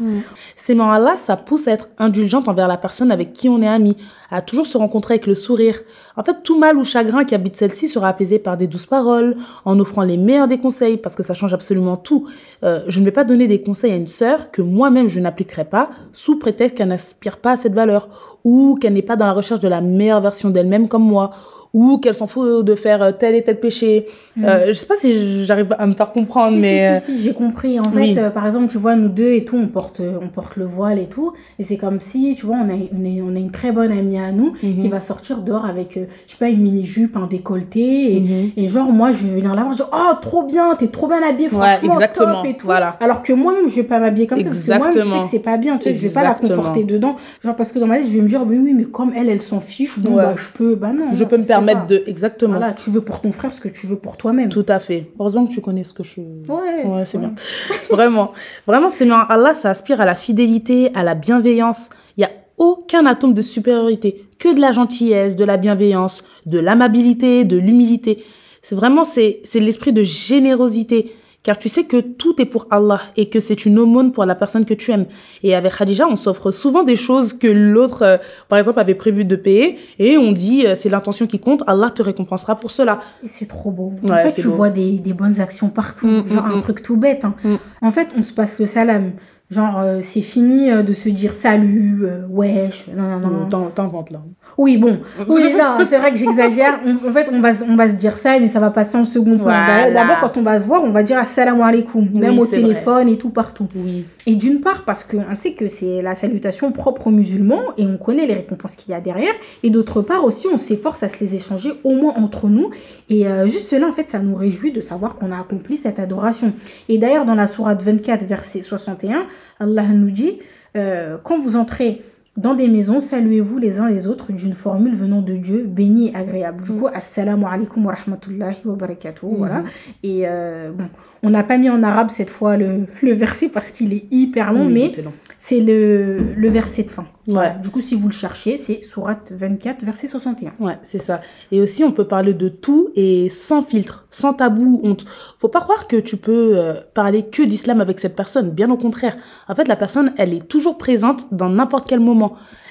Ces 0.56 0.74
moments-là, 0.74 1.14
ça 1.18 1.36
pousse 1.36 1.68
à 1.68 1.72
être 1.72 1.90
indulgente 1.98 2.48
envers 2.48 2.68
la 2.68 2.78
personne 2.78 3.12
avec 3.12 3.34
qui 3.34 3.50
on 3.50 3.60
est 3.60 3.68
ami, 3.68 3.98
à 4.30 4.40
toujours 4.40 4.64
se 4.64 4.78
rencontrer 4.78 5.14
avec 5.14 5.26
le 5.26 5.34
sourire. 5.34 5.78
En 6.16 6.22
fait, 6.22 6.42
tout 6.42 6.58
mal 6.58 6.78
ou 6.78 6.82
chagrin 6.82 7.24
qui 7.24 7.34
habite 7.34 7.58
celle-ci 7.58 7.86
sera 7.86 8.08
apaisé 8.08 8.38
par 8.38 8.56
des 8.56 8.66
douces 8.66 8.86
paroles, 8.86 9.36
en 9.66 9.78
offrant 9.78 10.04
les 10.04 10.16
meilleurs 10.16 10.48
des 10.48 10.56
conseils, 10.56 10.96
parce 10.96 11.16
que 11.16 11.22
ça 11.22 11.34
change 11.34 11.52
absolument 11.52 11.98
tout. 11.98 12.26
Euh, 12.62 12.80
je 12.88 12.98
ne 12.98 13.04
vais 13.04 13.10
pas 13.10 13.24
donner 13.24 13.46
des 13.46 13.60
conseils 13.60 13.92
à 13.92 13.96
une 13.96 14.08
sœur 14.08 14.50
que 14.50 14.62
moi-même 14.62 15.10
je 15.10 15.20
n'appliquerai 15.20 15.66
pas, 15.66 15.90
sous 16.14 16.38
prétexte 16.38 16.78
qu'elle 16.78 16.88
n'aspire 16.88 17.36
pas 17.36 17.52
à 17.52 17.56
cette 17.58 17.74
valeur, 17.74 18.33
ou 18.44 18.76
qu'elle 18.80 18.92
n'est 18.92 19.02
pas 19.02 19.16
dans 19.16 19.26
la 19.26 19.32
recherche 19.32 19.60
de 19.60 19.68
la 19.68 19.80
meilleure 19.80 20.20
version 20.20 20.50
d'elle-même 20.50 20.88
comme 20.88 21.04
moi, 21.04 21.30
ou 21.72 21.98
qu'elle 21.98 22.14
s'en 22.14 22.28
fout 22.28 22.64
de 22.64 22.74
faire 22.76 23.18
tel 23.18 23.34
et 23.34 23.42
tel 23.42 23.58
péché. 23.58 24.06
Mm. 24.36 24.44
Euh, 24.44 24.66
je 24.68 24.72
sais 24.74 24.86
pas 24.86 24.94
si 24.94 25.44
j'arrive 25.44 25.74
à 25.76 25.86
me 25.88 25.94
faire 25.94 26.12
comprendre, 26.12 26.52
Si, 26.54 26.60
mais... 26.60 27.00
si, 27.00 27.16
si, 27.16 27.22
j'ai 27.24 27.32
compris. 27.34 27.80
En 27.80 27.82
oui. 27.92 28.14
fait, 28.14 28.20
euh, 28.20 28.30
par 28.30 28.46
exemple, 28.46 28.68
tu 28.70 28.78
vois, 28.78 28.94
nous 28.94 29.08
deux 29.08 29.32
et 29.32 29.44
tout, 29.44 29.56
on 29.56 29.66
porte, 29.66 30.00
on 30.22 30.28
porte 30.28 30.54
le 30.54 30.66
voile 30.66 31.00
et 31.00 31.06
tout. 31.06 31.32
Et 31.58 31.64
c'est 31.64 31.76
comme 31.76 31.98
si, 31.98 32.36
tu 32.36 32.46
vois, 32.46 32.58
on 32.64 32.68
a, 32.70 32.74
on, 32.74 33.34
a 33.34 33.38
une 33.40 33.50
très 33.50 33.72
bonne 33.72 33.90
amie 33.90 34.18
à 34.20 34.30
nous 34.30 34.52
Mhm. 34.62 34.76
qui 34.82 34.86
va 34.88 35.00
sortir 35.00 35.38
dehors 35.38 35.64
avec, 35.66 35.96
euh, 35.96 36.04
je 36.28 36.32
sais 36.32 36.38
pas, 36.38 36.48
une 36.48 36.60
mini-jupe, 36.62 37.16
un 37.16 37.26
décolleté. 37.26 38.16
Et, 38.16 38.20
Mhm. 38.20 38.50
et 38.56 38.68
genre, 38.68 38.92
moi, 38.92 39.10
je 39.10 39.24
vais 39.26 39.34
venir 39.34 39.52
la 39.56 39.62
voir, 39.62 39.72
je 39.72 39.78
dis, 39.78 39.88
oh, 39.92 40.14
trop 40.22 40.44
bien, 40.44 40.76
t'es 40.78 40.86
trop 40.86 41.08
bien 41.08 41.22
habillée, 41.28 41.48
Ouais, 41.48 41.58
franchement, 41.76 41.94
exactement, 41.94 42.34
top 42.42 42.46
et 42.46 42.54
tout. 42.56 42.66
voilà. 42.66 42.96
Alors 43.00 43.20
que 43.22 43.32
moi-même, 43.32 43.68
je 43.68 43.74
vais 43.74 43.82
pas 43.82 43.98
m'habiller 43.98 44.28
comme 44.28 44.38
ça. 44.38 44.44
Parce 44.50 44.64
que 44.64 44.78
moi, 44.78 44.86
je 44.90 44.92
sais 44.92 44.98
Exactement. 45.00 45.22
que 45.24 45.28
c'est 45.30 45.38
pas 45.40 45.56
bien, 45.56 45.76
tu 45.78 45.88
sais, 45.88 45.96
je 45.96 46.06
vais 46.06 46.14
pas 46.14 46.22
la 46.22 46.34
conforter 46.34 46.84
dedans. 46.84 47.16
Genre, 47.42 47.56
parce 47.56 47.72
que 47.72 47.80
dans 47.80 47.88
ma 47.88 47.96
tête, 47.96 48.06
je 48.06 48.12
vais 48.16 48.22
me 48.22 48.28
dire, 48.36 48.46
mais 48.46 48.58
oui, 48.58 48.72
mais 48.74 48.84
comme 48.84 49.12
elle, 49.16 49.28
elle 49.28 49.42
s'en 49.42 49.60
fiche, 49.60 49.96
Ouais. 49.98 50.10
bah, 50.14 50.34
je 50.36 50.48
peux, 50.56 50.74
bah 50.74 50.92
non. 50.92 51.12
Je 51.12 51.22
non, 51.24 51.28
peux 51.30 51.36
me 51.38 51.44
permettre 51.44 51.80
pas- 51.86 51.86
de... 51.86 52.02
Exactement. 52.06 52.58
Voilà, 52.58 52.72
tu 52.72 52.90
veux 52.90 53.00
pour 53.00 53.20
ton 53.20 53.32
frère 53.32 53.52
ce 53.52 53.60
que 53.60 53.68
tu 53.68 53.86
veux 53.86 53.96
pour 53.96 54.16
toi-même. 54.16 54.48
Tout 54.48 54.66
à 54.68 54.78
fait. 54.80 55.10
Heureusement 55.18 55.46
que 55.46 55.52
tu 55.52 55.60
connais 55.60 55.84
ce 55.84 55.92
que 55.92 56.02
je... 56.04 56.20
Ouais, 56.20 56.84
Ouais, 56.86 57.04
c'est 57.04 57.18
ouais. 57.18 57.24
bien. 57.26 57.34
Vraiment. 57.90 58.32
Vraiment, 58.66 58.90
c'est 58.90 59.04
bien. 59.04 59.18
Allah, 59.28 59.54
ça 59.54 59.70
aspire 59.70 60.00
à 60.00 60.04
la 60.06 60.14
fidélité, 60.14 60.90
à 60.94 61.02
la 61.02 61.14
bienveillance. 61.14 61.90
Il 62.16 62.20
n'y 62.20 62.24
a 62.24 62.30
aucun 62.58 63.06
atome 63.06 63.34
de 63.34 63.42
supériorité. 63.42 64.24
Que 64.38 64.54
de 64.54 64.60
la 64.60 64.72
gentillesse, 64.72 65.36
de 65.36 65.44
la 65.44 65.56
bienveillance, 65.56 66.24
de 66.46 66.58
l'amabilité, 66.58 67.44
de 67.44 67.56
l'humilité. 67.56 68.22
C'est 68.62 68.74
vraiment, 68.74 69.04
c'est, 69.04 69.40
c'est 69.44 69.60
l'esprit 69.60 69.92
de 69.92 70.02
générosité. 70.02 71.12
Car 71.44 71.58
tu 71.58 71.68
sais 71.68 71.84
que 71.84 72.00
tout 72.00 72.40
est 72.40 72.46
pour 72.46 72.66
Allah 72.70 73.00
et 73.16 73.28
que 73.28 73.38
c'est 73.38 73.66
une 73.66 73.78
aumône 73.78 74.12
pour 74.12 74.24
la 74.24 74.34
personne 74.34 74.64
que 74.64 74.72
tu 74.74 74.90
aimes. 74.92 75.04
Et 75.42 75.54
avec 75.54 75.74
Khadija, 75.76 76.06
on 76.08 76.16
s'offre 76.16 76.50
souvent 76.50 76.82
des 76.82 76.96
choses 76.96 77.34
que 77.34 77.46
l'autre, 77.46 78.02
euh, 78.02 78.16
par 78.48 78.58
exemple, 78.58 78.80
avait 78.80 78.94
prévu 78.94 79.26
de 79.26 79.36
payer. 79.36 79.76
Et 79.98 80.16
on 80.16 80.32
dit, 80.32 80.66
euh, 80.66 80.74
c'est 80.74 80.88
l'intention 80.88 81.26
qui 81.26 81.38
compte, 81.38 81.62
Allah 81.66 81.90
te 81.90 82.02
récompensera 82.02 82.56
pour 82.56 82.70
cela. 82.70 83.00
C'est 83.26 83.46
trop 83.46 83.70
beau. 83.70 83.92
Ouais, 84.02 84.10
en 84.10 84.16
fait, 84.30 84.40
tu 84.40 84.48
beau. 84.48 84.54
vois 84.54 84.70
des, 84.70 84.92
des 84.92 85.12
bonnes 85.12 85.38
actions 85.38 85.68
partout. 85.68 86.06
Mm, 86.06 86.28
genre 86.28 86.46
mm, 86.46 86.50
un 86.50 86.56
mm. 86.56 86.62
truc 86.62 86.82
tout 86.82 86.96
bête. 86.96 87.24
hein. 87.24 87.34
En 87.82 87.92
fait, 87.92 88.08
on 88.16 88.22
se 88.22 88.32
passe 88.32 88.58
le 88.58 88.64
salam. 88.66 89.12
Genre, 89.54 89.78
euh, 89.78 90.00
c'est 90.02 90.20
fini 90.20 90.70
euh, 90.70 90.82
de 90.82 90.92
se 90.94 91.08
dire 91.08 91.32
salut, 91.32 92.00
euh, 92.02 92.22
wesh, 92.28 92.86
non, 92.96 93.04
non, 93.04 93.18
non. 93.20 93.42
Euh, 93.42 93.48
t'in- 93.48 93.70
T'inventes 93.74 94.10
là. 94.10 94.20
Oui, 94.58 94.76
bon. 94.78 94.98
Oui, 95.28 95.42
c'est 95.88 95.98
vrai 95.98 96.10
que 96.10 96.16
j'exagère. 96.18 96.80
En 97.06 97.12
fait, 97.12 97.28
on 97.32 97.40
va, 97.40 97.50
on 97.68 97.76
va 97.76 97.88
se 97.88 97.94
dire 97.94 98.16
ça, 98.16 98.38
mais 98.40 98.48
ça 98.48 98.58
va 98.58 98.70
passer 98.70 98.96
en 98.96 99.04
second 99.04 99.34
plan. 99.36 99.44
Voilà. 99.44 99.90
D'abord, 99.92 100.16
quand 100.20 100.36
on 100.38 100.42
va 100.42 100.58
se 100.58 100.64
voir, 100.64 100.82
on 100.82 100.90
va 100.90 101.02
dire 101.04 101.18
assalamu 101.18 101.62
alaikum, 101.62 102.08
même 102.12 102.38
au 102.38 102.46
téléphone 102.46 103.08
et 103.08 103.16
tout 103.16 103.30
partout. 103.30 103.68
Oui. 103.76 104.04
Et 104.26 104.34
d'une 104.36 104.60
part, 104.60 104.84
parce 104.84 105.04
qu'on 105.04 105.34
sait 105.34 105.52
que 105.52 105.68
c'est 105.68 106.02
la 106.02 106.14
salutation 106.14 106.72
propre 106.72 107.06
aux 107.08 107.10
musulmans 107.10 107.62
et 107.78 107.84
on 107.86 107.96
connaît 107.96 108.26
les 108.26 108.34
récompenses 108.34 108.76
qu'il 108.76 108.92
y 108.92 108.94
a 108.94 109.00
derrière. 109.00 109.32
Et 109.62 109.70
d'autre 109.70 110.02
part 110.02 110.24
aussi, 110.24 110.46
on 110.52 110.58
s'efforce 110.58 111.02
à 111.02 111.08
se 111.08 111.22
les 111.22 111.34
échanger 111.34 111.72
au 111.84 111.94
moins 111.94 112.14
entre 112.16 112.48
nous. 112.48 112.70
Et 113.10 113.24
juste 113.44 113.68
cela, 113.68 113.86
en 113.86 113.92
fait, 113.92 114.08
ça 114.10 114.18
nous 114.18 114.34
réjouit 114.34 114.72
de 114.72 114.80
savoir 114.80 115.16
qu'on 115.16 115.30
a 115.30 115.38
accompli 115.38 115.76
cette 115.76 115.98
adoration. 115.98 116.52
Et 116.88 116.98
d'ailleurs, 116.98 117.24
dans 117.26 117.34
la 117.34 117.46
sourate 117.46 117.82
24, 117.82 118.24
verset 118.24 118.62
61, 118.62 119.24
Allah 119.60 119.88
nous 119.88 120.10
dit 120.10 120.40
euh, 120.76 121.16
Quand 121.22 121.38
vous 121.38 121.56
entrez 121.56 122.02
dans 122.36 122.54
des 122.54 122.66
maisons, 122.68 122.98
saluez-vous 123.00 123.58
les 123.58 123.78
uns 123.78 123.88
les 123.88 124.06
autres 124.08 124.32
d'une 124.32 124.54
formule 124.54 124.96
venant 124.96 125.22
de 125.22 125.34
Dieu, 125.34 125.64
béni 125.68 126.08
et 126.08 126.14
agréable. 126.16 126.64
Du 126.64 126.72
Mm. 126.72 126.78
coup, 126.80 126.86
assalamu 126.92 127.44
alaikum 127.48 127.86
wa 127.86 127.94
rahmatullahi 127.94 128.56
wa 128.64 128.74
barakatuh. 128.74 129.26
Voilà. 129.38 129.60
Mhm. 129.60 129.68
Et 130.02 130.22
euh, 130.26 130.70
bon, 130.72 130.84
on 131.22 131.30
n'a 131.30 131.44
pas 131.44 131.56
mis 131.58 131.70
en 131.70 131.82
arabe 131.82 132.10
cette 132.10 132.30
fois 132.30 132.56
le, 132.56 132.86
le 133.02 133.12
verset 133.12 133.48
parce 133.48 133.70
qu'il 133.70 133.92
est 133.92 134.04
hyper 134.10 134.52
long, 134.52 134.66
Oui, 134.66 134.74
mais 134.74 134.92
c'est 135.38 135.60
le, 135.60 136.18
le 136.36 136.48
verset 136.48 136.82
de 136.84 136.90
fin. 136.90 137.06
Voilà. 137.26 137.50
Du 137.54 137.70
coup, 137.70 137.80
si 137.80 137.94
vous 137.94 138.08
le 138.08 138.12
cherchez, 138.12 138.58
c'est 138.58 138.82
Sourate 138.82 139.32
24, 139.32 139.82
verset 139.84 140.08
61. 140.08 140.50
Ouais, 140.60 140.76
c'est 140.82 140.98
ça. 141.00 141.20
Et 141.52 141.60
aussi, 141.62 141.82
on 141.84 141.92
peut 141.92 142.04
parler 142.06 142.34
de 142.34 142.48
tout 142.48 142.90
et 142.96 143.30
sans 143.30 143.62
filtre, 143.62 144.06
sans 144.10 144.34
tabou, 144.34 144.80
honte. 144.82 145.06
Faut 145.38 145.48
pas 145.48 145.60
croire 145.60 145.86
que 145.86 145.96
tu 145.96 146.18
peux 146.18 146.52
euh, 146.54 146.74
parler 146.92 147.22
que 147.24 147.42
d'islam 147.42 147.80
avec 147.80 147.98
cette 147.98 148.14
personne. 148.14 148.50
Bien 148.50 148.70
au 148.70 148.76
contraire. 148.76 149.16
En 149.48 149.54
fait, 149.54 149.68
la 149.68 149.76
personne, 149.76 150.12
elle 150.18 150.34
est 150.34 150.46
toujours 150.46 150.76
présente 150.76 151.26
dans 151.32 151.48
n'importe 151.48 151.86
quel 151.88 152.00
moment. 152.00 152.23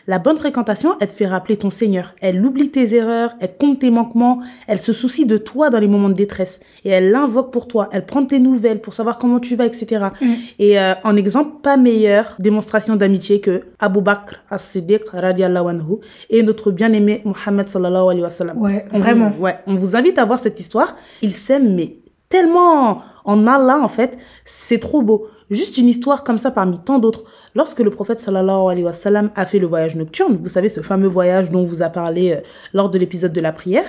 La 0.05 0.19
bonne 0.19 0.37
fréquentation, 0.37 0.95
elle 0.99 1.07
te 1.07 1.13
fait 1.13 1.27
rappeler 1.27 1.55
ton 1.55 1.69
Seigneur. 1.69 2.13
Elle 2.19 2.45
oublie 2.45 2.69
tes 2.69 2.93
erreurs, 2.93 3.33
elle 3.39 3.55
compte 3.57 3.79
tes 3.79 3.89
manquements, 3.89 4.39
elle 4.67 4.79
se 4.79 4.91
soucie 4.91 5.25
de 5.25 5.37
toi 5.37 5.69
dans 5.69 5.79
les 5.79 5.87
moments 5.87 6.09
de 6.09 6.13
détresse. 6.13 6.59
Et 6.83 6.89
elle 6.89 7.11
l'invoque 7.11 7.51
pour 7.51 7.67
toi. 7.67 7.87
Elle 7.93 8.05
prend 8.05 8.25
tes 8.25 8.39
nouvelles 8.39 8.81
pour 8.81 8.93
savoir 8.93 9.17
comment 9.17 9.39
tu 9.39 9.55
vas, 9.55 9.65
etc. 9.65 10.07
Mm. 10.19 10.25
Et 10.59 10.77
euh, 10.77 10.93
en 11.05 11.15
exemple, 11.15 11.61
pas 11.61 11.77
meilleure 11.77 12.35
démonstration 12.39 12.97
d'amitié 12.97 13.39
que 13.39 13.63
Abu 13.79 14.01
Bakr 14.01 14.35
as-Siddiq 14.49 15.07
radiallahu 15.13 15.69
anhu 15.69 15.99
et 16.29 16.43
notre 16.43 16.71
bien-aimé 16.71 17.21
Mohammed 17.23 17.69
sallallahu 17.69 18.03
alayhi 18.03 18.23
wa 18.23 18.29
sallam. 18.29 18.61
Ouais, 18.61 18.85
On 18.91 18.99
vraiment. 18.99 19.29
Vous, 19.29 19.43
ouais, 19.43 19.55
on 19.67 19.75
vous 19.75 19.95
invite 19.95 20.17
à 20.17 20.25
voir 20.25 20.39
cette 20.39 20.59
histoire. 20.59 20.97
Ils 21.21 21.33
s'aiment, 21.33 21.73
mais 21.75 21.95
tellement 22.27 23.01
en 23.25 23.47
Allah, 23.47 23.79
en 23.79 23.87
fait, 23.87 24.17
c'est 24.43 24.79
trop 24.79 25.01
beau. 25.01 25.27
Juste 25.53 25.77
une 25.77 25.87
histoire 25.87 26.23
comme 26.23 26.39
ça 26.39 26.49
parmi 26.49 26.79
tant 26.79 26.97
d'autres. 26.97 27.23
Lorsque 27.53 27.79
le 27.79 27.91
prophète 27.91 28.19
sallallahu 28.19 28.71
alayhi 28.71 28.83
wa 28.83 28.91
a 29.35 29.45
fait 29.45 29.59
le 29.59 29.67
voyage 29.67 29.95
nocturne, 29.95 30.35
vous 30.35 30.49
savez, 30.49 30.67
ce 30.67 30.81
fameux 30.81 31.07
voyage 31.07 31.51
dont 31.51 31.59
on 31.59 31.63
vous 31.63 31.83
a 31.83 31.89
parlé 31.89 32.31
euh, 32.31 32.41
lors 32.73 32.89
de 32.89 32.97
l'épisode 32.97 33.31
de 33.33 33.41
la 33.41 33.51
prière, 33.51 33.85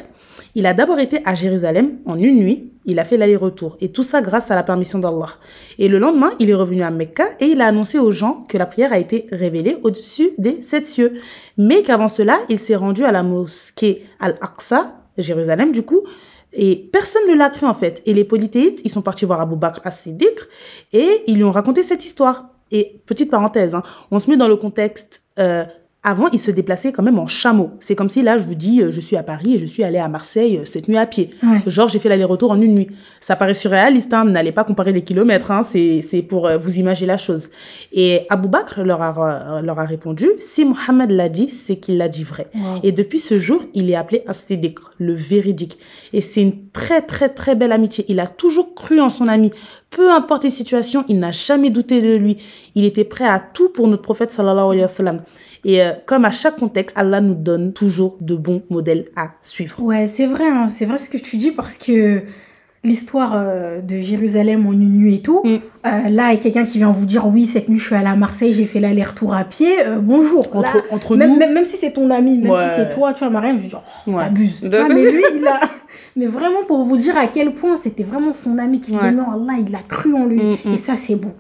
il 0.55 0.67
a 0.67 0.75
d'abord 0.75 0.99
été 0.99 1.21
à 1.25 1.35
Jérusalem 1.35 1.99
en 2.05 2.19
une 2.19 2.39
nuit. 2.39 2.71
Il 2.85 2.99
a 2.99 3.05
fait 3.07 3.17
l'aller-retour. 3.17 3.79
Et 3.81 3.93
tout 3.93 4.03
ça 4.03 4.21
grâce 4.21 4.51
à 4.51 4.55
la 4.55 4.63
permission 4.63 4.99
d'Allah. 4.99 5.31
Et 5.79 5.89
le 5.89 5.99
lendemain, 5.99 6.33
il 6.39 6.51
est 6.51 6.55
revenu 6.55 6.83
à 6.83 6.91
Mecca 6.91 7.29
et 7.41 7.47
il 7.47 7.63
a 7.63 7.67
annoncé 7.67 7.99
aux 7.99 8.11
gens 8.11 8.45
que 8.47 8.59
la 8.59 8.67
prière 8.67 8.93
a 8.93 8.99
été 8.99 9.27
révélée 9.33 9.79
au-dessus 9.83 10.33
des 10.37 10.61
sept 10.61 10.87
cieux. 10.87 11.15
Mais 11.57 11.83
qu'avant 11.83 12.09
cela, 12.09 12.41
il 12.51 12.59
s'est 12.59 12.77
rendu 12.77 13.05
à 13.05 13.13
la 13.13 13.23
mosquée 13.23 14.05
Al-Aqsa, 14.21 14.99
Jérusalem 15.17 15.73
du 15.73 15.83
coup, 15.83 16.03
et 16.55 16.89
personne 16.93 17.29
ne 17.29 17.35
l'a 17.35 17.51
cru 17.51 17.67
en 17.67 17.75
fait. 17.75 18.03
Et 18.07 18.15
les 18.15 18.25
polythéistes, 18.25 18.81
ils 18.85 18.91
sont 18.91 19.03
partis 19.03 19.25
voir 19.25 19.41
Abu 19.41 19.57
Bakr 19.57 19.81
as-Siddiq 19.85 20.41
et 20.93 21.23
ils 21.27 21.37
lui 21.37 21.45
ont 21.45 21.51
raconté 21.51 21.83
cette 21.83 22.05
histoire. 22.05 22.51
Et 22.71 23.01
petite 23.07 23.31
parenthèse, 23.31 23.75
hein, 23.75 23.83
on 24.11 24.19
se 24.19 24.31
met 24.31 24.37
dans 24.37 24.49
le 24.49 24.57
contexte. 24.57 25.23
euh, 25.39 25.65
avant, 26.05 26.29
il 26.31 26.39
se 26.39 26.51
déplaçait 26.51 26.93
quand 26.93 27.03
même 27.03 27.19
en 27.19 27.27
chameau. 27.27 27.71
C'est 27.81 27.95
comme 27.95 28.11
si 28.11 28.23
là, 28.23 28.37
je 28.37 28.45
vous 28.45 28.55
dis, 28.55 28.83
euh, 28.83 28.91
je 28.91 29.01
suis 29.01 29.17
à 29.17 29.23
Paris 29.23 29.55
et 29.55 29.59
je 29.59 29.65
suis 29.65 29.83
allé 29.83 29.99
à 29.99 30.07
Marseille 30.09 30.59
euh, 30.59 30.65
cette 30.67 30.87
nuit 30.87 30.99
à 30.99 31.07
pied. 31.07 31.31
Ouais. 31.43 31.63
Genre, 31.67 31.89
j'ai 31.89 31.99
fait 31.99 32.11
l'aller-retour 32.11 32.51
en 32.51 32.61
une 32.61 32.75
nuit. 32.75 32.89
Ça 33.21 33.37
paraît 33.37 33.55
surréaliste, 33.55 34.13
hein, 34.13 34.27
n'allez 34.27 34.53
pas 34.53 34.65
comparer 34.65 34.93
les 34.93 35.03
kilomètres, 35.03 35.51
hein, 35.51 35.63
c'est 35.65 36.23
pour 36.29 36.47
euh, 36.47 36.59
vous 36.59 36.79
imaginer 36.79 37.09
la 37.09 37.17
chose. 37.17 37.49
Et 37.91 38.27
Abu 38.29 38.49
Bakr 38.49 38.85
leur 38.85 39.01
a, 39.01 39.63
leur 39.63 39.79
a 39.79 39.85
répondu, 39.85 40.29
si 40.39 40.67
Mohammed 40.67 41.11
l'a 41.11 41.31
dit, 41.31 41.49
c'est 41.49 41.77
qu'il 41.77 41.97
l'a 41.97 42.09
dit 42.09 42.25
vrai. 42.25 42.49
Wow. 42.55 42.81
Et 42.83 42.93
depuis 42.93 43.19
ce 43.19 43.41
jour, 43.41 43.63
il 43.73 43.91
est 43.91 43.95
appelé 43.95 44.23
As-Siddiq, 44.27 44.79
le 44.99 45.15
véridique. 45.15 45.79
Et 46.13 46.21
c'est 46.21 46.43
une 46.43 46.69
très 46.71 47.01
très 47.01 47.31
très 47.31 47.55
belle 47.55 47.73
amitié. 47.73 48.05
Il 48.09 48.21
a 48.21 48.27
toujours 48.27 48.75
cru 48.75 49.01
en 49.01 49.09
son 49.09 49.27
ami. 49.27 49.53
Peu 49.91 50.11
importe 50.11 50.45
les 50.45 50.51
situations, 50.51 51.05
il 51.09 51.19
n'a 51.19 51.31
jamais 51.31 51.71
douté 51.71 52.03
de 52.03 52.17
lui. 52.17 52.37
Il 52.75 52.85
était 52.85 53.05
prêt 53.05 53.29
à 53.29 53.39
tout 53.39 53.69
pour 53.69 53.87
notre 53.89 54.03
prophète 54.03 54.31
sallallahu 54.31 54.67
alayhi 54.67 54.83
wa 54.83 54.89
sallam. 54.89 55.23
Et 55.65 55.83
euh, 55.83 55.93
comme 56.07 56.25
à 56.25 56.31
chaque 56.31 56.59
contexte, 56.59 56.97
Allah 56.97 57.21
nous 57.21 57.35
donne 57.35 57.73
toujours 57.73 58.19
de 58.21 58.35
bons 58.35 58.63
modèles 58.71 59.09
à 59.17 59.35
suivre. 59.41 59.81
Ouais, 59.83 60.07
c'est 60.07 60.27
vrai, 60.27 60.47
hein, 60.47 60.69
c'est 60.69 60.85
vrai 60.85 60.99
ce 60.99 61.09
que 61.09 61.17
tu 61.17 61.37
dis 61.37 61.51
parce 61.51 61.79
que 61.79 62.23
l'histoire 62.85 63.33
euh, 63.35 63.81
de 63.81 63.99
Jérusalem 63.99 64.67
en 64.67 64.73
une 64.73 64.99
nuit 64.99 65.17
et 65.17 65.21
tout, 65.23 65.41
Mm. 65.45 65.49
euh, 65.55 66.09
là, 66.11 66.31
il 66.33 66.37
y 66.37 66.39
a 66.39 66.43
quelqu'un 66.43 66.65
qui 66.65 66.79
vient 66.79 66.93
vous 66.93 67.07
dire 67.07 67.27
oui, 67.27 67.47
cette 67.47 67.69
nuit 67.69 67.79
je 67.79 67.87
suis 67.87 67.95
allée 67.95 68.07
à 68.07 68.15
Marseille, 68.17 68.53
j'ai 68.53 68.67
fait 68.67 68.81
l'aller-retour 68.81 69.35
à 69.35 69.45
pied, 69.45 69.73
euh, 69.87 69.99
bonjour. 70.01 70.45
Entre, 70.55 70.77
Là, 70.77 70.83
entre 70.91 71.17
même, 71.17 71.31
nous, 71.31 71.37
même, 71.39 71.55
même 71.55 71.65
si 71.65 71.77
c'est 71.79 71.93
ton 71.93 72.11
ami, 72.11 72.39
même 72.39 72.51
Ouais. 72.53 72.59
si 72.59 72.77
c'est 72.83 72.95
toi, 72.95 73.13
tu 73.15 73.21
vois, 73.21 73.31
Mariam, 73.31 73.59
je 73.59 73.65
dis, 73.69 73.75
oh, 73.75 74.11
Ouais. 74.11 74.25
De- 74.63 74.77
vois, 74.77 74.89
mais 74.95 75.11
lui, 75.13 75.23
il 75.37 75.47
a. 75.47 75.61
Mais 76.17 76.27
vraiment 76.27 76.63
pour 76.69 76.85
vous 76.85 76.97
dire 76.97 77.17
à 77.17 77.27
quel 77.27 77.55
point 77.55 77.77
c'était 77.83 78.05
vraiment 78.05 78.33
son 78.33 78.59
ami 78.59 78.81
qui 78.81 78.93
Ouais. 78.93 78.99
l'aimait 79.03 79.23
en 79.23 79.33
Allah, 79.33 79.55
il 79.67 79.75
a 79.75 79.81
cru 79.89 80.15
en 80.15 80.27
lui. 80.27 80.41
Mm, 80.41 80.57
mm. 80.65 80.73
Et 80.75 80.77
ça, 80.79 80.95
c'est 80.97 81.17
beau. 81.17 81.31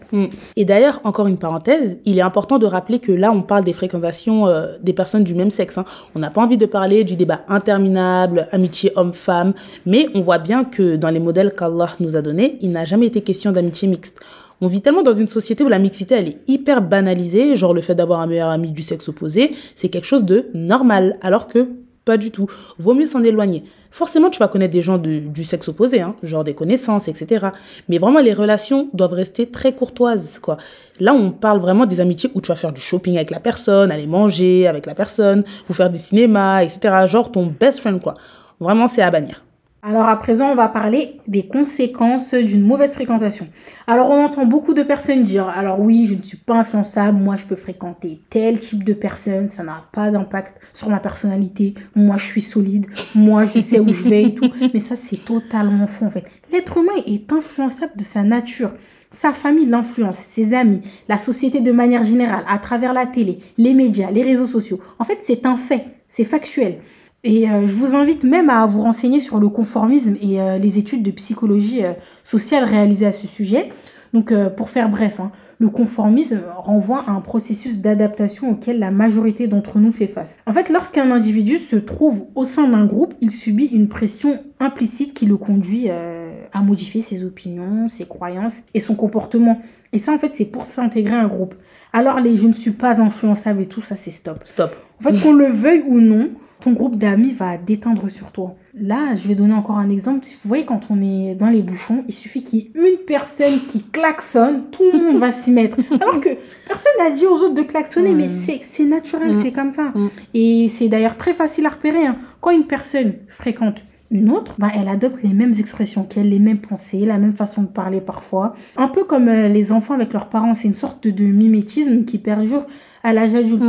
Et 0.56 0.64
d'ailleurs, 0.64 1.00
encore 1.04 1.28
une 1.28 1.38
parenthèse, 1.38 2.00
il 2.04 2.18
est 2.18 2.22
important 2.22 2.58
de 2.58 2.66
rappeler 2.66 2.98
que 2.98 3.12
là, 3.12 3.30
on 3.30 3.42
parle 3.42 3.62
des 3.62 3.72
fréquentations 3.72 4.48
euh, 4.48 4.66
des 4.82 4.92
personnes 4.92 5.22
du 5.22 5.34
même 5.36 5.50
sexe. 5.50 5.78
hein. 5.78 5.84
On 6.16 6.18
n'a 6.20 6.30
pas 6.30 6.40
envie 6.42 6.56
de 6.56 6.66
parler 6.66 7.04
du 7.04 7.14
débat 7.14 7.42
interminable, 7.48 8.48
amitié 8.52 8.92
homme-femme, 8.96 9.54
mais 9.86 10.08
on 10.14 10.20
voit 10.20 10.38
bien 10.38 10.64
que 10.64 10.96
dans 10.96 11.10
les 11.10 11.20
qu'Allah 11.54 11.90
nous 12.00 12.16
a 12.16 12.22
donnés, 12.22 12.58
il 12.60 12.70
n'a 12.70 12.84
jamais 12.84 13.06
été 13.06 13.20
question 13.22 13.52
d'amitié 13.52 13.88
mixte. 13.88 14.20
On 14.60 14.68
vit 14.68 14.80
tellement 14.80 15.02
dans 15.02 15.12
une 15.12 15.26
société 15.26 15.64
où 15.64 15.68
la 15.68 15.78
mixité, 15.78 16.14
elle 16.14 16.28
est 16.28 16.38
hyper 16.46 16.80
banalisée, 16.80 17.56
genre 17.56 17.74
le 17.74 17.80
fait 17.80 17.94
d'avoir 17.94 18.20
un 18.20 18.26
meilleur 18.26 18.48
ami 18.48 18.70
du 18.70 18.82
sexe 18.82 19.08
opposé, 19.08 19.54
c'est 19.74 19.88
quelque 19.88 20.06
chose 20.06 20.24
de 20.24 20.46
normal, 20.54 21.18
alors 21.22 21.48
que 21.48 21.68
Pas 22.04 22.18
du 22.18 22.30
tout. 22.30 22.46
Vaut 22.78 22.92
mieux 22.92 23.06
s'en 23.06 23.22
éloigner. 23.22 23.64
Forcément, 23.90 24.28
tu 24.28 24.38
vas 24.38 24.48
connaître 24.48 24.72
des 24.74 24.82
gens 24.82 24.98
du 24.98 25.44
sexe 25.44 25.68
opposé, 25.68 26.02
hein, 26.02 26.14
genre 26.22 26.44
des 26.44 26.52
connaissances, 26.52 27.08
etc. 27.08 27.46
Mais 27.88 27.96
vraiment, 27.96 28.20
les 28.20 28.34
relations 28.34 28.90
doivent 28.92 29.14
rester 29.14 29.46
très 29.46 29.74
courtoises, 29.74 30.38
quoi. 30.38 30.58
Là, 31.00 31.14
on 31.14 31.30
parle 31.30 31.60
vraiment 31.60 31.86
des 31.86 32.00
amitiés 32.00 32.30
où 32.34 32.42
tu 32.42 32.48
vas 32.48 32.56
faire 32.56 32.72
du 32.72 32.80
shopping 32.80 33.16
avec 33.16 33.30
la 33.30 33.40
personne, 33.40 33.90
aller 33.90 34.06
manger 34.06 34.66
avec 34.66 34.84
la 34.84 34.94
personne, 34.94 35.44
vous 35.66 35.74
faire 35.74 35.88
des 35.88 35.98
cinémas, 35.98 36.62
etc. 36.62 37.06
Genre 37.06 37.32
ton 37.32 37.46
best 37.46 37.78
friend, 37.80 38.02
quoi. 38.02 38.14
Vraiment, 38.60 38.86
c'est 38.86 39.02
à 39.02 39.10
bannir. 39.10 39.42
Alors 39.86 40.08
à 40.08 40.16
présent, 40.16 40.48
on 40.50 40.54
va 40.54 40.68
parler 40.68 41.20
des 41.28 41.46
conséquences 41.46 42.32
d'une 42.32 42.62
mauvaise 42.62 42.94
fréquentation. 42.94 43.48
Alors 43.86 44.08
on 44.08 44.24
entend 44.24 44.46
beaucoup 44.46 44.72
de 44.72 44.82
personnes 44.82 45.24
dire, 45.24 45.46
alors 45.46 45.78
oui, 45.78 46.06
je 46.06 46.14
ne 46.14 46.22
suis 46.22 46.38
pas 46.38 46.54
influençable, 46.54 47.18
moi 47.18 47.36
je 47.36 47.44
peux 47.44 47.54
fréquenter 47.54 48.22
tel 48.30 48.60
type 48.60 48.82
de 48.82 48.94
personne, 48.94 49.50
ça 49.50 49.62
n'a 49.62 49.84
pas 49.92 50.10
d'impact 50.10 50.58
sur 50.72 50.88
ma 50.88 51.00
personnalité, 51.00 51.74
moi 51.94 52.16
je 52.16 52.24
suis 52.24 52.40
solide, 52.40 52.86
moi 53.14 53.44
je 53.44 53.60
sais 53.60 53.78
où 53.78 53.92
je 53.92 54.08
vais 54.08 54.22
et 54.22 54.34
tout. 54.34 54.50
Mais 54.72 54.80
ça 54.80 54.96
c'est 54.96 55.22
totalement 55.22 55.86
faux 55.86 56.06
en 56.06 56.10
fait. 56.10 56.24
L'être 56.50 56.78
humain 56.78 57.02
est 57.06 57.30
influençable 57.30 57.92
de 57.94 58.04
sa 58.04 58.22
nature. 58.22 58.70
Sa 59.10 59.34
famille 59.34 59.66
l'influence, 59.66 60.16
ses 60.16 60.54
amis, 60.54 60.80
la 61.10 61.18
société 61.18 61.60
de 61.60 61.72
manière 61.72 62.04
générale, 62.04 62.44
à 62.48 62.56
travers 62.56 62.94
la 62.94 63.04
télé, 63.04 63.40
les 63.58 63.74
médias, 63.74 64.10
les 64.10 64.22
réseaux 64.22 64.46
sociaux. 64.46 64.80
En 64.98 65.04
fait, 65.04 65.18
c'est 65.24 65.44
un 65.44 65.58
fait, 65.58 65.84
c'est 66.08 66.24
factuel. 66.24 66.78
Et 67.24 67.50
euh, 67.50 67.66
je 67.66 67.72
vous 67.72 67.94
invite 67.94 68.22
même 68.24 68.50
à 68.50 68.66
vous 68.66 68.82
renseigner 68.82 69.18
sur 69.18 69.40
le 69.40 69.48
conformisme 69.48 70.16
et 70.20 70.40
euh, 70.40 70.58
les 70.58 70.78
études 70.78 71.02
de 71.02 71.10
psychologie 71.10 71.84
euh, 71.84 71.92
sociale 72.22 72.64
réalisées 72.64 73.06
à 73.06 73.12
ce 73.12 73.26
sujet. 73.26 73.70
Donc, 74.14 74.30
euh, 74.30 74.48
pour 74.48 74.70
faire 74.70 74.88
bref, 74.88 75.18
hein, 75.18 75.32
le 75.58 75.68
conformisme 75.68 76.40
renvoie 76.56 77.02
à 77.06 77.10
un 77.10 77.20
processus 77.20 77.80
d'adaptation 77.80 78.50
auquel 78.50 78.78
la 78.78 78.92
majorité 78.92 79.48
d'entre 79.48 79.78
nous 79.78 79.90
fait 79.90 80.06
face. 80.06 80.36
En 80.46 80.52
fait, 80.52 80.68
lorsqu'un 80.68 81.10
individu 81.10 81.58
se 81.58 81.74
trouve 81.74 82.26
au 82.36 82.44
sein 82.44 82.68
d'un 82.68 82.86
groupe, 82.86 83.14
il 83.20 83.32
subit 83.32 83.66
une 83.66 83.88
pression 83.88 84.38
implicite 84.60 85.14
qui 85.14 85.26
le 85.26 85.36
conduit 85.36 85.86
euh, 85.88 86.30
à 86.52 86.60
modifier 86.60 87.02
ses 87.02 87.24
opinions, 87.24 87.88
ses 87.88 88.06
croyances 88.06 88.56
et 88.72 88.80
son 88.80 88.94
comportement. 88.94 89.60
Et 89.92 89.98
ça, 89.98 90.12
en 90.12 90.18
fait, 90.18 90.32
c'est 90.34 90.44
pour 90.44 90.64
s'intégrer 90.64 91.14
à 91.14 91.22
un 91.22 91.28
groupe. 91.28 91.54
Alors, 91.92 92.20
les 92.20 92.36
je 92.36 92.46
ne 92.46 92.52
suis 92.52 92.72
pas 92.72 93.00
influençable 93.00 93.62
et 93.62 93.66
tout, 93.66 93.82
ça, 93.82 93.96
c'est 93.96 94.12
stop. 94.12 94.38
Stop. 94.44 94.76
En 95.00 95.08
fait, 95.08 95.20
qu'on 95.20 95.32
le 95.32 95.46
veuille 95.46 95.82
ou 95.88 96.00
non, 96.00 96.30
ton 96.64 96.72
groupe 96.72 96.96
d'amis 96.98 97.32
va 97.32 97.56
déteindre 97.58 98.08
sur 98.10 98.32
toi. 98.32 98.54
Là, 98.74 99.14
je 99.14 99.28
vais 99.28 99.34
donner 99.34 99.52
encore 99.54 99.76
un 99.78 99.90
exemple. 99.90 100.24
Vous 100.42 100.48
voyez, 100.48 100.64
quand 100.64 100.80
on 100.90 101.00
est 101.02 101.34
dans 101.34 101.48
les 101.48 101.60
bouchons, 101.62 102.04
il 102.08 102.14
suffit 102.14 102.42
qu'il 102.42 102.58
y 102.58 102.62
ait 102.62 102.70
une 102.74 103.04
personne 103.06 103.58
qui 103.68 103.82
klaxonne, 103.82 104.64
tout 104.72 104.82
le 104.92 104.98
monde 105.12 105.18
va 105.20 105.30
s'y 105.32 105.50
mettre. 105.52 105.76
Alors 106.00 106.20
que 106.20 106.30
personne 106.66 106.92
n'a 106.98 107.10
dit 107.10 107.26
aux 107.26 107.34
autres 107.36 107.54
de 107.54 107.62
klaxonner, 107.62 108.14
mais 108.14 108.28
Mm. 108.28 108.58
c'est 108.72 108.84
naturel, 108.84 109.36
Mm. 109.36 109.42
c'est 109.42 109.52
comme 109.52 109.72
ça. 109.72 109.92
Mm. 109.94 110.08
Et 110.34 110.70
c'est 110.74 110.88
d'ailleurs 110.88 111.16
très 111.16 111.34
facile 111.34 111.66
à 111.66 111.70
repérer. 111.70 112.06
hein. 112.06 112.16
Quand 112.40 112.50
une 112.50 112.64
personne 112.66 113.12
fréquente 113.28 113.82
une 114.10 114.30
autre, 114.30 114.54
bah, 114.58 114.68
elle 114.74 114.88
adopte 114.88 115.22
les 115.22 115.32
mêmes 115.34 115.54
expressions 115.58 116.04
qu'elle, 116.04 116.28
les 116.30 116.38
mêmes 116.38 116.58
pensées, 116.58 117.04
la 117.04 117.18
même 117.18 117.32
façon 117.34 117.62
de 117.62 117.68
parler 117.68 118.00
parfois. 118.00 118.54
Un 118.76 118.86
peu 118.88 119.04
comme 119.04 119.28
euh, 119.28 119.48
les 119.48 119.72
enfants 119.72 119.94
avec 119.94 120.12
leurs 120.12 120.28
parents, 120.28 120.54
c'est 120.54 120.68
une 120.68 120.74
sorte 120.74 121.06
de 121.08 121.24
mimétisme 121.24 122.04
qui 122.04 122.18
perdure 122.18 122.64
à 123.02 123.12
l'âge 123.12 123.34
adulte. 123.34 123.62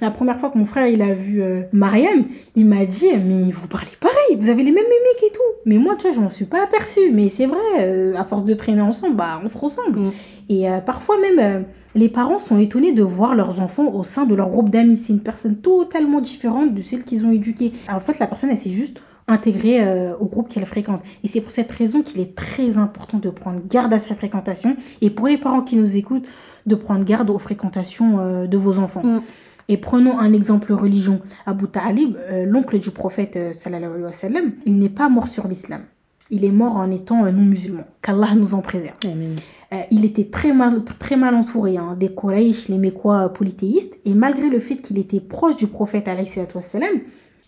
La 0.00 0.10
première 0.10 0.38
fois 0.40 0.50
que 0.50 0.58
mon 0.58 0.66
frère 0.66 0.88
il 0.88 1.02
a 1.02 1.14
vu 1.14 1.40
euh, 1.40 1.62
Mariam, 1.72 2.24
il 2.56 2.66
m'a 2.66 2.84
dit 2.84 3.06
mais 3.24 3.52
vous 3.52 3.68
parlez 3.68 3.90
pareil, 4.00 4.36
vous 4.36 4.48
avez 4.48 4.64
les 4.64 4.72
mêmes 4.72 4.84
mimiques 4.84 5.24
et 5.24 5.32
tout. 5.32 5.40
Mais 5.66 5.78
moi 5.78 5.94
tu 5.96 6.08
vois, 6.08 6.16
je 6.16 6.20
m'en 6.20 6.28
suis 6.28 6.46
pas 6.46 6.64
aperçue. 6.64 7.12
Mais 7.12 7.28
c'est 7.28 7.46
vrai, 7.46 7.58
euh, 7.78 8.14
à 8.16 8.24
force 8.24 8.44
de 8.44 8.54
traîner 8.54 8.80
ensemble, 8.80 9.16
bah 9.16 9.40
on 9.42 9.46
se 9.46 9.56
ressemble. 9.56 10.00
Mm. 10.00 10.12
Et 10.48 10.68
euh, 10.68 10.80
parfois 10.80 11.16
même 11.20 11.64
les 11.94 12.08
parents 12.08 12.38
sont 12.38 12.58
étonnés 12.58 12.92
de 12.92 13.04
voir 13.04 13.36
leurs 13.36 13.60
enfants 13.60 13.92
au 13.92 14.02
sein 14.02 14.26
de 14.26 14.34
leur 14.34 14.48
groupe 14.48 14.68
d'amis. 14.68 14.96
C'est 14.96 15.12
une 15.12 15.20
personne 15.20 15.56
totalement 15.56 16.20
différente 16.20 16.74
de 16.74 16.82
celle 16.82 17.04
qu'ils 17.04 17.24
ont 17.24 17.30
éduquée. 17.30 17.72
En 17.88 18.00
fait, 18.00 18.18
la 18.18 18.26
personne 18.26 18.50
elle 18.50 18.58
s'est 18.58 18.70
juste 18.70 19.00
intégrée 19.28 19.80
au 20.20 20.26
groupe 20.26 20.48
qu'elle 20.48 20.66
fréquente. 20.66 21.00
Et 21.22 21.28
c'est 21.28 21.40
pour 21.40 21.52
cette 21.52 21.70
raison 21.70 22.02
qu'il 22.02 22.20
est 22.20 22.34
très 22.34 22.76
important 22.76 23.18
de 23.18 23.30
prendre 23.30 23.60
garde 23.70 23.94
à 23.94 24.00
sa 24.00 24.16
fréquentation. 24.16 24.76
Et 25.00 25.08
pour 25.08 25.28
les 25.28 25.38
parents 25.38 25.62
qui 25.62 25.76
nous 25.76 25.96
écoutent, 25.96 26.26
de 26.66 26.74
prendre 26.74 27.04
garde 27.04 27.30
aux 27.30 27.38
fréquentations 27.38 28.44
de 28.44 28.56
vos 28.58 28.78
enfants. 28.78 29.04
Mm. 29.04 29.20
Et 29.68 29.76
prenons 29.76 30.18
un 30.18 30.32
exemple 30.32 30.72
religion. 30.72 31.20
Abu 31.46 31.68
Talib, 31.68 32.16
euh, 32.16 32.44
l'oncle 32.44 32.78
du 32.78 32.90
prophète 32.90 33.36
euh, 33.36 33.52
sallallahu 33.52 33.90
alayhi 33.90 34.04
wa 34.04 34.12
sallam, 34.12 34.52
il 34.66 34.78
n'est 34.78 34.88
pas 34.88 35.08
mort 35.08 35.28
sur 35.28 35.48
l'islam. 35.48 35.82
Il 36.30 36.44
est 36.44 36.50
mort 36.50 36.76
en 36.76 36.90
étant 36.90 37.24
euh, 37.24 37.30
non 37.30 37.42
musulman. 37.42 37.84
Qu'Allah 38.02 38.34
nous 38.34 38.54
en 38.54 38.62
préserve. 38.62 38.96
Amen. 39.04 39.36
Euh, 39.72 39.80
il 39.90 40.04
était 40.04 40.24
très 40.24 40.52
mal, 40.52 40.82
très 40.98 41.16
mal 41.16 41.34
entouré 41.34 41.76
hein, 41.76 41.96
des 41.98 42.14
Quraysh, 42.14 42.68
les 42.68 42.78
Mécois 42.78 43.28
polythéistes. 43.32 43.94
Et 44.04 44.14
malgré 44.14 44.48
le 44.48 44.58
fait 44.58 44.76
qu'il 44.76 44.98
était 44.98 45.20
proche 45.20 45.56
du 45.56 45.66
prophète 45.66 46.08
alayhi 46.08 46.28
salatu 46.28 46.56
wa 46.56 46.62
sallam, 46.62 47.00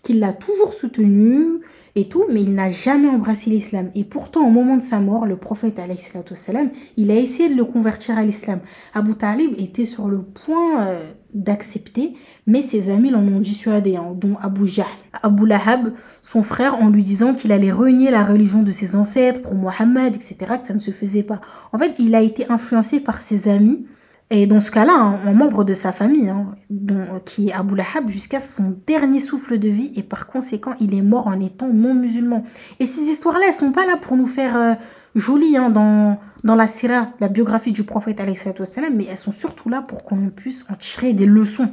qu'il 0.03 0.19
l'a 0.19 0.33
toujours 0.33 0.73
soutenu 0.73 1.61
et 1.95 2.07
tout, 2.07 2.25
mais 2.31 2.43
il 2.43 2.53
n'a 2.53 2.69
jamais 2.69 3.07
embrassé 3.07 3.49
l'islam. 3.49 3.89
Et 3.95 4.03
pourtant, 4.03 4.47
au 4.47 4.51
moment 4.51 4.77
de 4.77 4.83
sa 4.83 4.99
mort, 4.99 5.25
le 5.25 5.37
prophète 5.37 5.79
alayhi 5.79 5.99
wa 6.13 6.35
sallam, 6.35 6.69
il 6.97 7.09
a 7.09 7.15
essayé 7.15 7.49
de 7.49 7.55
le 7.55 7.65
convertir 7.65 8.17
à 8.17 8.23
l'islam. 8.23 8.59
Abu 8.93 9.15
Talib 9.15 9.55
était 9.57 9.85
sur 9.85 10.07
le 10.07 10.19
point 10.19 10.99
d'accepter, 11.37 12.13
mais 12.45 12.61
ses 12.61 12.89
amis 12.89 13.09
l'en 13.09 13.21
ont 13.21 13.39
dissuadé, 13.39 13.95
hein, 13.95 14.13
dont 14.15 14.37
Abu 14.41 14.67
Jahl. 14.67 14.85
Abu 15.23 15.45
Lahab, 15.47 15.93
son 16.21 16.43
frère, 16.43 16.75
en 16.75 16.89
lui 16.89 17.03
disant 17.03 17.33
qu'il 17.33 17.51
allait 17.51 17.71
renier 17.71 18.11
la 18.11 18.23
religion 18.25 18.63
de 18.63 18.71
ses 18.71 18.95
ancêtres 18.95 19.41
pour 19.41 19.55
Mohammed, 19.55 20.15
etc., 20.15 20.35
que 20.61 20.67
ça 20.67 20.73
ne 20.73 20.79
se 20.79 20.91
faisait 20.91 21.23
pas. 21.23 21.41
En 21.73 21.77
fait, 21.79 21.95
il 21.99 22.13
a 22.15 22.21
été 22.21 22.45
influencé 22.49 22.99
par 22.99 23.21
ses 23.21 23.47
amis, 23.49 23.85
et 24.29 24.45
dans 24.45 24.59
ce 24.59 24.71
cas-là, 24.71 24.93
hein, 24.93 25.19
un 25.25 25.31
membre 25.33 25.63
de 25.63 25.73
sa 25.73 25.93
famille, 25.93 26.27
hein, 26.27 26.55
dont- 26.69 27.21
qui 27.25 27.49
est 27.49 27.53
Abu 27.53 27.75
Lahab, 27.75 28.09
jusqu'à 28.09 28.41
son 28.41 28.75
dernier 28.85 29.19
souffle 29.19 29.57
de 29.57 29.69
vie, 29.69 29.91
et 29.95 30.03
par 30.03 30.27
conséquent, 30.27 30.73
il 30.81 30.93
est 30.93 31.01
mort 31.01 31.27
en 31.27 31.39
étant 31.39 31.69
non 31.69 31.93
musulman. 31.93 32.43
Et 32.81 32.85
ces 32.85 33.01
histoires-là, 33.03 33.45
elles 33.47 33.53
sont 33.53 33.71
pas 33.71 33.85
là 33.85 33.95
pour 33.95 34.17
nous 34.17 34.27
faire 34.27 34.57
euh, 34.57 34.73
jolies 35.16 35.56
hein, 35.56 35.70
dans, 35.70 36.18
dans 36.44 36.54
la 36.54 36.66
sira, 36.66 37.08
la 37.20 37.28
biographie 37.28 37.72
du 37.72 37.84
prophète, 37.84 38.20
alayhi 38.20 38.36
salatu 38.36 38.60
wassalam, 38.60 38.94
mais 38.96 39.06
elles 39.10 39.18
sont 39.18 39.32
surtout 39.32 39.68
là 39.68 39.82
pour 39.86 40.04
qu'on 40.04 40.28
puisse 40.28 40.64
en 40.70 40.74
tirer 40.74 41.12
des 41.12 41.26
leçons. 41.26 41.68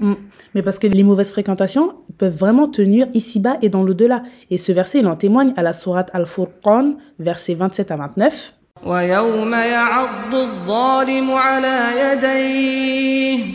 Mais 0.56 0.62
parce 0.62 0.80
que 0.80 0.88
les 0.88 1.04
mauvaises 1.04 1.32
fréquentations 1.32 1.94
peuvent 2.18 2.36
vraiment 2.36 2.68
tenir 2.68 3.08
ici-bas 3.14 3.58
et 3.62 3.70
dans 3.70 3.84
l'au-delà. 3.84 4.24
Et 4.50 4.58
ce 4.58 4.72
verset, 4.72 5.00
il 5.00 5.08
en 5.08 5.16
témoigne 5.16 5.54
à 5.58 5.64
la 5.64 5.74
sourate 5.74 6.10
Al-Furqan, 6.14 6.96
versets 7.20 7.56
27 7.56 7.92
à 7.92 7.96
29. 7.96 8.54
ويوم 8.86 9.54
يعض 9.54 10.36
الظالم 10.36 11.32
على 11.32 11.80
يديه 12.02 13.46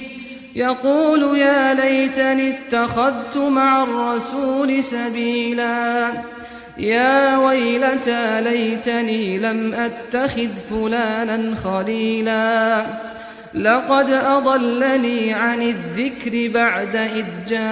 يقول 0.56 1.38
يا 1.38 1.74
ليتني 1.74 2.50
اتخذت 2.50 3.36
مع 3.36 3.82
الرسول 3.82 4.82
سبيلا 4.82 6.08
يا 6.79 7.37
ويلتى 7.37 8.41
ليتني 8.41 9.37
لم 9.37 9.73
اتخذ 9.73 10.49
فلانا 10.69 11.55
خليلا 11.55 12.85
لقد 13.53 14.09
اضلني 14.09 15.33
عن 15.33 15.61
الذكر 15.61 16.49
بعد 16.53 16.95
اذ 16.95 17.25
جاءني 17.47 17.69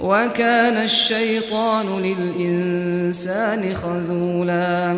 وكان 0.00 0.76
الشيطان 0.76 1.86
للإنسان 2.02 3.74
خذولا 3.74 4.96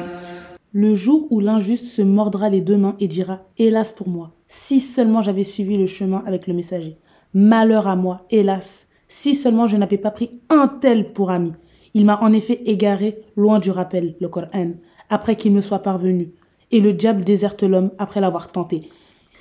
Le 0.76 0.94
jour 0.96 1.26
où 1.30 1.38
l'injuste 1.40 1.86
se 1.86 2.02
mordra 2.02 2.48
les 2.50 2.60
deux 2.60 2.76
mains 2.76 2.96
et 2.98 3.06
dira 3.06 3.42
Hélas 3.58 3.92
pour 3.92 4.08
moi, 4.08 4.32
si 4.48 4.80
seulement 4.80 5.22
j'avais 5.22 5.44
suivi 5.44 5.76
le 5.76 5.86
chemin 5.86 6.24
avec 6.26 6.48
le 6.48 6.54
messager. 6.54 6.96
Malheur 7.32 7.86
à 7.86 7.94
moi, 7.94 8.26
hélas, 8.30 8.88
si 9.14 9.36
seulement 9.36 9.68
je 9.68 9.76
n'avais 9.76 9.96
pas 9.96 10.10
pris 10.10 10.40
un 10.50 10.66
tel 10.66 11.12
pour 11.12 11.30
ami. 11.30 11.52
Il 11.94 12.04
m'a 12.04 12.20
en 12.20 12.32
effet 12.32 12.60
égaré 12.66 13.18
loin 13.36 13.60
du 13.60 13.70
rappel, 13.70 14.16
le 14.20 14.28
Coran, 14.28 14.72
après 15.08 15.36
qu'il 15.36 15.52
me 15.52 15.60
soit 15.60 15.78
parvenu. 15.78 16.32
Et 16.72 16.80
le 16.80 16.92
diable 16.92 17.22
déserte 17.22 17.62
l'homme 17.62 17.92
après 17.98 18.20
l'avoir 18.20 18.48
tenté. 18.50 18.90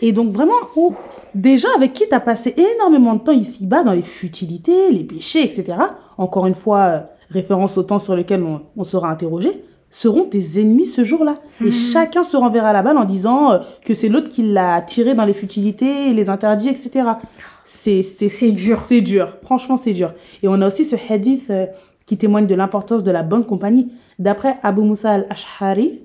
Et 0.02 0.12
donc 0.12 0.32
vraiment, 0.32 0.54
oh, 0.76 0.94
déjà 1.34 1.70
avec 1.76 1.94
qui 1.94 2.08
tu 2.08 2.14
as 2.14 2.20
passé 2.20 2.54
énormément 2.56 3.16
de 3.16 3.22
temps 3.22 3.32
ici-bas 3.32 3.84
dans 3.84 3.94
les 3.94 4.04
futilités, 4.04 4.92
les 4.92 5.04
péchés, 5.04 5.44
etc. 5.44 5.76
Encore 6.20 6.46
une 6.46 6.54
fois, 6.54 6.80
euh, 6.82 7.00
référence 7.32 7.76
au 7.78 7.84
temps 7.84 8.00
sur 8.00 8.16
lequel 8.16 8.44
on, 8.44 8.62
on 8.78 8.84
sera 8.84 9.10
interrogé 9.10 9.64
seront 9.93 10.23
tes 10.23 10.60
ennemis 10.60 10.88
ce 10.88 11.03
jour-là. 11.03 11.36
Et 11.62 11.65
Mhm. 11.65 11.71
chacun 11.71 12.23
se 12.23 12.36
renverra 12.36 12.73
la 12.73 12.82
balle 12.82 12.97
en 12.97 13.06
disant 13.06 13.51
euh, 13.51 13.60
que 13.86 13.93
c'est 13.93 14.10
l'autre 14.10 14.27
qui 14.29 14.41
l'a 14.41 14.82
tiré 14.82 15.13
dans 15.13 15.23
les 15.23 15.34
futilités, 15.36 16.12
les 16.13 16.29
interdits, 16.32 16.67
etc. 16.69 16.89
C'est 17.63 18.01
c'est 18.01 18.27
C'est 18.27 18.51
dur. 18.51 18.82
C'est 18.88 19.01
dur. 19.01 19.38
Franchement, 19.43 19.77
c'est 19.77 19.93
dur. 19.93 20.13
Et 20.41 20.47
on 20.47 20.60
a 20.62 20.67
aussi 20.67 20.84
ce 20.84 20.95
hadith 21.10 21.47
euh, 21.51 21.67
qui 22.08 22.17
témoigne 22.17 22.47
de 22.47 22.56
l'importance 22.56 23.03
de 23.03 23.12
la 23.12 23.21
bonne 23.21 23.45
compagnie. 23.45 23.91
D'après 24.17 24.58
Abu 24.63 24.82
Musa 24.82 25.12
al-Ash'ari, 25.12 26.01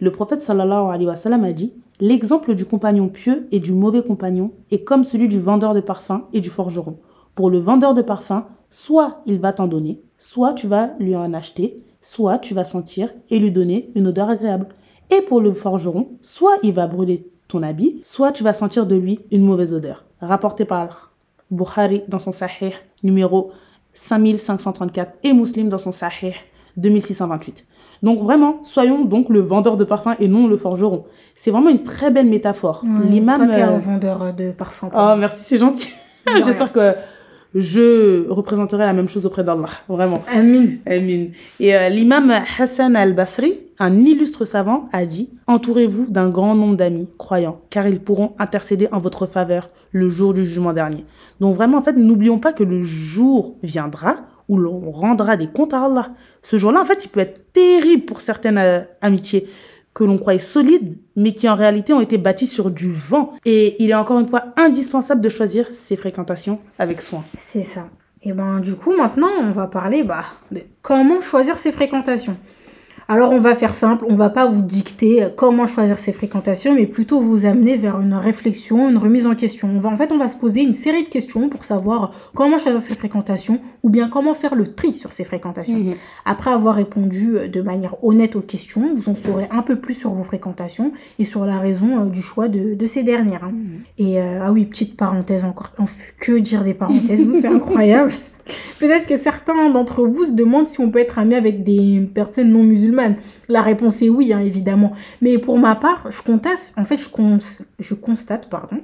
le 0.00 0.10
prophète 0.10 0.42
sallallahu 0.42 0.88
alayhi 0.90 1.06
wa 1.06 1.16
sallam 1.16 1.44
a 1.44 1.52
dit 1.52 1.74
L'exemple 2.00 2.54
du 2.54 2.64
compagnon 2.64 3.08
pieux 3.08 3.48
et 3.52 3.60
du 3.60 3.72
mauvais 3.72 4.02
compagnon 4.02 4.52
est 4.70 4.82
comme 4.84 5.04
celui 5.04 5.28
du 5.28 5.40
vendeur 5.40 5.74
de 5.74 5.80
parfum 5.80 6.22
et 6.32 6.40
du 6.40 6.48
forgeron. 6.48 6.96
Pour 7.34 7.50
le 7.50 7.58
vendeur 7.58 7.92
de 7.92 8.02
parfum, 8.02 8.46
soit 8.70 9.20
il 9.26 9.38
va 9.40 9.52
t'en 9.52 9.66
donner, 9.66 10.00
soit 10.16 10.52
tu 10.54 10.66
vas 10.68 10.90
lui 11.00 11.14
en 11.16 11.32
acheter, 11.34 11.82
soit 12.02 12.38
tu 12.38 12.54
vas 12.54 12.64
sentir 12.64 13.10
et 13.30 13.38
lui 13.38 13.50
donner 13.50 13.90
une 13.94 14.06
odeur 14.06 14.30
agréable. 14.30 14.68
Et 15.10 15.22
pour 15.22 15.40
le 15.40 15.52
forgeron, 15.52 16.08
soit 16.22 16.58
il 16.62 16.72
va 16.72 16.86
brûler 16.86 17.26
ton 17.48 17.62
habit, 17.62 17.98
soit 18.02 18.32
tu 18.32 18.44
vas 18.44 18.52
sentir 18.52 18.86
de 18.86 18.96
lui 18.96 19.20
une 19.30 19.42
mauvaise 19.42 19.72
odeur. 19.72 20.04
Rapporté 20.20 20.64
par 20.64 21.12
Bukhari 21.50 22.02
dans 22.08 22.18
son 22.18 22.32
Sahih 22.32 22.74
numéro 23.02 23.52
5534 23.94 25.14
et 25.22 25.32
Muslim 25.32 25.68
dans 25.68 25.78
son 25.78 25.92
Sahih 25.92 26.34
2628. 26.76 27.66
Donc 28.02 28.22
vraiment, 28.22 28.62
soyons 28.62 29.04
donc 29.04 29.28
le 29.28 29.40
vendeur 29.40 29.76
de 29.76 29.84
parfum 29.84 30.14
et 30.20 30.28
non 30.28 30.46
le 30.46 30.56
forgeron. 30.56 31.04
C'est 31.34 31.50
vraiment 31.50 31.70
une 31.70 31.82
très 31.82 32.10
belle 32.10 32.26
métaphore. 32.26 32.82
L'imam. 32.84 33.10
L'imam. 33.10 33.46
Toi, 33.46 33.56
t'es 33.56 33.62
euh, 33.62 33.74
un 33.74 33.78
vendeur 33.78 34.34
de 34.34 34.50
parfum. 34.52 34.90
Oh, 34.96 35.14
merci, 35.18 35.42
c'est 35.42 35.56
gentil. 35.56 35.90
J'espère 36.44 36.70
que 36.70 36.94
je 37.54 38.28
représenterai 38.28 38.84
la 38.84 38.92
même 38.92 39.08
chose 39.08 39.24
auprès 39.26 39.42
d'Allah. 39.42 39.68
Vraiment. 39.88 40.22
Amin. 40.28 40.66
Amin. 40.86 41.28
Et 41.60 41.74
euh, 41.74 41.88
l'imam 41.88 42.32
Hassan 42.58 42.94
al-Basri, 42.94 43.58
un 43.78 44.00
illustre 44.00 44.44
savant, 44.44 44.88
a 44.92 45.06
dit 45.06 45.30
Entourez-vous 45.46 46.06
d'un 46.08 46.28
grand 46.28 46.54
nombre 46.54 46.76
d'amis 46.76 47.08
croyants, 47.16 47.60
car 47.70 47.88
ils 47.88 48.00
pourront 48.00 48.34
intercéder 48.38 48.88
en 48.92 48.98
votre 48.98 49.26
faveur 49.26 49.68
le 49.92 50.10
jour 50.10 50.34
du 50.34 50.44
jugement 50.44 50.72
dernier. 50.72 51.04
Donc, 51.40 51.56
vraiment, 51.56 51.78
en 51.78 51.82
fait, 51.82 51.96
n'oublions 51.96 52.38
pas 52.38 52.52
que 52.52 52.64
le 52.64 52.82
jour 52.82 53.56
viendra 53.62 54.16
où 54.48 54.56
l'on 54.56 54.90
rendra 54.90 55.36
des 55.36 55.46
comptes 55.46 55.74
à 55.74 55.84
Allah. 55.84 56.10
Ce 56.42 56.58
jour-là, 56.58 56.80
en 56.80 56.84
fait, 56.84 57.04
il 57.04 57.08
peut 57.08 57.20
être 57.20 57.52
terrible 57.52 58.04
pour 58.04 58.20
certaines 58.20 58.58
euh, 58.58 58.80
amitiés 59.00 59.46
que 59.98 60.04
l'on 60.04 60.16
croyait 60.16 60.38
solides, 60.38 60.96
mais 61.16 61.34
qui 61.34 61.48
en 61.48 61.56
réalité 61.56 61.92
ont 61.92 62.00
été 62.00 62.18
bâties 62.18 62.46
sur 62.46 62.70
du 62.70 62.92
vent. 62.92 63.32
Et 63.44 63.82
il 63.82 63.90
est 63.90 63.94
encore 63.94 64.20
une 64.20 64.28
fois 64.28 64.44
indispensable 64.56 65.20
de 65.20 65.28
choisir 65.28 65.72
ses 65.72 65.96
fréquentations 65.96 66.60
avec 66.78 67.00
soin. 67.00 67.24
C'est 67.36 67.64
ça. 67.64 67.88
Et 68.22 68.32
ben 68.32 68.60
du 68.60 68.74
coup 68.74 68.96
maintenant 68.96 69.30
on 69.42 69.50
va 69.50 69.66
parler 69.66 70.04
bah, 70.04 70.24
de 70.52 70.60
comment 70.82 71.20
choisir 71.20 71.58
ses 71.58 71.72
fréquentations. 71.72 72.36
Alors 73.10 73.32
on 73.32 73.40
va 73.40 73.54
faire 73.54 73.72
simple, 73.72 74.04
on 74.06 74.16
va 74.16 74.28
pas 74.28 74.44
vous 74.46 74.60
dicter 74.60 75.22
euh, 75.22 75.28
comment 75.34 75.66
choisir 75.66 75.96
ses 75.96 76.12
fréquentations, 76.12 76.74
mais 76.74 76.84
plutôt 76.86 77.22
vous 77.22 77.46
amener 77.46 77.78
vers 77.78 77.98
une 78.00 78.12
réflexion, 78.12 78.90
une 78.90 78.98
remise 78.98 79.26
en 79.26 79.34
question. 79.34 79.66
On 79.74 79.80
va, 79.80 79.88
en 79.88 79.96
fait 79.96 80.12
on 80.12 80.18
va 80.18 80.28
se 80.28 80.36
poser 80.36 80.60
une 80.60 80.74
série 80.74 81.04
de 81.04 81.08
questions 81.08 81.48
pour 81.48 81.64
savoir 81.64 82.12
comment 82.34 82.58
choisir 82.58 82.82
ses 82.82 82.94
fréquentations 82.94 83.60
ou 83.82 83.88
bien 83.88 84.10
comment 84.10 84.34
faire 84.34 84.54
le 84.54 84.74
tri 84.74 84.92
sur 84.94 85.12
ses 85.12 85.24
fréquentations. 85.24 85.78
Après 86.26 86.50
avoir 86.50 86.74
répondu 86.74 87.38
euh, 87.38 87.48
de 87.48 87.62
manière 87.62 87.96
honnête 88.04 88.36
aux 88.36 88.42
questions, 88.42 88.94
vous 88.94 89.08
en 89.08 89.14
saurez 89.14 89.48
un 89.50 89.62
peu 89.62 89.76
plus 89.76 89.94
sur 89.94 90.10
vos 90.10 90.24
fréquentations 90.24 90.92
et 91.18 91.24
sur 91.24 91.46
la 91.46 91.58
raison 91.58 92.00
euh, 92.00 92.04
du 92.10 92.20
choix 92.20 92.48
de, 92.48 92.74
de 92.74 92.86
ces 92.86 93.04
dernières. 93.04 93.44
hein. 93.44 93.52
Et 93.96 94.20
euh, 94.20 94.40
ah 94.42 94.52
oui, 94.52 94.66
petite 94.66 94.98
parenthèse 94.98 95.46
encore. 95.46 95.70
On 95.78 95.86
fait 95.86 96.12
que 96.20 96.32
dire 96.38 96.62
des 96.62 96.74
parenthèses, 96.74 97.26
c'est 97.40 97.46
incroyable. 97.58 98.12
Peut-être 98.78 99.06
que 99.06 99.16
certains 99.16 99.70
d'entre 99.70 100.04
vous 100.04 100.26
se 100.26 100.32
demandent 100.32 100.66
si 100.66 100.80
on 100.80 100.90
peut 100.90 101.00
être 101.00 101.18
ami 101.18 101.34
avec 101.34 101.64
des 101.64 102.08
personnes 102.14 102.50
non 102.50 102.62
musulmanes. 102.62 103.16
La 103.48 103.62
réponse 103.62 104.02
est 104.02 104.08
oui, 104.08 104.32
hein, 104.32 104.40
évidemment. 104.40 104.92
Mais 105.20 105.38
pour 105.38 105.58
ma 105.58 105.74
part, 105.74 106.10
je 106.10 106.22
constate, 106.22 106.74
en 106.76 106.84
fait, 106.84 106.98
je, 106.98 107.08
je 107.78 107.94
constate, 107.94 108.48
pardon, 108.48 108.80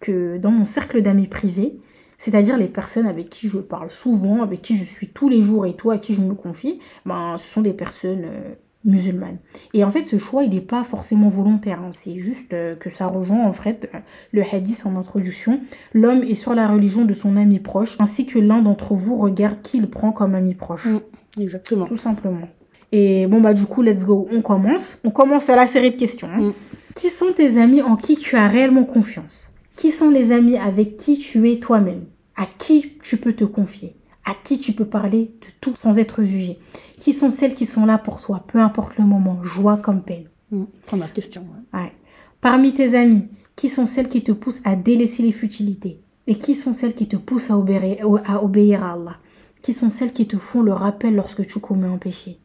que 0.00 0.38
dans 0.38 0.50
mon 0.50 0.64
cercle 0.64 1.02
d'amis 1.02 1.26
privés, 1.26 1.78
c'est-à-dire 2.18 2.56
les 2.56 2.68
personnes 2.68 3.06
avec 3.06 3.28
qui 3.30 3.48
je 3.48 3.58
parle 3.58 3.90
souvent, 3.90 4.42
avec 4.42 4.62
qui 4.62 4.76
je 4.76 4.84
suis 4.84 5.08
tous 5.08 5.28
les 5.28 5.42
jours 5.42 5.66
et 5.66 5.74
tout, 5.74 5.90
à 5.90 5.98
qui 5.98 6.14
je 6.14 6.20
me 6.20 6.34
confie, 6.34 6.80
ben, 7.04 7.36
ce 7.38 7.48
sont 7.48 7.60
des 7.60 7.72
personnes 7.72 8.24
euh, 8.24 8.54
musulmanes. 8.84 9.38
Et 9.74 9.82
en 9.82 9.90
fait, 9.90 10.04
ce 10.04 10.16
choix, 10.18 10.44
il 10.44 10.50
n'est 10.50 10.60
pas 10.60 10.84
forcément 10.84 11.28
volontaire. 11.28 11.80
hein. 11.80 11.90
C'est 11.92 12.18
juste 12.20 12.52
euh, 12.52 12.76
que 12.76 12.88
ça 12.90 13.06
rejoint 13.06 13.44
en 13.44 13.52
fait 13.52 13.90
euh, 13.94 13.98
le 14.32 14.42
hadith 14.42 14.86
en 14.86 14.96
introduction. 14.96 15.60
L'homme 15.92 16.22
est 16.22 16.34
sur 16.34 16.54
la 16.54 16.68
religion 16.68 17.04
de 17.04 17.12
son 17.14 17.36
ami 17.36 17.58
proche, 17.58 17.96
ainsi 17.98 18.26
que 18.26 18.38
l'un 18.38 18.62
d'entre 18.62 18.94
vous 18.94 19.16
regarde 19.16 19.60
qui 19.62 19.78
il 19.78 19.88
prend 19.90 20.12
comme 20.12 20.34
ami 20.34 20.54
proche. 20.54 20.86
Mm. 20.86 21.00
Exactement. 21.40 21.86
Tout 21.86 21.96
simplement. 21.98 22.48
Et 22.92 23.26
bon, 23.26 23.40
bah 23.40 23.54
du 23.54 23.64
coup, 23.66 23.82
let's 23.82 24.04
go. 24.04 24.28
On 24.30 24.40
commence. 24.42 24.98
On 25.04 25.10
commence 25.10 25.50
à 25.50 25.56
la 25.56 25.66
série 25.66 25.90
de 25.90 25.96
questions. 25.96 26.28
hein. 26.32 26.40
Mm. 26.40 26.52
Qui 26.94 27.10
sont 27.10 27.32
tes 27.36 27.58
amis 27.60 27.82
en 27.82 27.96
qui 27.96 28.16
tu 28.16 28.36
as 28.36 28.48
réellement 28.48 28.84
confiance? 28.84 29.52
Qui 29.74 29.90
sont 29.90 30.08
les 30.10 30.32
amis 30.32 30.56
avec 30.56 30.96
qui 30.96 31.18
tu 31.18 31.50
es 31.50 31.58
toi-même? 31.58 32.04
À 32.36 32.46
qui 32.58 32.92
tu 33.02 33.16
peux 33.18 33.32
te 33.34 33.44
confier? 33.44 33.96
À 34.26 34.34
qui 34.34 34.58
tu 34.60 34.72
peux 34.72 34.84
parler 34.84 35.30
de 35.40 35.46
tout 35.60 35.74
sans 35.76 35.96
être 35.98 36.22
jugé 36.24 36.58
Qui 37.00 37.14
sont 37.14 37.30
celles 37.30 37.54
qui 37.54 37.64
sont 37.64 37.86
là 37.86 37.96
pour 37.96 38.20
toi, 38.20 38.44
peu 38.46 38.58
importe 38.60 38.98
le 38.98 39.04
moment, 39.04 39.42
joie 39.42 39.76
comme 39.78 40.02
peine 40.02 40.26
Mm. 40.52 40.64
Première 40.86 41.12
question. 41.12 41.42
ouais. 41.74 41.80
Ouais. 41.80 41.92
Parmi 42.40 42.72
tes 42.72 42.96
amis, 42.96 43.24
qui 43.56 43.68
sont 43.68 43.86
celles 43.86 44.08
qui 44.08 44.22
te 44.22 44.30
poussent 44.32 44.60
à 44.64 44.76
délaisser 44.76 45.22
les 45.24 45.32
futilités? 45.32 46.00
Et 46.28 46.38
qui 46.38 46.54
sont 46.54 46.72
celles 46.72 46.94
qui 46.94 47.08
te 47.08 47.16
poussent 47.16 47.50
à 47.50 47.58
obéir, 47.58 48.06
à 48.24 48.44
obéir 48.44 48.84
à 48.84 48.92
Allah? 48.92 49.16
Qui 49.62 49.72
sont 49.72 49.88
celles 49.88 50.12
qui 50.12 50.28
te 50.28 50.36
font 50.36 50.62
le 50.62 50.72
rappel 50.72 51.16
lorsque 51.16 51.44
tu 51.46 51.58
commets 51.58 51.88
un 51.88 51.96
péché? 51.98 52.38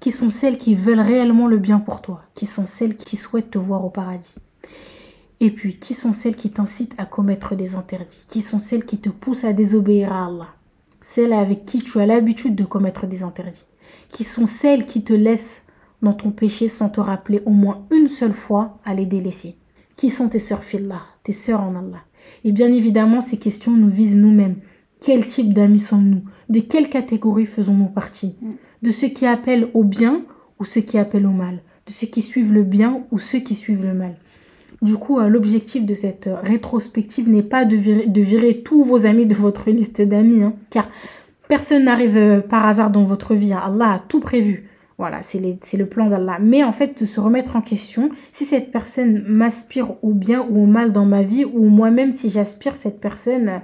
Qui 0.00 0.10
sont 0.10 0.30
celles 0.30 0.58
qui 0.58 0.74
veulent 0.74 0.98
réellement 1.00 1.46
le 1.46 1.58
bien 1.58 1.78
pour 1.78 2.00
toi? 2.02 2.22
Qui 2.34 2.46
sont 2.46 2.66
celles 2.66 2.96
qui 2.96 3.16
souhaitent 3.16 3.50
te 3.52 3.58
voir 3.58 3.84
au 3.84 3.90
paradis? 3.90 4.34
Et 5.40 5.50
puis, 5.52 5.78
qui 5.78 5.94
sont 5.94 6.12
celles 6.12 6.36
qui 6.36 6.50
t'incitent 6.50 6.94
à 6.98 7.06
commettre 7.06 7.54
des 7.54 7.76
interdits? 7.76 8.24
Qui 8.28 8.42
sont 8.42 8.58
celles 8.58 8.84
qui 8.84 8.98
te 8.98 9.10
poussent 9.10 9.44
à 9.44 9.52
désobéir 9.52 10.12
à 10.12 10.26
Allah? 10.26 10.48
Celles 11.10 11.32
avec 11.32 11.64
qui 11.64 11.82
tu 11.82 11.98
as 12.00 12.06
l'habitude 12.06 12.54
de 12.54 12.66
commettre 12.66 13.06
des 13.06 13.22
interdits 13.22 13.64
Qui 14.10 14.24
sont 14.24 14.44
celles 14.44 14.84
qui 14.84 15.02
te 15.02 15.14
laissent 15.14 15.62
dans 16.02 16.12
ton 16.12 16.30
péché 16.30 16.68
sans 16.68 16.90
te 16.90 17.00
rappeler 17.00 17.40
au 17.46 17.50
moins 17.50 17.86
une 17.90 18.08
seule 18.08 18.34
fois 18.34 18.78
à 18.84 18.92
les 18.92 19.06
délaisser. 19.06 19.56
Qui 19.96 20.10
sont 20.10 20.28
tes 20.28 20.38
sœurs 20.38 20.64
fillah, 20.64 21.00
tes 21.24 21.32
sœurs 21.32 21.62
en 21.62 21.70
Allah? 21.70 22.04
Et 22.44 22.52
bien 22.52 22.70
évidemment, 22.70 23.22
ces 23.22 23.38
questions 23.38 23.72
nous 23.72 23.88
visent 23.88 24.16
nous-mêmes. 24.16 24.56
Quel 25.00 25.26
type 25.26 25.54
d'amis 25.54 25.78
sommes-nous? 25.78 26.24
De 26.50 26.60
quelle 26.60 26.90
catégorie 26.90 27.46
faisons-nous 27.46 27.86
partie? 27.88 28.36
De 28.82 28.90
ceux 28.90 29.08
qui 29.08 29.24
appellent 29.24 29.70
au 29.72 29.84
bien 29.84 30.26
ou 30.60 30.66
ceux 30.66 30.82
qui 30.82 30.98
appellent 30.98 31.26
au 31.26 31.30
mal? 31.30 31.62
De 31.86 31.92
ceux 31.92 32.06
qui 32.06 32.20
suivent 32.20 32.52
le 32.52 32.64
bien 32.64 33.06
ou 33.12 33.18
ceux 33.18 33.40
qui 33.40 33.54
suivent 33.54 33.86
le 33.86 33.94
mal? 33.94 34.16
Du 34.80 34.94
coup, 34.96 35.18
euh, 35.18 35.28
l'objectif 35.28 35.84
de 35.84 35.94
cette 35.94 36.28
euh, 36.28 36.36
rétrospective 36.42 37.28
n'est 37.28 37.42
pas 37.42 37.64
de 37.64 37.76
virer, 37.76 38.62
tous 38.64 38.84
vos 38.84 39.06
amis 39.06 39.26
de 39.26 39.34
votre 39.34 39.70
liste 39.70 40.00
d'amis, 40.00 40.42
hein, 40.42 40.54
car 40.70 40.88
personne 41.48 41.84
n'arrive 41.84 42.16
euh, 42.16 42.40
par 42.40 42.66
hasard 42.66 42.90
dans 42.90 43.04
votre 43.04 43.34
vie. 43.34 43.52
Allah 43.52 43.92
a 43.92 43.98
tout 43.98 44.20
prévu. 44.20 44.68
Voilà, 44.96 45.20
c'est 45.22 45.76
le 45.76 45.86
plan 45.86 46.08
d'Allah. 46.08 46.38
Mais 46.40 46.64
en 46.64 46.72
fait, 46.72 47.00
de 47.00 47.06
se 47.06 47.20
remettre 47.20 47.54
en 47.54 47.60
question, 47.60 48.10
si 48.32 48.44
cette 48.44 48.72
personne 48.72 49.22
m'aspire 49.28 49.94
au 50.02 50.12
bien 50.12 50.44
ou 50.50 50.64
au 50.64 50.66
mal 50.66 50.92
dans 50.92 51.04
ma 51.04 51.22
vie, 51.22 51.44
ou 51.44 51.68
moi-même 51.68 52.10
si 52.10 52.30
j'aspire 52.30 52.74
cette 52.74 53.00
personne 53.00 53.60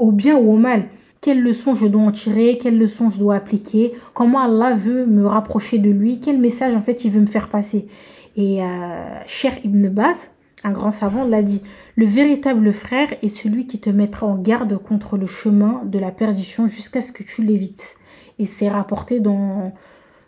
au 0.00 0.10
bien 0.10 0.36
ou 0.36 0.54
au 0.54 0.56
mal. 0.56 0.86
Quelles 1.20 1.42
leçons 1.42 1.74
je 1.74 1.86
dois 1.86 2.02
en 2.02 2.12
tirer, 2.12 2.58
quelles 2.62 2.78
leçons 2.78 3.10
je 3.10 3.18
dois 3.18 3.36
appliquer, 3.36 3.92
comment 4.14 4.40
Allah 4.40 4.74
veut 4.74 5.06
me 5.06 5.26
rapprocher 5.26 5.78
de 5.78 5.90
lui, 5.90 6.20
quel 6.20 6.38
message 6.38 6.74
en 6.74 6.82
fait 6.82 7.04
il 7.04 7.10
veut 7.10 7.20
me 7.20 7.26
faire 7.26 7.48
passer? 7.48 7.86
Et 8.36 8.62
euh, 8.62 8.66
Cher 9.26 9.52
Ibn 9.64 9.88
Baz, 9.88 10.16
un 10.62 10.72
grand 10.72 10.90
savant, 10.90 11.24
l'a 11.24 11.42
dit, 11.42 11.62
le 11.96 12.06
véritable 12.06 12.72
frère 12.72 13.08
est 13.22 13.28
celui 13.28 13.66
qui 13.66 13.78
te 13.78 13.90
mettra 13.90 14.26
en 14.26 14.36
garde 14.36 14.76
contre 14.78 15.16
le 15.16 15.26
chemin 15.26 15.82
de 15.84 15.98
la 15.98 16.10
perdition 16.10 16.66
jusqu'à 16.68 17.00
ce 17.00 17.12
que 17.12 17.22
tu 17.22 17.42
l'évites. 17.42 17.94
Et 18.38 18.46
c'est 18.46 18.68
rapporté 18.68 19.18
dans 19.20 19.72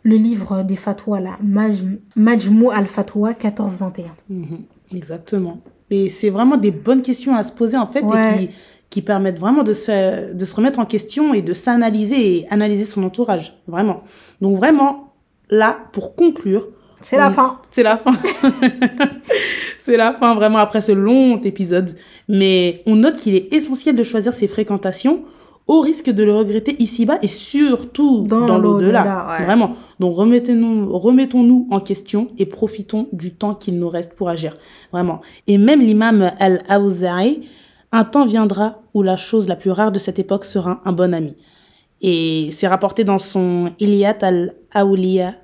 le 0.05 0.17
livre 0.17 0.63
des 0.63 0.77
fatwas, 0.77 1.21
là, 1.21 1.37
Maj- 1.45 1.99
Majmou 2.17 2.71
al-Fatwa 2.71 3.31
1421. 3.31 4.05
Mhm. 4.31 4.61
Exactement. 4.95 5.59
Et 5.91 6.09
c'est 6.09 6.31
vraiment 6.31 6.57
des 6.57 6.71
bonnes 6.71 7.03
questions 7.03 7.35
à 7.35 7.43
se 7.43 7.53
poser 7.53 7.77
en 7.77 7.87
fait 7.87 8.03
Ouais. 8.03 8.45
et 8.45 8.49
qui, 8.49 8.55
qui 8.91 9.03
permettent 9.03 9.39
vraiment 9.39 9.63
de 9.63 9.75
se, 9.75 10.33
de 10.33 10.45
se 10.45 10.57
remettre 10.57 10.79
en 10.79 10.87
question 10.87 11.35
et 11.35 11.43
de 11.43 11.53
s'analyser 11.53 12.37
et 12.37 12.47
analyser 12.51 12.85
son 12.85 13.03
entourage. 13.03 13.55
Vraiment. 13.67 14.03
Donc 14.41 14.57
vraiment, 14.57 15.13
là, 15.51 15.79
pour 15.93 16.15
conclure, 16.15 16.69
C'est 17.03 17.17
la 17.19 17.31
fin. 17.31 17.59
C'est 17.63 17.83
la 17.83 17.97
fin. 17.99 18.13
c'est 19.79 19.97
la 19.97 20.13
fin 20.15 20.35
vraiment 20.35 20.59
après 20.59 20.81
ce 20.81 20.93
long 20.93 21.39
épisode. 21.41 21.95
Mais 22.29 22.83
on 22.87 22.97
note 22.97 23.17
qu'il 23.19 23.35
est 23.35 23.53
essentiel 23.53 23.95
de 23.95 24.03
choisir 24.03 24.33
ses 24.33 24.49
fréquentations 24.49 25.23
au 25.67 25.81
risque 25.81 26.09
de 26.11 26.25
le 26.25 26.35
regretter 26.35 26.77
ici-bas 26.83 27.19
et 27.21 27.29
surtout 27.29 28.25
Dans 28.27 28.47
dans, 28.47 28.59
l'au-delà. 28.59 29.27
ouais. 29.39 29.45
Vraiment. 29.45 29.73
Donc 30.01 30.15
remettons-nous 30.17 31.69
en 31.71 31.81
question 31.81 32.29
et 32.39 32.47
profitons 32.47 33.07
du 33.13 33.35
temps 33.35 33.55
qu'il 33.55 33.79
nous 33.79 33.89
reste 33.91 34.15
pour 34.15 34.31
agir. 34.31 34.55
Vraiment. 34.93 35.21
Et 35.47 35.59
même 35.59 35.81
l'imam 35.81 36.31
Al-Awza'i, 36.39 37.43
un 37.93 38.05
temps 38.05 38.27
viendra 38.27 38.83
où 38.95 39.03
la 39.03 39.17
chose 39.17 39.49
la 39.49 39.57
plus 39.57 39.71
rare 39.71 39.93
de 39.93 39.99
cette 39.99 40.19
époque 40.19 40.45
sera 40.45 40.81
un 40.85 40.93
bon 40.93 41.15
ami. 41.15 41.37
Et 42.01 42.51
c'est 42.53 42.69
rapporté 42.69 43.05
dans 43.05 43.19
son 43.19 43.73
Iliat 43.81 44.17
al-Awliya 44.23 45.35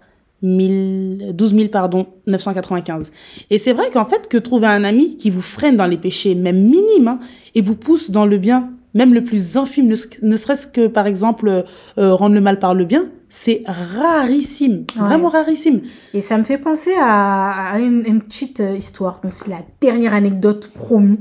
1000 0.43 1.33
12 1.35 1.55
000, 1.57 1.69
pardon, 1.69 2.07
995. 2.27 3.11
Et 3.51 3.59
c'est 3.59 3.73
vrai 3.73 3.91
qu'en 3.91 4.05
fait, 4.05 4.29
que 4.29 4.37
trouver 4.37 4.67
un 4.67 4.85
ami 4.85 5.17
qui 5.17 5.31
vous 5.31 5.41
freine 5.41 5.75
dans 5.77 5.87
les 5.87 5.97
péchés, 5.97 6.35
même 6.35 6.59
minimes, 6.61 7.09
hein, 7.09 7.19
et 7.55 7.63
vous 7.63 7.75
pousse 7.77 8.11
dans 8.11 8.27
le 8.27 8.37
bien, 8.37 8.71
même 8.93 9.15
le 9.15 9.25
plus 9.25 9.57
infime, 9.57 9.93
ne, 10.23 10.37
serait-ce 10.37 10.67
que, 10.67 10.87
par 10.87 11.07
exemple, 11.07 11.65
euh, 11.99 12.15
rendre 12.15 12.35
le 12.35 12.41
mal 12.43 12.59
par 12.59 12.75
le 12.75 12.85
bien, 12.85 13.07
c'est 13.31 13.63
rarissime, 13.67 14.85
Ouais. 14.97 15.07
vraiment 15.07 15.29
rarissime. 15.29 15.81
Et 16.13 16.21
ça 16.21 16.39
me 16.39 16.45
fait 16.45 16.59
penser 16.59 16.93
à, 17.01 17.73
à 17.73 17.79
une, 17.81 18.05
une 18.07 18.21
petite 18.21 18.61
euh, 18.61 18.77
histoire. 18.77 19.21
Donc, 19.23 19.33
c'est 19.33 19.49
la 19.49 19.63
dernière 19.81 20.13
anecdote 20.15 20.71
promis. 20.75 21.19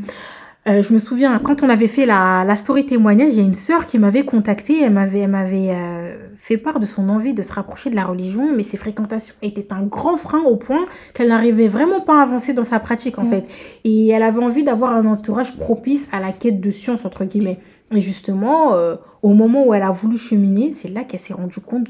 Euh, 0.65 0.81
je 0.81 0.93
me 0.93 0.99
souviens, 0.99 1.37
quand 1.39 1.61
on 1.61 1.67
avait 1.67 1.89
fait 1.89 2.05
la, 2.05 2.45
la 2.45 2.55
story 2.55 2.85
témoignage, 2.85 3.29
il 3.33 3.35
y 3.35 3.39
a 3.41 3.43
une 3.43 3.53
sœur 3.53 3.85
qui 3.85 3.99
m'avait 3.99 4.23
contactée, 4.23 4.81
elle 4.81 4.93
m'avait, 4.93 5.19
elle 5.19 5.29
m'avait 5.29 5.71
euh, 5.71 6.15
fait 6.39 6.55
part 6.55 6.79
de 6.79 6.85
son 6.85 7.09
envie 7.09 7.33
de 7.33 7.41
se 7.41 7.51
rapprocher 7.51 7.89
de 7.89 7.95
la 7.95 8.05
religion, 8.05 8.49
mais 8.55 8.63
ses 8.63 8.77
fréquentations 8.77 9.35
étaient 9.41 9.67
un 9.73 9.83
grand 9.83 10.15
frein 10.15 10.41
au 10.43 10.55
point 10.55 10.85
qu'elle 11.13 11.27
n'arrivait 11.27 11.67
vraiment 11.67 11.99
pas 11.99 12.19
à 12.19 12.23
avancer 12.23 12.53
dans 12.53 12.63
sa 12.63 12.79
pratique 12.79 13.19
en 13.19 13.25
Mm. 13.25 13.29
fait. 13.29 13.45
Et 13.83 14.07
elle 14.07 14.23
avait 14.23 14.41
envie 14.41 14.63
d'avoir 14.63 14.93
un 14.93 15.05
entourage 15.05 15.53
propice 15.57 16.07
à 16.13 16.21
la 16.21 16.31
quête 16.31 16.61
de 16.61 16.71
science, 16.71 17.03
entre 17.03 17.25
guillemets. 17.25 17.59
Et 17.91 17.99
justement, 17.99 18.73
euh, 18.73 18.95
au 19.21 19.33
moment 19.33 19.67
où 19.67 19.73
elle 19.73 19.83
a 19.83 19.91
voulu 19.91 20.17
cheminer, 20.17 20.71
c'est 20.71 20.87
là 20.89 21.03
qu'elle 21.03 21.19
s'est 21.19 21.33
rendue 21.33 21.59
compte 21.59 21.87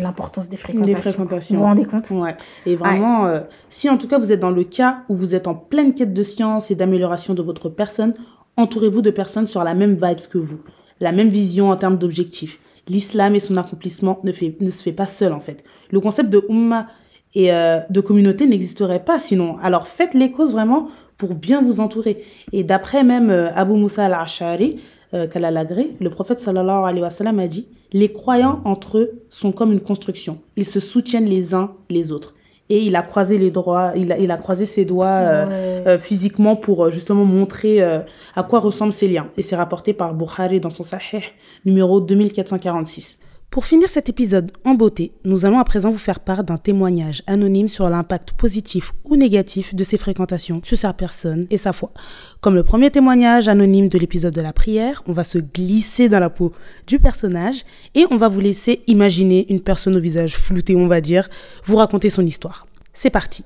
de 0.00 0.04
l'importance 0.04 0.48
des 0.48 0.56
fréquentations. 0.56 0.94
Des 0.94 1.00
fréquentations. 1.00 1.56
Vous 1.56 1.62
vous 1.62 1.68
rendez 1.68 1.84
compte? 1.84 2.10
Ouais. 2.10 2.36
Et 2.66 2.76
vraiment, 2.76 3.26
euh, 3.26 3.40
si 3.70 3.88
en 3.88 3.98
tout 3.98 4.08
cas 4.08 4.18
vous 4.18 4.32
êtes 4.32 4.40
dans 4.40 4.50
le 4.50 4.64
cas 4.64 5.04
où 5.08 5.14
vous 5.14 5.34
êtes 5.34 5.46
en 5.46 5.54
pleine 5.54 5.94
quête 5.94 6.12
de 6.12 6.22
science 6.22 6.70
et 6.70 6.74
d'amélioration 6.74 7.34
de 7.34 7.42
votre 7.42 7.68
personne, 7.68 8.14
entourez-vous 8.56 9.02
de 9.02 9.10
personnes 9.10 9.46
sur 9.46 9.64
la 9.64 9.74
même 9.74 9.94
vibes 9.94 10.26
que 10.30 10.38
vous, 10.38 10.60
la 11.00 11.12
même 11.12 11.28
vision 11.28 11.70
en 11.70 11.76
termes 11.76 11.98
d'objectifs. 11.98 12.58
L'islam 12.88 13.34
et 13.34 13.38
son 13.38 13.56
accomplissement 13.56 14.20
ne, 14.24 14.32
fait, 14.32 14.56
ne 14.60 14.70
se 14.70 14.82
fait 14.82 14.92
pas 14.92 15.06
seul 15.06 15.32
en 15.32 15.40
fait. 15.40 15.64
Le 15.90 16.00
concept 16.00 16.30
de 16.30 16.44
umma 16.48 16.88
et 17.34 17.52
euh, 17.52 17.80
de 17.88 18.00
communauté 18.00 18.46
n'existerait 18.46 19.04
pas 19.04 19.18
sinon. 19.18 19.56
Alors 19.62 19.86
faites 19.86 20.14
les 20.14 20.32
causes 20.32 20.52
vraiment 20.52 20.88
pour 21.16 21.34
bien 21.34 21.62
vous 21.62 21.80
entourer. 21.80 22.24
Et 22.52 22.64
d'après 22.64 23.04
même 23.04 23.30
euh, 23.30 23.54
Abu 23.54 23.74
Musa 23.74 24.04
al-Ash'ari, 24.04 24.80
euh, 25.14 25.26
qu'Allah 25.26 25.50
l'agrée, 25.50 25.90
le 26.00 26.10
prophète 26.10 26.40
sallallahu 26.40 26.84
alayhi 26.86 27.02
wa 27.02 27.10
sallam 27.10 27.38
a 27.38 27.46
dit 27.48 27.66
Les 27.92 28.10
croyants 28.12 28.60
entre 28.64 28.98
eux 28.98 29.22
sont 29.30 29.52
comme 29.52 29.72
une 29.72 29.80
construction. 29.80 30.38
Ils 30.56 30.64
se 30.66 30.80
soutiennent 30.80 31.26
les 31.28 31.54
uns 31.54 31.72
les 31.90 32.12
autres. 32.12 32.34
Et 32.70 32.78
il 32.84 32.96
a 32.96 33.02
croisé 33.02 33.36
les 33.36 33.50
doigts, 33.50 33.92
il 33.96 34.12
a, 34.12 34.18
il 34.18 34.30
a 34.30 34.36
croisé 34.38 34.64
ses 34.64 34.84
doigts 34.86 35.06
euh, 35.08 35.46
Ouais. 35.46 35.88
euh, 35.88 35.98
physiquement 35.98 36.56
pour 36.56 36.84
euh, 36.86 36.90
justement 36.90 37.24
montrer 37.24 37.82
à 37.82 38.42
quoi 38.48 38.60
ressemblent 38.60 38.92
ces 38.94 39.08
liens. 39.08 39.28
Et 39.36 39.42
c'est 39.42 39.56
rapporté 39.56 39.92
par 39.92 40.14
Bukhari 40.14 40.58
dans 40.60 40.70
son 40.70 40.82
Sahih 40.82 41.22
numéro 41.66 42.00
2446. 42.00 43.18
Pour 43.52 43.66
finir 43.66 43.90
cet 43.90 44.08
épisode 44.08 44.50
en 44.64 44.72
beauté, 44.72 45.12
nous 45.26 45.44
allons 45.44 45.58
à 45.58 45.64
présent 45.64 45.90
vous 45.90 45.98
faire 45.98 46.20
part 46.20 46.42
d'un 46.42 46.56
témoignage 46.56 47.22
anonyme 47.26 47.68
sur 47.68 47.90
l'impact 47.90 48.32
positif 48.32 48.94
ou 49.04 49.14
négatif 49.14 49.74
de 49.74 49.84
ces 49.84 49.98
fréquentations 49.98 50.62
sur 50.64 50.78
sa 50.78 50.94
personne 50.94 51.46
et 51.50 51.58
sa 51.58 51.74
foi. 51.74 51.92
Comme 52.40 52.54
le 52.54 52.62
premier 52.64 52.90
témoignage 52.90 53.48
anonyme 53.48 53.90
de 53.90 53.98
l'épisode 53.98 54.32
de 54.32 54.40
la 54.40 54.54
prière, 54.54 55.02
on 55.04 55.12
va 55.12 55.22
se 55.22 55.36
glisser 55.36 56.08
dans 56.08 56.18
la 56.18 56.30
peau 56.30 56.54
du 56.86 56.98
personnage 56.98 57.64
et 57.94 58.06
on 58.10 58.16
va 58.16 58.28
vous 58.28 58.40
laisser 58.40 58.84
imaginer 58.86 59.44
une 59.52 59.60
personne 59.60 59.96
au 59.96 60.00
visage 60.00 60.38
flouté, 60.38 60.74
on 60.74 60.86
va 60.86 61.02
dire, 61.02 61.28
vous 61.66 61.76
raconter 61.76 62.08
son 62.08 62.24
histoire. 62.24 62.66
C'est 62.94 63.10
parti. 63.10 63.44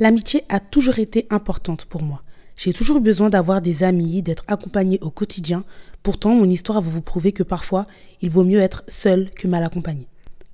L'amitié 0.00 0.44
a 0.48 0.60
toujours 0.60 0.98
été 0.98 1.26
importante 1.28 1.84
pour 1.84 2.02
moi. 2.02 2.22
J'ai 2.56 2.72
toujours 2.72 3.00
besoin 3.00 3.28
d'avoir 3.28 3.60
des 3.60 3.82
amis, 3.82 4.22
d'être 4.22 4.44
accompagné 4.48 4.98
au 5.02 5.10
quotidien. 5.10 5.64
Pourtant, 6.02 6.34
mon 6.34 6.48
histoire 6.48 6.80
va 6.80 6.90
vous 6.90 7.02
prouver 7.02 7.32
que 7.32 7.42
parfois, 7.42 7.84
il 8.22 8.30
vaut 8.30 8.44
mieux 8.44 8.60
être 8.60 8.82
seul 8.88 9.30
que 9.30 9.46
mal 9.46 9.62
accompagné. 9.62 10.08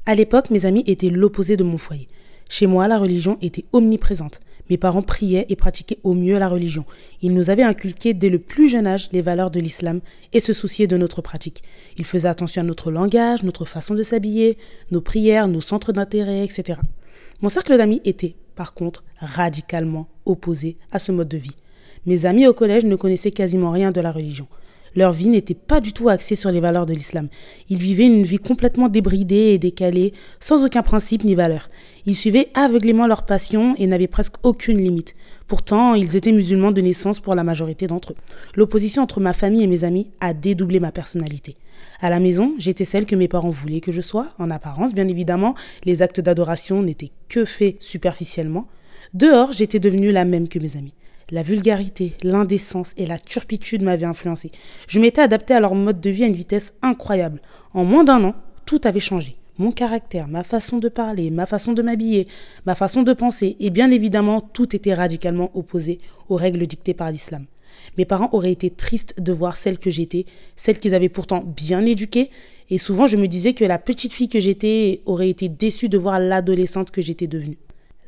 À 0.04 0.16
l'époque, 0.16 0.50
mes 0.50 0.66
amis 0.66 0.82
étaient 0.88 1.10
l'opposé 1.10 1.56
de 1.56 1.62
mon 1.62 1.78
foyer. 1.78 2.08
Chez 2.50 2.66
moi, 2.66 2.88
la 2.88 2.98
religion 2.98 3.38
était 3.40 3.66
omniprésente. 3.72 4.40
Mes 4.68 4.78
parents 4.78 5.02
priaient 5.02 5.46
et 5.48 5.54
pratiquaient 5.54 6.00
au 6.02 6.14
mieux 6.14 6.40
la 6.40 6.48
religion. 6.48 6.84
Ils 7.20 7.32
nous 7.32 7.50
avaient 7.50 7.62
inculqué 7.62 8.14
dès 8.14 8.30
le 8.30 8.40
plus 8.40 8.68
jeune 8.68 8.88
âge 8.88 9.08
les 9.12 9.22
valeurs 9.22 9.52
de 9.52 9.60
l'islam 9.60 10.00
et 10.32 10.40
se 10.40 10.52
souciaient 10.52 10.88
de 10.88 10.96
notre 10.96 11.22
pratique. 11.22 11.62
Ils 11.98 12.04
faisaient 12.04 12.26
attention 12.26 12.62
à 12.62 12.64
notre 12.64 12.90
langage, 12.90 13.44
notre 13.44 13.64
façon 13.64 13.94
de 13.94 14.02
s'habiller, 14.02 14.58
nos 14.90 15.00
prières, 15.00 15.46
nos 15.46 15.60
centres 15.60 15.92
d'intérêt, 15.92 16.44
etc. 16.44 16.80
Mon 17.42 17.48
cercle 17.48 17.76
d'amis 17.76 18.00
était, 18.04 18.34
par 18.56 18.74
contre, 18.74 19.04
radicalement 19.18 20.08
opposé 20.26 20.78
à 20.90 20.98
ce 20.98 21.12
mode 21.12 21.28
de 21.28 21.38
vie. 21.38 21.56
Mes 22.04 22.26
amis 22.26 22.46
au 22.46 22.52
collège 22.52 22.84
ne 22.84 22.96
connaissaient 22.96 23.30
quasiment 23.30 23.70
rien 23.70 23.92
de 23.92 24.00
la 24.00 24.10
religion. 24.10 24.48
Leur 24.94 25.12
vie 25.12 25.28
n'était 25.28 25.54
pas 25.54 25.80
du 25.80 25.92
tout 25.92 26.10
axée 26.10 26.34
sur 26.34 26.50
les 26.50 26.60
valeurs 26.60 26.84
de 26.84 26.92
l'islam. 26.92 27.28
Ils 27.70 27.78
vivaient 27.78 28.06
une 28.06 28.24
vie 28.24 28.38
complètement 28.38 28.88
débridée 28.88 29.52
et 29.54 29.58
décalée, 29.58 30.12
sans 30.38 30.64
aucun 30.64 30.82
principe 30.82 31.24
ni 31.24 31.34
valeur. 31.34 31.70
Ils 32.04 32.16
suivaient 32.16 32.48
aveuglément 32.54 33.06
leur 33.06 33.24
passion 33.24 33.74
et 33.78 33.86
n'avaient 33.86 34.06
presque 34.06 34.34
aucune 34.42 34.78
limite. 34.78 35.14
Pourtant, 35.48 35.94
ils 35.94 36.14
étaient 36.14 36.32
musulmans 36.32 36.72
de 36.72 36.80
naissance 36.82 37.20
pour 37.20 37.34
la 37.34 37.44
majorité 37.44 37.86
d'entre 37.86 38.12
eux. 38.12 38.16
L'opposition 38.54 39.02
entre 39.02 39.20
ma 39.20 39.32
famille 39.32 39.62
et 39.62 39.66
mes 39.66 39.84
amis 39.84 40.10
a 40.20 40.34
dédoublé 40.34 40.78
ma 40.78 40.92
personnalité. 40.92 41.56
À 42.00 42.10
la 42.10 42.20
maison, 42.20 42.52
j'étais 42.58 42.84
celle 42.84 43.06
que 43.06 43.16
mes 43.16 43.28
parents 43.28 43.50
voulaient 43.50 43.80
que 43.80 43.92
je 43.92 44.00
sois, 44.02 44.28
en 44.38 44.50
apparence 44.50 44.92
bien 44.92 45.08
évidemment, 45.08 45.54
les 45.84 46.02
actes 46.02 46.20
d'adoration 46.20 46.82
n'étaient 46.82 47.12
que 47.28 47.44
faits 47.46 47.76
superficiellement. 47.80 48.66
Dehors, 49.14 49.52
j'étais 49.52 49.78
devenue 49.78 50.12
la 50.12 50.24
même 50.26 50.48
que 50.48 50.58
mes 50.58 50.76
amis. 50.76 50.92
La 51.32 51.42
vulgarité, 51.42 52.12
l'indécence 52.22 52.92
et 52.98 53.06
la 53.06 53.16
turpitude 53.16 53.82
m'avaient 53.82 54.04
influencé. 54.04 54.52
Je 54.86 55.00
m'étais 55.00 55.22
adaptée 55.22 55.54
à 55.54 55.60
leur 55.60 55.74
mode 55.74 55.98
de 55.98 56.10
vie 56.10 56.24
à 56.24 56.26
une 56.26 56.34
vitesse 56.34 56.74
incroyable. 56.82 57.40
En 57.72 57.86
moins 57.86 58.04
d'un 58.04 58.22
an, 58.22 58.34
tout 58.66 58.82
avait 58.84 59.00
changé. 59.00 59.36
Mon 59.56 59.72
caractère, 59.72 60.28
ma 60.28 60.44
façon 60.44 60.76
de 60.76 60.90
parler, 60.90 61.30
ma 61.30 61.46
façon 61.46 61.72
de 61.72 61.80
m'habiller, 61.80 62.28
ma 62.66 62.74
façon 62.74 63.02
de 63.02 63.14
penser, 63.14 63.56
et 63.60 63.70
bien 63.70 63.90
évidemment, 63.90 64.42
tout 64.42 64.76
était 64.76 64.92
radicalement 64.92 65.50
opposé 65.54 66.00
aux 66.28 66.36
règles 66.36 66.66
dictées 66.66 66.92
par 66.92 67.10
l'islam. 67.10 67.46
Mes 67.96 68.04
parents 68.04 68.28
auraient 68.32 68.52
été 68.52 68.68
tristes 68.68 69.18
de 69.18 69.32
voir 69.32 69.56
celle 69.56 69.78
que 69.78 69.88
j'étais, 69.88 70.26
celle 70.56 70.78
qu'ils 70.78 70.94
avaient 70.94 71.08
pourtant 71.08 71.42
bien 71.42 71.86
éduquée, 71.86 72.28
et 72.68 72.76
souvent 72.76 73.06
je 73.06 73.16
me 73.16 73.26
disais 73.26 73.54
que 73.54 73.64
la 73.64 73.78
petite 73.78 74.12
fille 74.12 74.28
que 74.28 74.40
j'étais 74.40 75.00
aurait 75.06 75.30
été 75.30 75.48
déçue 75.48 75.88
de 75.88 75.96
voir 75.96 76.20
l'adolescente 76.20 76.90
que 76.90 77.00
j'étais 77.00 77.26
devenue. 77.26 77.58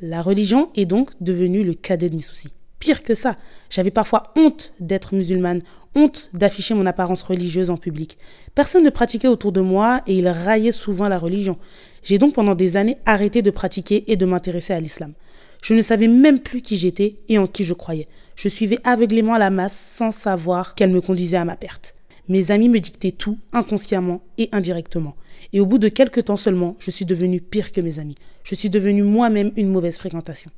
La 0.03 0.21
religion 0.21 0.69
est 0.77 0.85
donc 0.85 1.13
devenue 1.23 1.65
le 1.65 1.73
cadet 1.73 2.11
de 2.11 2.17
mes 2.17 2.21
soucis. 2.21 2.53
Pire 2.85 3.03
que 3.03 3.15
ça, 3.15 3.35
j'avais 3.71 3.91
parfois 3.91 4.35
honte 4.37 4.75
d'être 4.79 5.15
musulmane, 5.15 5.63
honte 5.95 6.29
d'afficher 6.35 6.75
mon 6.75 6.85
apparence 6.85 7.23
religieuse 7.23 7.71
en 7.71 7.79
public. 7.79 8.19
Personne 8.55 8.85
ne 8.85 8.91
pratiquait 8.91 9.27
autour 9.27 9.53
de 9.53 9.63
moi 9.63 10.03
et 10.07 10.19
ils 10.19 10.29
raillaient 10.29 10.71
souvent 10.71 11.09
la 11.09 11.19
religion. 11.19 11.57
J'ai 12.03 12.19
donc 12.19 12.35
pendant 12.35 12.55
des 12.55 12.77
années 12.77 12.99
arrêté 13.07 13.41
de 13.41 13.51
pratiquer 13.51 14.05
et 14.13 14.17
de 14.17 14.27
m'intéresser 14.27 14.75
à 14.75 14.81
l'islam. 14.81 15.15
Je 15.63 15.73
ne 15.73 15.81
savais 15.81 16.09
même 16.09 16.41
plus 16.41 16.61
qui 16.61 16.77
j'étais 16.77 17.17
et 17.31 17.39
en 17.39 17.47
qui 17.47 17.65
je 17.65 17.73
croyais. 17.73 18.07
Je 18.37 18.51
suivais 18.51 18.81
aveuglément 18.85 19.39
la 19.39 19.49
masse 19.49 19.79
sans 19.79 20.11
savoir 20.11 20.75
qu'elle 20.75 20.91
me 20.91 21.01
conduisait 21.01 21.39
à 21.39 21.47
ma 21.47 21.57
perte. 21.57 21.95
Mes 22.29 22.51
amis 22.51 22.69
me 22.69 22.81
dictaient 22.81 23.13
tout, 23.13 23.39
inconsciemment 23.55 24.21
et 24.37 24.51
indirectement. 24.53 25.17
Et 25.55 25.61
au 25.61 25.65
bout 25.65 25.79
de 25.79 25.89
quelques 25.89 26.27
temps 26.27 26.37
seulement, 26.37 26.77
je 26.81 26.91
suis 26.91 27.07
devenue 27.07 27.41
pire 27.41 27.73
que 27.73 27.81
mes 27.81 27.99
amis. 27.99 28.17
Je 28.43 28.55
suis 28.55 28.69
devenue 28.69 29.05
moi-même 29.05 29.53
une 29.57 29.71
mauvaise 29.71 29.97
fréquentation. 29.97 30.51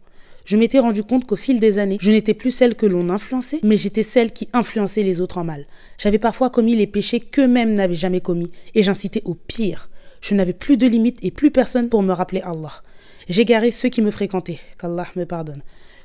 Je 0.46 0.56
m'étais 0.56 0.78
rendu 0.78 1.02
compte 1.02 1.26
qu'au 1.26 1.34
fil 1.34 1.58
des 1.58 1.78
années, 1.78 1.98
je 2.00 2.12
n'étais 2.12 2.32
plus 2.32 2.52
celle 2.52 2.76
que 2.76 2.86
l'on 2.86 3.10
influençait, 3.10 3.58
mais 3.64 3.76
j'étais 3.76 4.04
celle 4.04 4.32
qui 4.32 4.48
influençait 4.52 5.02
les 5.02 5.20
autres 5.20 5.38
en 5.38 5.44
mal. 5.44 5.66
J'avais 5.98 6.20
parfois 6.20 6.50
commis 6.50 6.76
les 6.76 6.86
péchés 6.86 7.18
qu'eux-mêmes 7.18 7.74
n'avaient 7.74 7.96
jamais 7.96 8.20
commis, 8.20 8.52
et 8.76 8.84
j'incitais 8.84 9.22
au 9.24 9.34
pire. 9.34 9.90
Je 10.20 10.36
n'avais 10.36 10.52
plus 10.52 10.76
de 10.76 10.86
limites 10.86 11.18
et 11.20 11.32
plus 11.32 11.50
personne 11.50 11.88
pour 11.88 12.04
me 12.04 12.12
rappeler 12.12 12.42
Allah. 12.42 12.84
J'égarais 13.28 13.72
ceux 13.72 13.88
qui 13.88 14.02
me 14.02 14.12
fréquentaient, 14.12 14.60
qu'Allah 14.78 15.08
me 15.16 15.24
pardonne. 15.24 15.62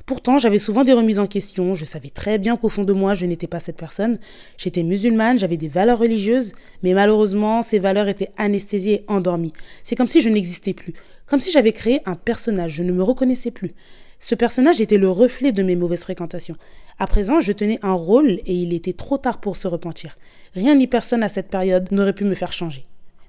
Pourtant, 0.07 0.39
j'avais 0.39 0.57
souvent 0.57 0.83
des 0.83 0.93
remises 0.93 1.19
en 1.19 1.27
question, 1.27 1.75
je 1.75 1.85
savais 1.85 2.09
très 2.09 2.39
bien 2.39 2.57
qu'au 2.57 2.69
fond 2.69 2.83
de 2.83 2.93
moi, 2.93 3.13
je 3.13 3.27
n'étais 3.27 3.45
pas 3.45 3.59
cette 3.59 3.77
personne. 3.77 4.17
J'étais 4.57 4.81
musulmane, 4.81 5.37
j'avais 5.37 5.57
des 5.57 5.67
valeurs 5.67 5.99
religieuses, 5.99 6.53
mais 6.81 6.95
malheureusement, 6.95 7.61
ces 7.61 7.77
valeurs 7.77 8.07
étaient 8.07 8.31
anesthésiées 8.37 9.03
et 9.03 9.05
endormies. 9.07 9.53
C'est 9.83 9.95
comme 9.95 10.07
si 10.07 10.19
je 10.19 10.29
n'existais 10.29 10.73
plus, 10.73 10.93
comme 11.27 11.39
si 11.39 11.51
j'avais 11.51 11.73
créé 11.73 12.01
un 12.07 12.15
personnage, 12.15 12.71
je 12.71 12.81
ne 12.81 12.91
me 12.91 13.03
reconnaissais 13.03 13.51
plus. 13.51 13.75
Ce 14.23 14.35
personnage 14.35 14.79
était 14.79 14.99
le 14.99 15.09
reflet 15.09 15.51
de 15.51 15.63
mes 15.63 15.75
mauvaises 15.75 16.03
fréquentations. 16.03 16.55
À 16.99 17.07
présent, 17.07 17.41
je 17.41 17.51
tenais 17.53 17.79
un 17.81 17.93
rôle 17.93 18.39
et 18.45 18.53
il 18.53 18.71
était 18.71 18.93
trop 18.93 19.17
tard 19.17 19.39
pour 19.39 19.55
se 19.55 19.67
repentir. 19.67 20.15
Rien 20.53 20.75
ni 20.75 20.85
personne 20.85 21.23
à 21.23 21.27
cette 21.27 21.49
période 21.49 21.91
n'aurait 21.91 22.13
pu 22.13 22.23
me 22.23 22.35
faire 22.35 22.53
changer. 22.53 22.83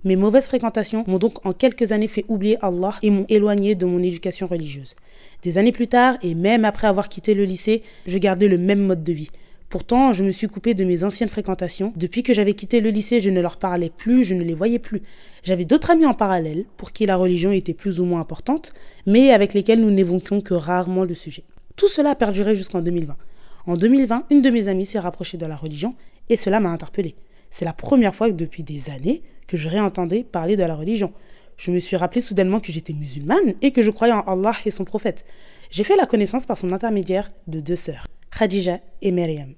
Mes 0.04 0.16
mauvaises 0.16 0.48
fréquentations 0.48 1.02
m'ont 1.06 1.18
donc 1.18 1.46
en 1.46 1.54
quelques 1.54 1.92
années 1.92 2.08
fait 2.08 2.26
oublier 2.28 2.58
Allah 2.60 2.94
et 3.02 3.10
m'ont 3.10 3.24
éloigné 3.30 3.74
de 3.74 3.86
mon 3.86 4.02
éducation 4.02 4.46
religieuse. 4.46 4.94
Des 5.42 5.56
années 5.56 5.72
plus 5.72 5.88
tard, 5.88 6.18
et 6.22 6.34
même 6.34 6.66
après 6.66 6.88
avoir 6.88 7.08
quitté 7.08 7.32
le 7.32 7.44
lycée, 7.44 7.82
je 8.04 8.18
gardais 8.18 8.48
le 8.48 8.58
même 8.58 8.80
mode 8.80 9.02
de 9.02 9.12
vie. 9.14 9.30
Pourtant, 9.72 10.12
je 10.12 10.22
me 10.22 10.32
suis 10.32 10.48
coupée 10.48 10.74
de 10.74 10.84
mes 10.84 11.02
anciennes 11.02 11.30
fréquentations. 11.30 11.94
Depuis 11.96 12.22
que 12.22 12.34
j'avais 12.34 12.52
quitté 12.52 12.82
le 12.82 12.90
lycée, 12.90 13.20
je 13.20 13.30
ne 13.30 13.40
leur 13.40 13.56
parlais 13.56 13.88
plus, 13.88 14.22
je 14.22 14.34
ne 14.34 14.42
les 14.42 14.52
voyais 14.52 14.78
plus. 14.78 15.00
J'avais 15.44 15.64
d'autres 15.64 15.90
amis 15.92 16.04
en 16.04 16.12
parallèle, 16.12 16.66
pour 16.76 16.92
qui 16.92 17.06
la 17.06 17.16
religion 17.16 17.52
était 17.52 17.72
plus 17.72 17.98
ou 17.98 18.04
moins 18.04 18.20
importante, 18.20 18.74
mais 19.06 19.30
avec 19.30 19.54
lesquels 19.54 19.80
nous 19.80 19.90
n'évoquions 19.90 20.42
que 20.42 20.52
rarement 20.52 21.04
le 21.04 21.14
sujet. 21.14 21.44
Tout 21.74 21.88
cela 21.88 22.10
a 22.10 22.14
perduré 22.14 22.54
jusqu'en 22.54 22.82
2020. 22.82 23.16
En 23.64 23.74
2020, 23.74 24.26
une 24.28 24.42
de 24.42 24.50
mes 24.50 24.68
amies 24.68 24.84
s'est 24.84 24.98
rapprochée 24.98 25.38
de 25.38 25.46
la 25.46 25.56
religion, 25.56 25.94
et 26.28 26.36
cela 26.36 26.60
m'a 26.60 26.68
interpellée. 26.68 27.14
C'est 27.48 27.64
la 27.64 27.72
première 27.72 28.14
fois 28.14 28.30
depuis 28.30 28.62
des 28.64 28.90
années 28.90 29.22
que 29.48 29.56
je 29.56 29.70
réentendais 29.70 30.22
parler 30.22 30.56
de 30.56 30.64
la 30.64 30.74
religion. 30.74 31.14
Je 31.56 31.70
me 31.70 31.80
suis 31.80 31.96
rappelé 31.96 32.20
soudainement 32.20 32.60
que 32.60 32.72
j'étais 32.72 32.92
musulmane 32.92 33.54
et 33.62 33.70
que 33.70 33.80
je 33.80 33.90
croyais 33.90 34.12
en 34.12 34.20
Allah 34.20 34.52
et 34.66 34.70
son 34.70 34.84
prophète. 34.84 35.24
J'ai 35.70 35.82
fait 35.82 35.96
la 35.96 36.04
connaissance 36.04 36.44
par 36.44 36.58
son 36.58 36.72
intermédiaire 36.72 37.28
de 37.46 37.60
deux 37.60 37.76
sœurs, 37.76 38.06
Khadija 38.30 38.78
et 39.00 39.12
Myriam. 39.12 39.54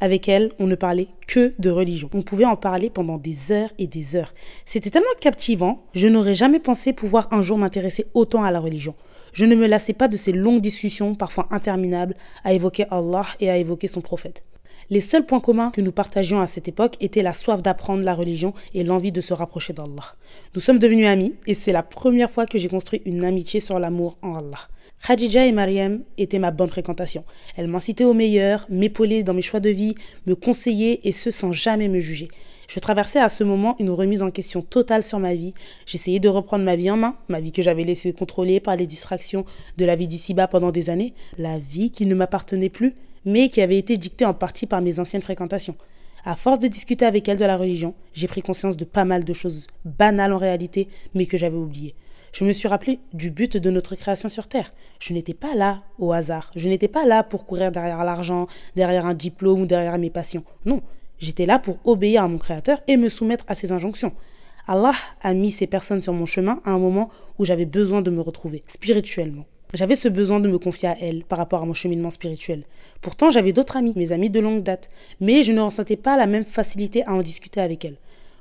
Avec 0.00 0.28
elles, 0.28 0.52
on 0.60 0.68
ne 0.68 0.76
parlait 0.76 1.08
que 1.26 1.54
de 1.58 1.70
religion. 1.70 2.08
On 2.14 2.22
pouvait 2.22 2.44
en 2.44 2.54
parler 2.54 2.88
pendant 2.88 3.18
des 3.18 3.50
heures 3.50 3.72
et 3.78 3.88
des 3.88 4.14
heures. 4.14 4.32
C'était 4.64 4.90
tellement 4.90 5.08
captivant, 5.20 5.82
je 5.92 6.06
n'aurais 6.06 6.36
jamais 6.36 6.60
pensé 6.60 6.92
pouvoir 6.92 7.26
un 7.32 7.42
jour 7.42 7.58
m'intéresser 7.58 8.06
autant 8.14 8.44
à 8.44 8.52
la 8.52 8.60
religion. 8.60 8.94
Je 9.32 9.44
ne 9.44 9.56
me 9.56 9.66
lassais 9.66 9.94
pas 9.94 10.06
de 10.06 10.16
ces 10.16 10.32
longues 10.32 10.60
discussions, 10.60 11.16
parfois 11.16 11.48
interminables, 11.50 12.14
à 12.44 12.52
évoquer 12.52 12.86
Allah 12.90 13.26
et 13.40 13.50
à 13.50 13.56
évoquer 13.56 13.88
son 13.88 14.00
prophète. 14.00 14.44
Les 14.90 15.00
seuls 15.02 15.26
points 15.26 15.40
communs 15.40 15.70
que 15.70 15.82
nous 15.82 15.92
partagions 15.92 16.40
à 16.40 16.46
cette 16.46 16.68
époque 16.68 16.96
étaient 17.00 17.22
la 17.22 17.34
soif 17.34 17.60
d'apprendre 17.60 18.04
la 18.04 18.14
religion 18.14 18.54
et 18.72 18.84
l'envie 18.84 19.12
de 19.12 19.20
se 19.20 19.34
rapprocher 19.34 19.74
d'Allah. 19.74 20.14
Nous 20.54 20.62
sommes 20.62 20.78
devenus 20.78 21.08
amis 21.08 21.34
et 21.46 21.54
c'est 21.54 21.72
la 21.72 21.82
première 21.82 22.30
fois 22.30 22.46
que 22.46 22.56
j'ai 22.56 22.68
construit 22.68 23.02
une 23.04 23.24
amitié 23.24 23.60
sur 23.60 23.78
l'amour 23.78 24.16
en 24.22 24.36
Allah. 24.36 24.68
Khadija 25.06 25.46
et 25.46 25.52
Mariam 25.52 26.02
étaient 26.18 26.38
ma 26.38 26.50
bonne 26.50 26.68
fréquentation. 26.68 27.24
Elles 27.56 27.68
m'incitaient 27.68 28.04
au 28.04 28.14
meilleur, 28.14 28.66
m'épaulaient 28.68 29.22
dans 29.22 29.34
mes 29.34 29.42
choix 29.42 29.60
de 29.60 29.70
vie, 29.70 29.94
me 30.26 30.34
conseillaient 30.34 31.00
et 31.04 31.12
ce 31.12 31.30
sans 31.30 31.52
jamais 31.52 31.88
me 31.88 32.00
juger. 32.00 32.28
Je 32.68 32.80
traversais 32.80 33.18
à 33.18 33.30
ce 33.30 33.44
moment 33.44 33.76
une 33.78 33.88
remise 33.88 34.22
en 34.22 34.30
question 34.30 34.60
totale 34.60 35.02
sur 35.02 35.18
ma 35.18 35.34
vie. 35.34 35.54
J'essayais 35.86 36.20
de 36.20 36.28
reprendre 36.28 36.64
ma 36.64 36.76
vie 36.76 36.90
en 36.90 36.98
main, 36.98 37.16
ma 37.28 37.40
vie 37.40 37.52
que 37.52 37.62
j'avais 37.62 37.84
laissée 37.84 38.12
contrôler 38.12 38.60
par 38.60 38.76
les 38.76 38.86
distractions 38.86 39.46
de 39.78 39.84
la 39.86 39.96
vie 39.96 40.08
d'ici-bas 40.08 40.48
pendant 40.48 40.70
des 40.70 40.90
années, 40.90 41.14
la 41.38 41.58
vie 41.58 41.90
qui 41.90 42.04
ne 42.04 42.14
m'appartenait 42.14 42.68
plus, 42.68 42.94
mais 43.24 43.48
qui 43.48 43.62
avait 43.62 43.78
été 43.78 43.96
dictée 43.96 44.26
en 44.26 44.34
partie 44.34 44.66
par 44.66 44.82
mes 44.82 45.00
anciennes 45.00 45.22
fréquentations. 45.22 45.76
À 46.26 46.36
force 46.36 46.58
de 46.58 46.66
discuter 46.66 47.06
avec 47.06 47.26
elles 47.26 47.38
de 47.38 47.44
la 47.46 47.56
religion, 47.56 47.94
j'ai 48.12 48.28
pris 48.28 48.42
conscience 48.42 48.76
de 48.76 48.84
pas 48.84 49.06
mal 49.06 49.24
de 49.24 49.32
choses 49.32 49.66
banales 49.86 50.34
en 50.34 50.38
réalité, 50.38 50.88
mais 51.14 51.24
que 51.24 51.38
j'avais 51.38 51.56
oubliées. 51.56 51.94
Je 52.32 52.44
me 52.44 52.52
suis 52.52 52.68
rappelé 52.68 53.00
du 53.12 53.30
but 53.30 53.56
de 53.56 53.70
notre 53.70 53.96
création 53.96 54.28
sur 54.28 54.48
Terre. 54.48 54.70
Je 55.00 55.12
n'étais 55.12 55.34
pas 55.34 55.54
là 55.54 55.78
au 55.98 56.12
hasard. 56.12 56.50
Je 56.56 56.68
n'étais 56.68 56.88
pas 56.88 57.06
là 57.06 57.22
pour 57.22 57.46
courir 57.46 57.72
derrière 57.72 58.04
l'argent, 58.04 58.46
derrière 58.76 59.06
un 59.06 59.14
diplôme 59.14 59.62
ou 59.62 59.66
derrière 59.66 59.98
mes 59.98 60.10
passions. 60.10 60.44
Non, 60.64 60.82
J'étais 61.18 61.46
là 61.46 61.58
pour 61.58 61.78
obéir 61.84 62.22
à 62.22 62.28
mon 62.28 62.38
Créateur 62.38 62.80
et 62.86 62.96
me 62.96 63.08
soumettre 63.08 63.44
à 63.48 63.54
ses 63.54 63.72
injonctions. 63.72 64.12
Allah 64.66 64.94
a 65.20 65.34
mis 65.34 65.50
ces 65.50 65.66
personnes 65.66 66.02
sur 66.02 66.12
mon 66.12 66.26
chemin 66.26 66.60
à 66.64 66.70
un 66.70 66.78
moment 66.78 67.10
où 67.38 67.44
j'avais 67.44 67.64
besoin 67.64 68.02
de 68.02 68.10
me 68.10 68.20
retrouver 68.20 68.62
spirituellement. 68.68 69.44
J'avais 69.74 69.96
ce 69.96 70.08
besoin 70.08 70.40
de 70.40 70.48
me 70.48 70.58
confier 70.58 70.88
à 70.88 70.96
elles 71.00 71.24
par 71.24 71.38
rapport 71.38 71.62
à 71.62 71.66
mon 71.66 71.74
cheminement 71.74 72.10
spirituel. 72.10 72.64
Pourtant, 73.00 73.30
j'avais 73.30 73.52
d'autres 73.52 73.76
amis, 73.76 73.92
mes 73.96 74.12
amis 74.12 74.30
de 74.30 74.40
longue 74.40 74.62
date, 74.62 74.88
mais 75.20 75.42
je 75.42 75.52
ne 75.52 75.60
ressentais 75.60 75.96
pas 75.96 76.16
la 76.16 76.26
même 76.26 76.44
facilité 76.44 77.04
à 77.04 77.12
en 77.12 77.22
discuter 77.22 77.60
avec 77.60 77.84
elles. 77.84 77.98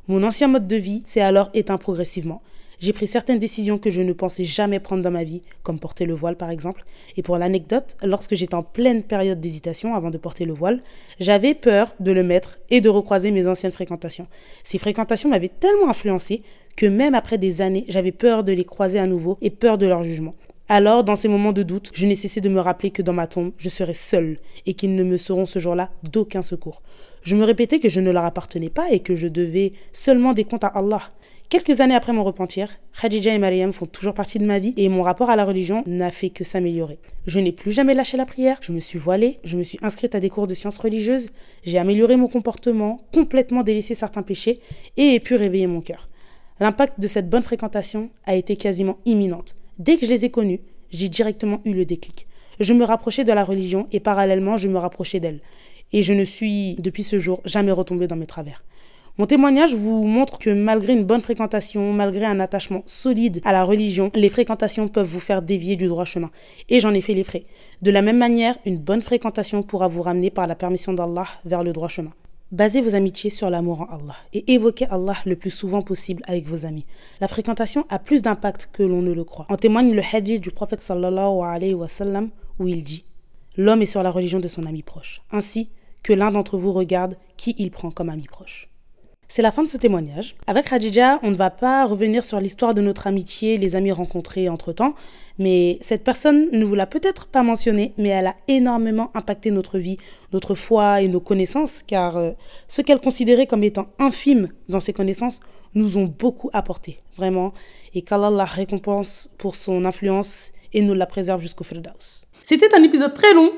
Mon 0.07 0.23
ancien 0.23 0.47
mode 0.47 0.67
de 0.67 0.75
vie 0.75 1.01
s'est 1.03 1.21
alors 1.21 1.49
éteint 1.53 1.77
progressivement 1.77 2.41
j'ai 2.79 2.93
pris 2.93 3.07
certaines 3.07 3.39
décisions 3.39 3.77
que 3.77 3.91
je 3.91 4.01
ne 4.01 4.13
pensais 4.13 4.43
jamais 4.43 4.79
prendre 4.79 5.03
dans 5.03 5.11
ma 5.11 5.23
vie, 5.23 5.41
comme 5.63 5.79
porter 5.79 6.05
le 6.05 6.13
voile 6.13 6.35
par 6.35 6.49
exemple. 6.49 6.85
Et 7.15 7.23
pour 7.23 7.37
l'anecdote, 7.37 7.97
lorsque 8.03 8.35
j'étais 8.35 8.55
en 8.55 8.63
pleine 8.63 9.03
période 9.03 9.39
d'hésitation 9.39 9.95
avant 9.95 10.11
de 10.11 10.17
porter 10.17 10.45
le 10.45 10.53
voile, 10.53 10.81
j'avais 11.19 11.55
peur 11.55 11.95
de 11.99 12.11
le 12.11 12.23
mettre 12.23 12.59
et 12.69 12.81
de 12.81 12.89
recroiser 12.89 13.31
mes 13.31 13.47
anciennes 13.47 13.71
fréquentations. 13.71 14.27
Ces 14.63 14.77
fréquentations 14.77 15.29
m'avaient 15.29 15.47
tellement 15.47 15.89
influencé 15.89 16.43
que 16.75 16.85
même 16.85 17.15
après 17.15 17.37
des 17.37 17.61
années, 17.61 17.85
j'avais 17.87 18.11
peur 18.11 18.43
de 18.43 18.51
les 18.51 18.65
croiser 18.65 18.99
à 18.99 19.07
nouveau 19.07 19.37
et 19.41 19.49
peur 19.49 19.77
de 19.77 19.87
leur 19.87 20.03
jugement. 20.03 20.35
Alors, 20.69 21.05
dans 21.05 21.15
ces 21.15 21.29
moments 21.29 21.53
de 21.53 21.63
doute, 21.63 21.91
je 21.93 22.05
n'ai 22.05 22.15
cessé 22.15 22.41
de 22.41 22.49
me 22.49 22.59
rappeler 22.59 22.91
que 22.91 23.01
dans 23.01 23.13
ma 23.13 23.25
tombe, 23.25 23.53
je 23.57 23.69
serai 23.69 23.93
seule 23.93 24.37
et 24.65 24.73
qu'ils 24.73 24.95
ne 24.95 25.03
me 25.03 25.15
seront 25.15 25.45
ce 25.45 25.59
jour-là 25.59 25.89
d'aucun 26.03 26.41
secours. 26.41 26.81
Je 27.23 27.37
me 27.37 27.45
répétais 27.45 27.79
que 27.79 27.87
je 27.87 28.01
ne 28.01 28.11
leur 28.11 28.25
appartenais 28.25 28.69
pas 28.69 28.91
et 28.91 28.99
que 28.99 29.15
je 29.15 29.29
devais 29.29 29.71
seulement 29.93 30.33
des 30.33 30.43
comptes 30.43 30.65
à 30.65 30.67
Allah. 30.67 31.09
Quelques 31.49 31.79
années 31.79 31.95
après 31.95 32.11
mon 32.11 32.25
repentir, 32.25 32.77
Khadija 32.99 33.33
et 33.33 33.37
Mariam 33.37 33.71
font 33.71 33.85
toujours 33.85 34.13
partie 34.13 34.37
de 34.37 34.43
ma 34.43 34.59
vie 34.59 34.73
et 34.75 34.89
mon 34.89 35.01
rapport 35.01 35.29
à 35.29 35.37
la 35.37 35.45
religion 35.45 35.81
n'a 35.87 36.11
fait 36.11 36.29
que 36.29 36.43
s'améliorer. 36.43 36.99
Je 37.25 37.39
n'ai 37.39 37.53
plus 37.53 37.71
jamais 37.71 37.93
lâché 37.93 38.17
la 38.17 38.25
prière, 38.25 38.57
je 38.61 38.73
me 38.73 38.81
suis 38.81 38.99
voilée, 38.99 39.37
je 39.45 39.55
me 39.55 39.63
suis 39.63 39.79
inscrite 39.81 40.13
à 40.13 40.19
des 40.19 40.27
cours 40.29 40.47
de 40.47 40.53
sciences 40.53 40.77
religieuses, 40.77 41.29
j'ai 41.63 41.77
amélioré 41.77 42.17
mon 42.17 42.27
comportement, 42.27 42.99
complètement 43.13 43.63
délaissé 43.63 43.95
certains 43.95 44.23
péchés 44.23 44.59
et 44.97 45.13
ai 45.13 45.21
pu 45.21 45.35
réveiller 45.35 45.67
mon 45.67 45.79
cœur. 45.79 46.09
L'impact 46.59 46.99
de 46.99 47.07
cette 47.07 47.29
bonne 47.29 47.43
fréquentation 47.43 48.09
a 48.25 48.35
été 48.35 48.57
quasiment 48.57 48.97
imminente. 49.05 49.55
Dès 49.79 49.95
que 49.95 50.05
je 50.05 50.11
les 50.11 50.25
ai 50.25 50.29
connus, 50.29 50.59
j'ai 50.89 51.07
directement 51.07 51.61
eu 51.63 51.73
le 51.73 51.85
déclic. 51.85 52.27
Je 52.59 52.73
me 52.73 52.83
rapprochais 52.83 53.23
de 53.23 53.31
la 53.31 53.45
religion 53.45 53.87
et 53.93 54.01
parallèlement 54.01 54.57
je 54.57 54.67
me 54.67 54.79
rapprochais 54.79 55.21
d'elle. 55.21 55.39
Et 55.93 56.03
je 56.03 56.11
ne 56.11 56.25
suis, 56.25 56.75
depuis 56.79 57.03
ce 57.03 57.19
jour, 57.19 57.39
jamais 57.45 57.71
retombée 57.71 58.07
dans 58.07 58.17
mes 58.17 58.25
travers. 58.25 58.65
Mon 59.19 59.25
témoignage 59.25 59.73
vous 59.73 60.03
montre 60.03 60.37
que 60.37 60.51
malgré 60.51 60.93
une 60.93 61.03
bonne 61.03 61.21
fréquentation, 61.21 61.91
malgré 61.91 62.23
un 62.23 62.39
attachement 62.39 62.83
solide 62.85 63.41
à 63.43 63.51
la 63.51 63.63
religion, 63.63 64.11
les 64.13 64.29
fréquentations 64.29 64.87
peuvent 64.87 65.07
vous 65.07 65.19
faire 65.19 65.41
dévier 65.41 65.75
du 65.75 65.87
droit 65.87 66.05
chemin. 66.05 66.29
Et 66.69 66.79
j'en 66.79 66.93
ai 66.93 67.01
fait 67.01 67.15
les 67.15 67.23
frais. 67.23 67.45
De 67.81 67.89
la 67.89 68.03
même 68.03 68.19
manière, 68.19 68.59
une 68.63 68.77
bonne 68.77 69.01
fréquentation 69.01 69.63
pourra 69.63 69.87
vous 69.87 70.03
ramener 70.03 70.29
par 70.29 70.45
la 70.45 70.53
permission 70.53 70.93
d'Allah 70.93 71.25
vers 71.45 71.63
le 71.63 71.73
droit 71.73 71.87
chemin. 71.87 72.11
Basez 72.51 72.79
vos 72.79 72.93
amitiés 72.93 73.31
sur 73.31 73.49
l'amour 73.49 73.81
en 73.81 73.85
Allah 73.85 74.15
et 74.33 74.53
évoquez 74.53 74.85
Allah 74.85 75.15
le 75.25 75.35
plus 75.35 75.49
souvent 75.49 75.81
possible 75.81 76.21
avec 76.27 76.45
vos 76.45 76.67
amis. 76.67 76.85
La 77.19 77.27
fréquentation 77.27 77.87
a 77.89 77.97
plus 77.97 78.21
d'impact 78.21 78.69
que 78.71 78.83
l'on 78.83 79.01
ne 79.01 79.13
le 79.13 79.23
croit. 79.23 79.47
En 79.49 79.57
témoigne 79.57 79.93
le 79.93 80.03
hadith 80.13 80.43
du 80.43 80.51
prophète 80.51 80.83
sallallahu 80.83 81.41
alayhi 81.43 81.73
wa 81.73 81.87
sallam 81.87 82.29
où 82.59 82.67
il 82.67 82.83
dit 82.83 83.03
L'homme 83.57 83.81
est 83.81 83.87
sur 83.87 84.03
la 84.03 84.11
religion 84.11 84.39
de 84.39 84.47
son 84.47 84.67
ami 84.67 84.83
proche, 84.83 85.23
ainsi 85.31 85.71
que 86.03 86.13
l'un 86.13 86.29
d'entre 86.29 86.59
vous 86.59 86.71
regarde 86.71 87.17
qui 87.35 87.55
il 87.57 87.71
prend 87.71 87.89
comme 87.89 88.09
ami 88.09 88.27
proche. 88.27 88.69
C'est 89.29 89.41
la 89.41 89.51
fin 89.51 89.61
de 89.61 89.67
ce 89.67 89.75
témoignage. 89.75 90.35
Avec 90.47 90.69
Khadija, 90.69 91.19
on 91.21 91.31
ne 91.31 91.35
va 91.35 91.49
pas 91.49 91.85
revenir 91.85 92.23
sur 92.23 92.39
l'histoire 92.39 92.73
de 92.73 92.81
notre 92.81 93.07
amitié, 93.07 93.57
les 93.57 93.75
amis 93.75 93.91
rencontrés 93.91 94.47
entre-temps, 94.47 94.95
mais 95.37 95.77
cette 95.81 96.05
personne 96.05 96.47
ne 96.53 96.63
vous 96.63 96.75
l'a 96.75 96.85
peut-être 96.85 97.27
pas 97.27 97.43
mentionné, 97.43 97.93
mais 97.97 98.07
elle 98.09 98.27
a 98.27 98.35
énormément 98.47 99.11
impacté 99.15 99.51
notre 99.51 99.79
vie, 99.79 99.97
notre 100.31 100.55
foi 100.55 101.01
et 101.01 101.09
nos 101.09 101.19
connaissances, 101.19 101.83
car 101.83 102.15
euh, 102.15 102.31
ce 102.69 102.81
qu'elle 102.81 103.01
considérait 103.01 103.47
comme 103.47 103.63
étant 103.63 103.87
infime 103.99 104.47
dans 104.69 104.79
ses 104.79 104.93
connaissances 104.93 105.41
nous 105.75 105.97
ont 105.97 106.05
beaucoup 106.05 106.49
apporté, 106.53 106.99
vraiment, 107.17 107.51
et 107.93 108.03
qu'Allah 108.03 108.29
la 108.29 108.45
récompense 108.45 109.29
pour 109.37 109.55
son 109.55 109.83
influence 109.83 110.53
et 110.71 110.81
nous 110.81 110.93
la 110.93 111.05
préserve 111.05 111.41
jusqu'au 111.41 111.65
Firdaus. 111.65 112.26
C'était 112.49 112.73
un 112.73 112.81
épisode 112.81 113.13
très 113.13 113.33
long, 113.33 113.51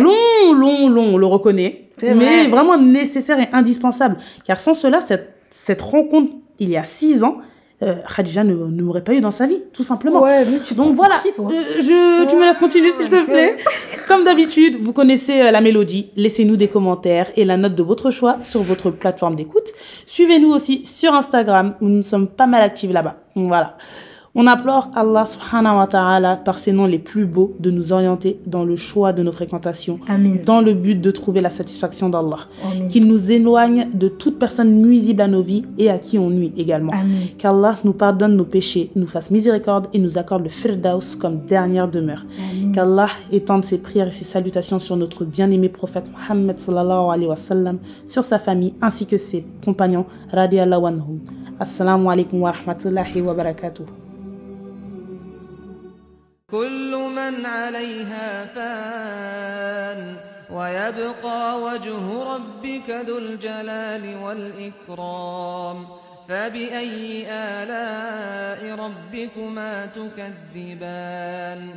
long, 0.00 0.54
long, 0.54 0.88
long, 0.88 1.14
on 1.14 1.18
le 1.18 1.26
reconnaît, 1.26 1.90
mais 2.00 2.46
vraiment 2.46 2.78
nécessaire 2.78 3.38
et 3.38 3.48
indispensable. 3.52 4.16
Car 4.46 4.58
sans 4.58 4.72
cela, 4.72 5.02
cette, 5.02 5.34
cette 5.50 5.82
rencontre, 5.82 6.32
il 6.58 6.70
y 6.70 6.78
a 6.78 6.84
six 6.84 7.22
ans, 7.22 7.36
euh, 7.82 7.96
Khadija 8.16 8.42
ne, 8.42 8.54
m'aurait 8.54 9.04
pas 9.04 9.12
eu 9.12 9.20
dans 9.20 9.30
sa 9.30 9.46
vie, 9.46 9.60
tout 9.74 9.82
simplement. 9.82 10.20
Donc 10.74 10.94
voilà, 10.94 11.16
euh, 11.16 11.50
je, 11.80 12.26
tu 12.26 12.36
me 12.36 12.46
laisses 12.46 12.58
continuer 12.58 12.88
s'il 12.98 13.10
te 13.10 13.26
plaît. 13.26 13.56
Comme 14.08 14.24
d'habitude, 14.24 14.78
vous 14.80 14.94
connaissez 14.94 15.42
euh, 15.42 15.50
la 15.50 15.60
mélodie. 15.60 16.08
Laissez-nous 16.16 16.56
des 16.56 16.68
commentaires 16.68 17.30
et 17.36 17.44
la 17.44 17.58
note 17.58 17.74
de 17.74 17.82
votre 17.82 18.10
choix 18.10 18.38
sur 18.42 18.62
votre 18.62 18.90
plateforme 18.90 19.34
d'écoute. 19.34 19.68
Suivez-nous 20.06 20.50
aussi 20.50 20.86
sur 20.86 21.12
Instagram 21.12 21.74
où 21.82 21.90
nous 21.90 22.02
sommes 22.02 22.26
pas 22.26 22.46
mal 22.46 22.62
actifs 22.62 22.90
là-bas. 22.90 23.18
Voilà. 23.34 23.76
On 24.32 24.46
implore 24.46 24.92
Allah 24.94 25.26
subhanahu 25.26 25.78
wa 25.78 25.86
ta'ala 25.88 26.36
par 26.36 26.56
ses 26.56 26.70
noms 26.72 26.86
les 26.86 27.00
plus 27.00 27.26
beaux 27.26 27.56
de 27.58 27.72
nous 27.72 27.92
orienter 27.92 28.38
dans 28.46 28.64
le 28.64 28.76
choix 28.76 29.12
de 29.12 29.24
nos 29.24 29.32
fréquentations, 29.32 29.98
dans 30.46 30.60
le 30.60 30.72
but 30.72 31.00
de 31.00 31.10
trouver 31.10 31.40
la 31.40 31.50
satisfaction 31.50 32.08
d'Allah. 32.08 32.38
Qu'il 32.88 33.08
nous 33.08 33.32
éloigne 33.32 33.88
de 33.92 34.06
toute 34.06 34.38
personne 34.38 34.70
nuisible 34.80 35.20
à 35.22 35.26
nos 35.26 35.42
vies 35.42 35.64
et 35.78 35.90
à 35.90 35.98
qui 35.98 36.16
on 36.16 36.30
nuit 36.30 36.52
également. 36.56 36.92
Qu'Allah 37.38 37.74
nous 37.82 37.92
pardonne 37.92 38.36
nos 38.36 38.44
péchés, 38.44 38.92
nous 38.94 39.08
fasse 39.08 39.32
miséricorde 39.32 39.88
et 39.92 39.98
nous 39.98 40.16
accorde 40.16 40.44
le 40.44 40.48
firdaus 40.48 41.16
comme 41.20 41.40
dernière 41.46 41.88
demeure. 41.88 42.24
Qu'Allah 42.72 43.08
étende 43.32 43.64
ses 43.64 43.78
prières 43.78 44.06
et 44.08 44.12
ses 44.12 44.24
salutations 44.24 44.78
sur 44.78 44.96
notre 44.96 45.24
bien-aimé 45.24 45.68
prophète 45.68 46.04
Muhammad 46.08 46.56
sallallahu 46.56 47.10
alayhi 47.10 47.28
wa 47.28 47.34
sallam, 47.36 47.78
sur 48.06 48.22
sa 48.22 48.38
famille 48.38 48.74
ainsi 48.80 49.06
que 49.06 49.18
ses 49.18 49.44
compagnons 49.64 50.06
radiallahu 50.32 50.86
anhum. 50.86 51.18
Assalamu 51.58 52.08
alaikum 52.08 52.40
wa 52.42 52.52
rahmatullahi 52.52 53.20
wa 53.22 53.34
barakatuh. 53.34 53.99
كل 56.50 56.96
من 57.16 57.46
عليها 57.46 58.44
فان 58.44 60.16
ويبقى 60.50 61.60
وجه 61.62 62.22
ربك 62.34 62.90
ذو 62.90 63.18
الجلال 63.18 64.16
والإكرام 64.22 65.86
فبأي 66.28 67.26
آلاء 67.30 68.74
ربكما 68.74 69.86
تكذبان 69.86 71.70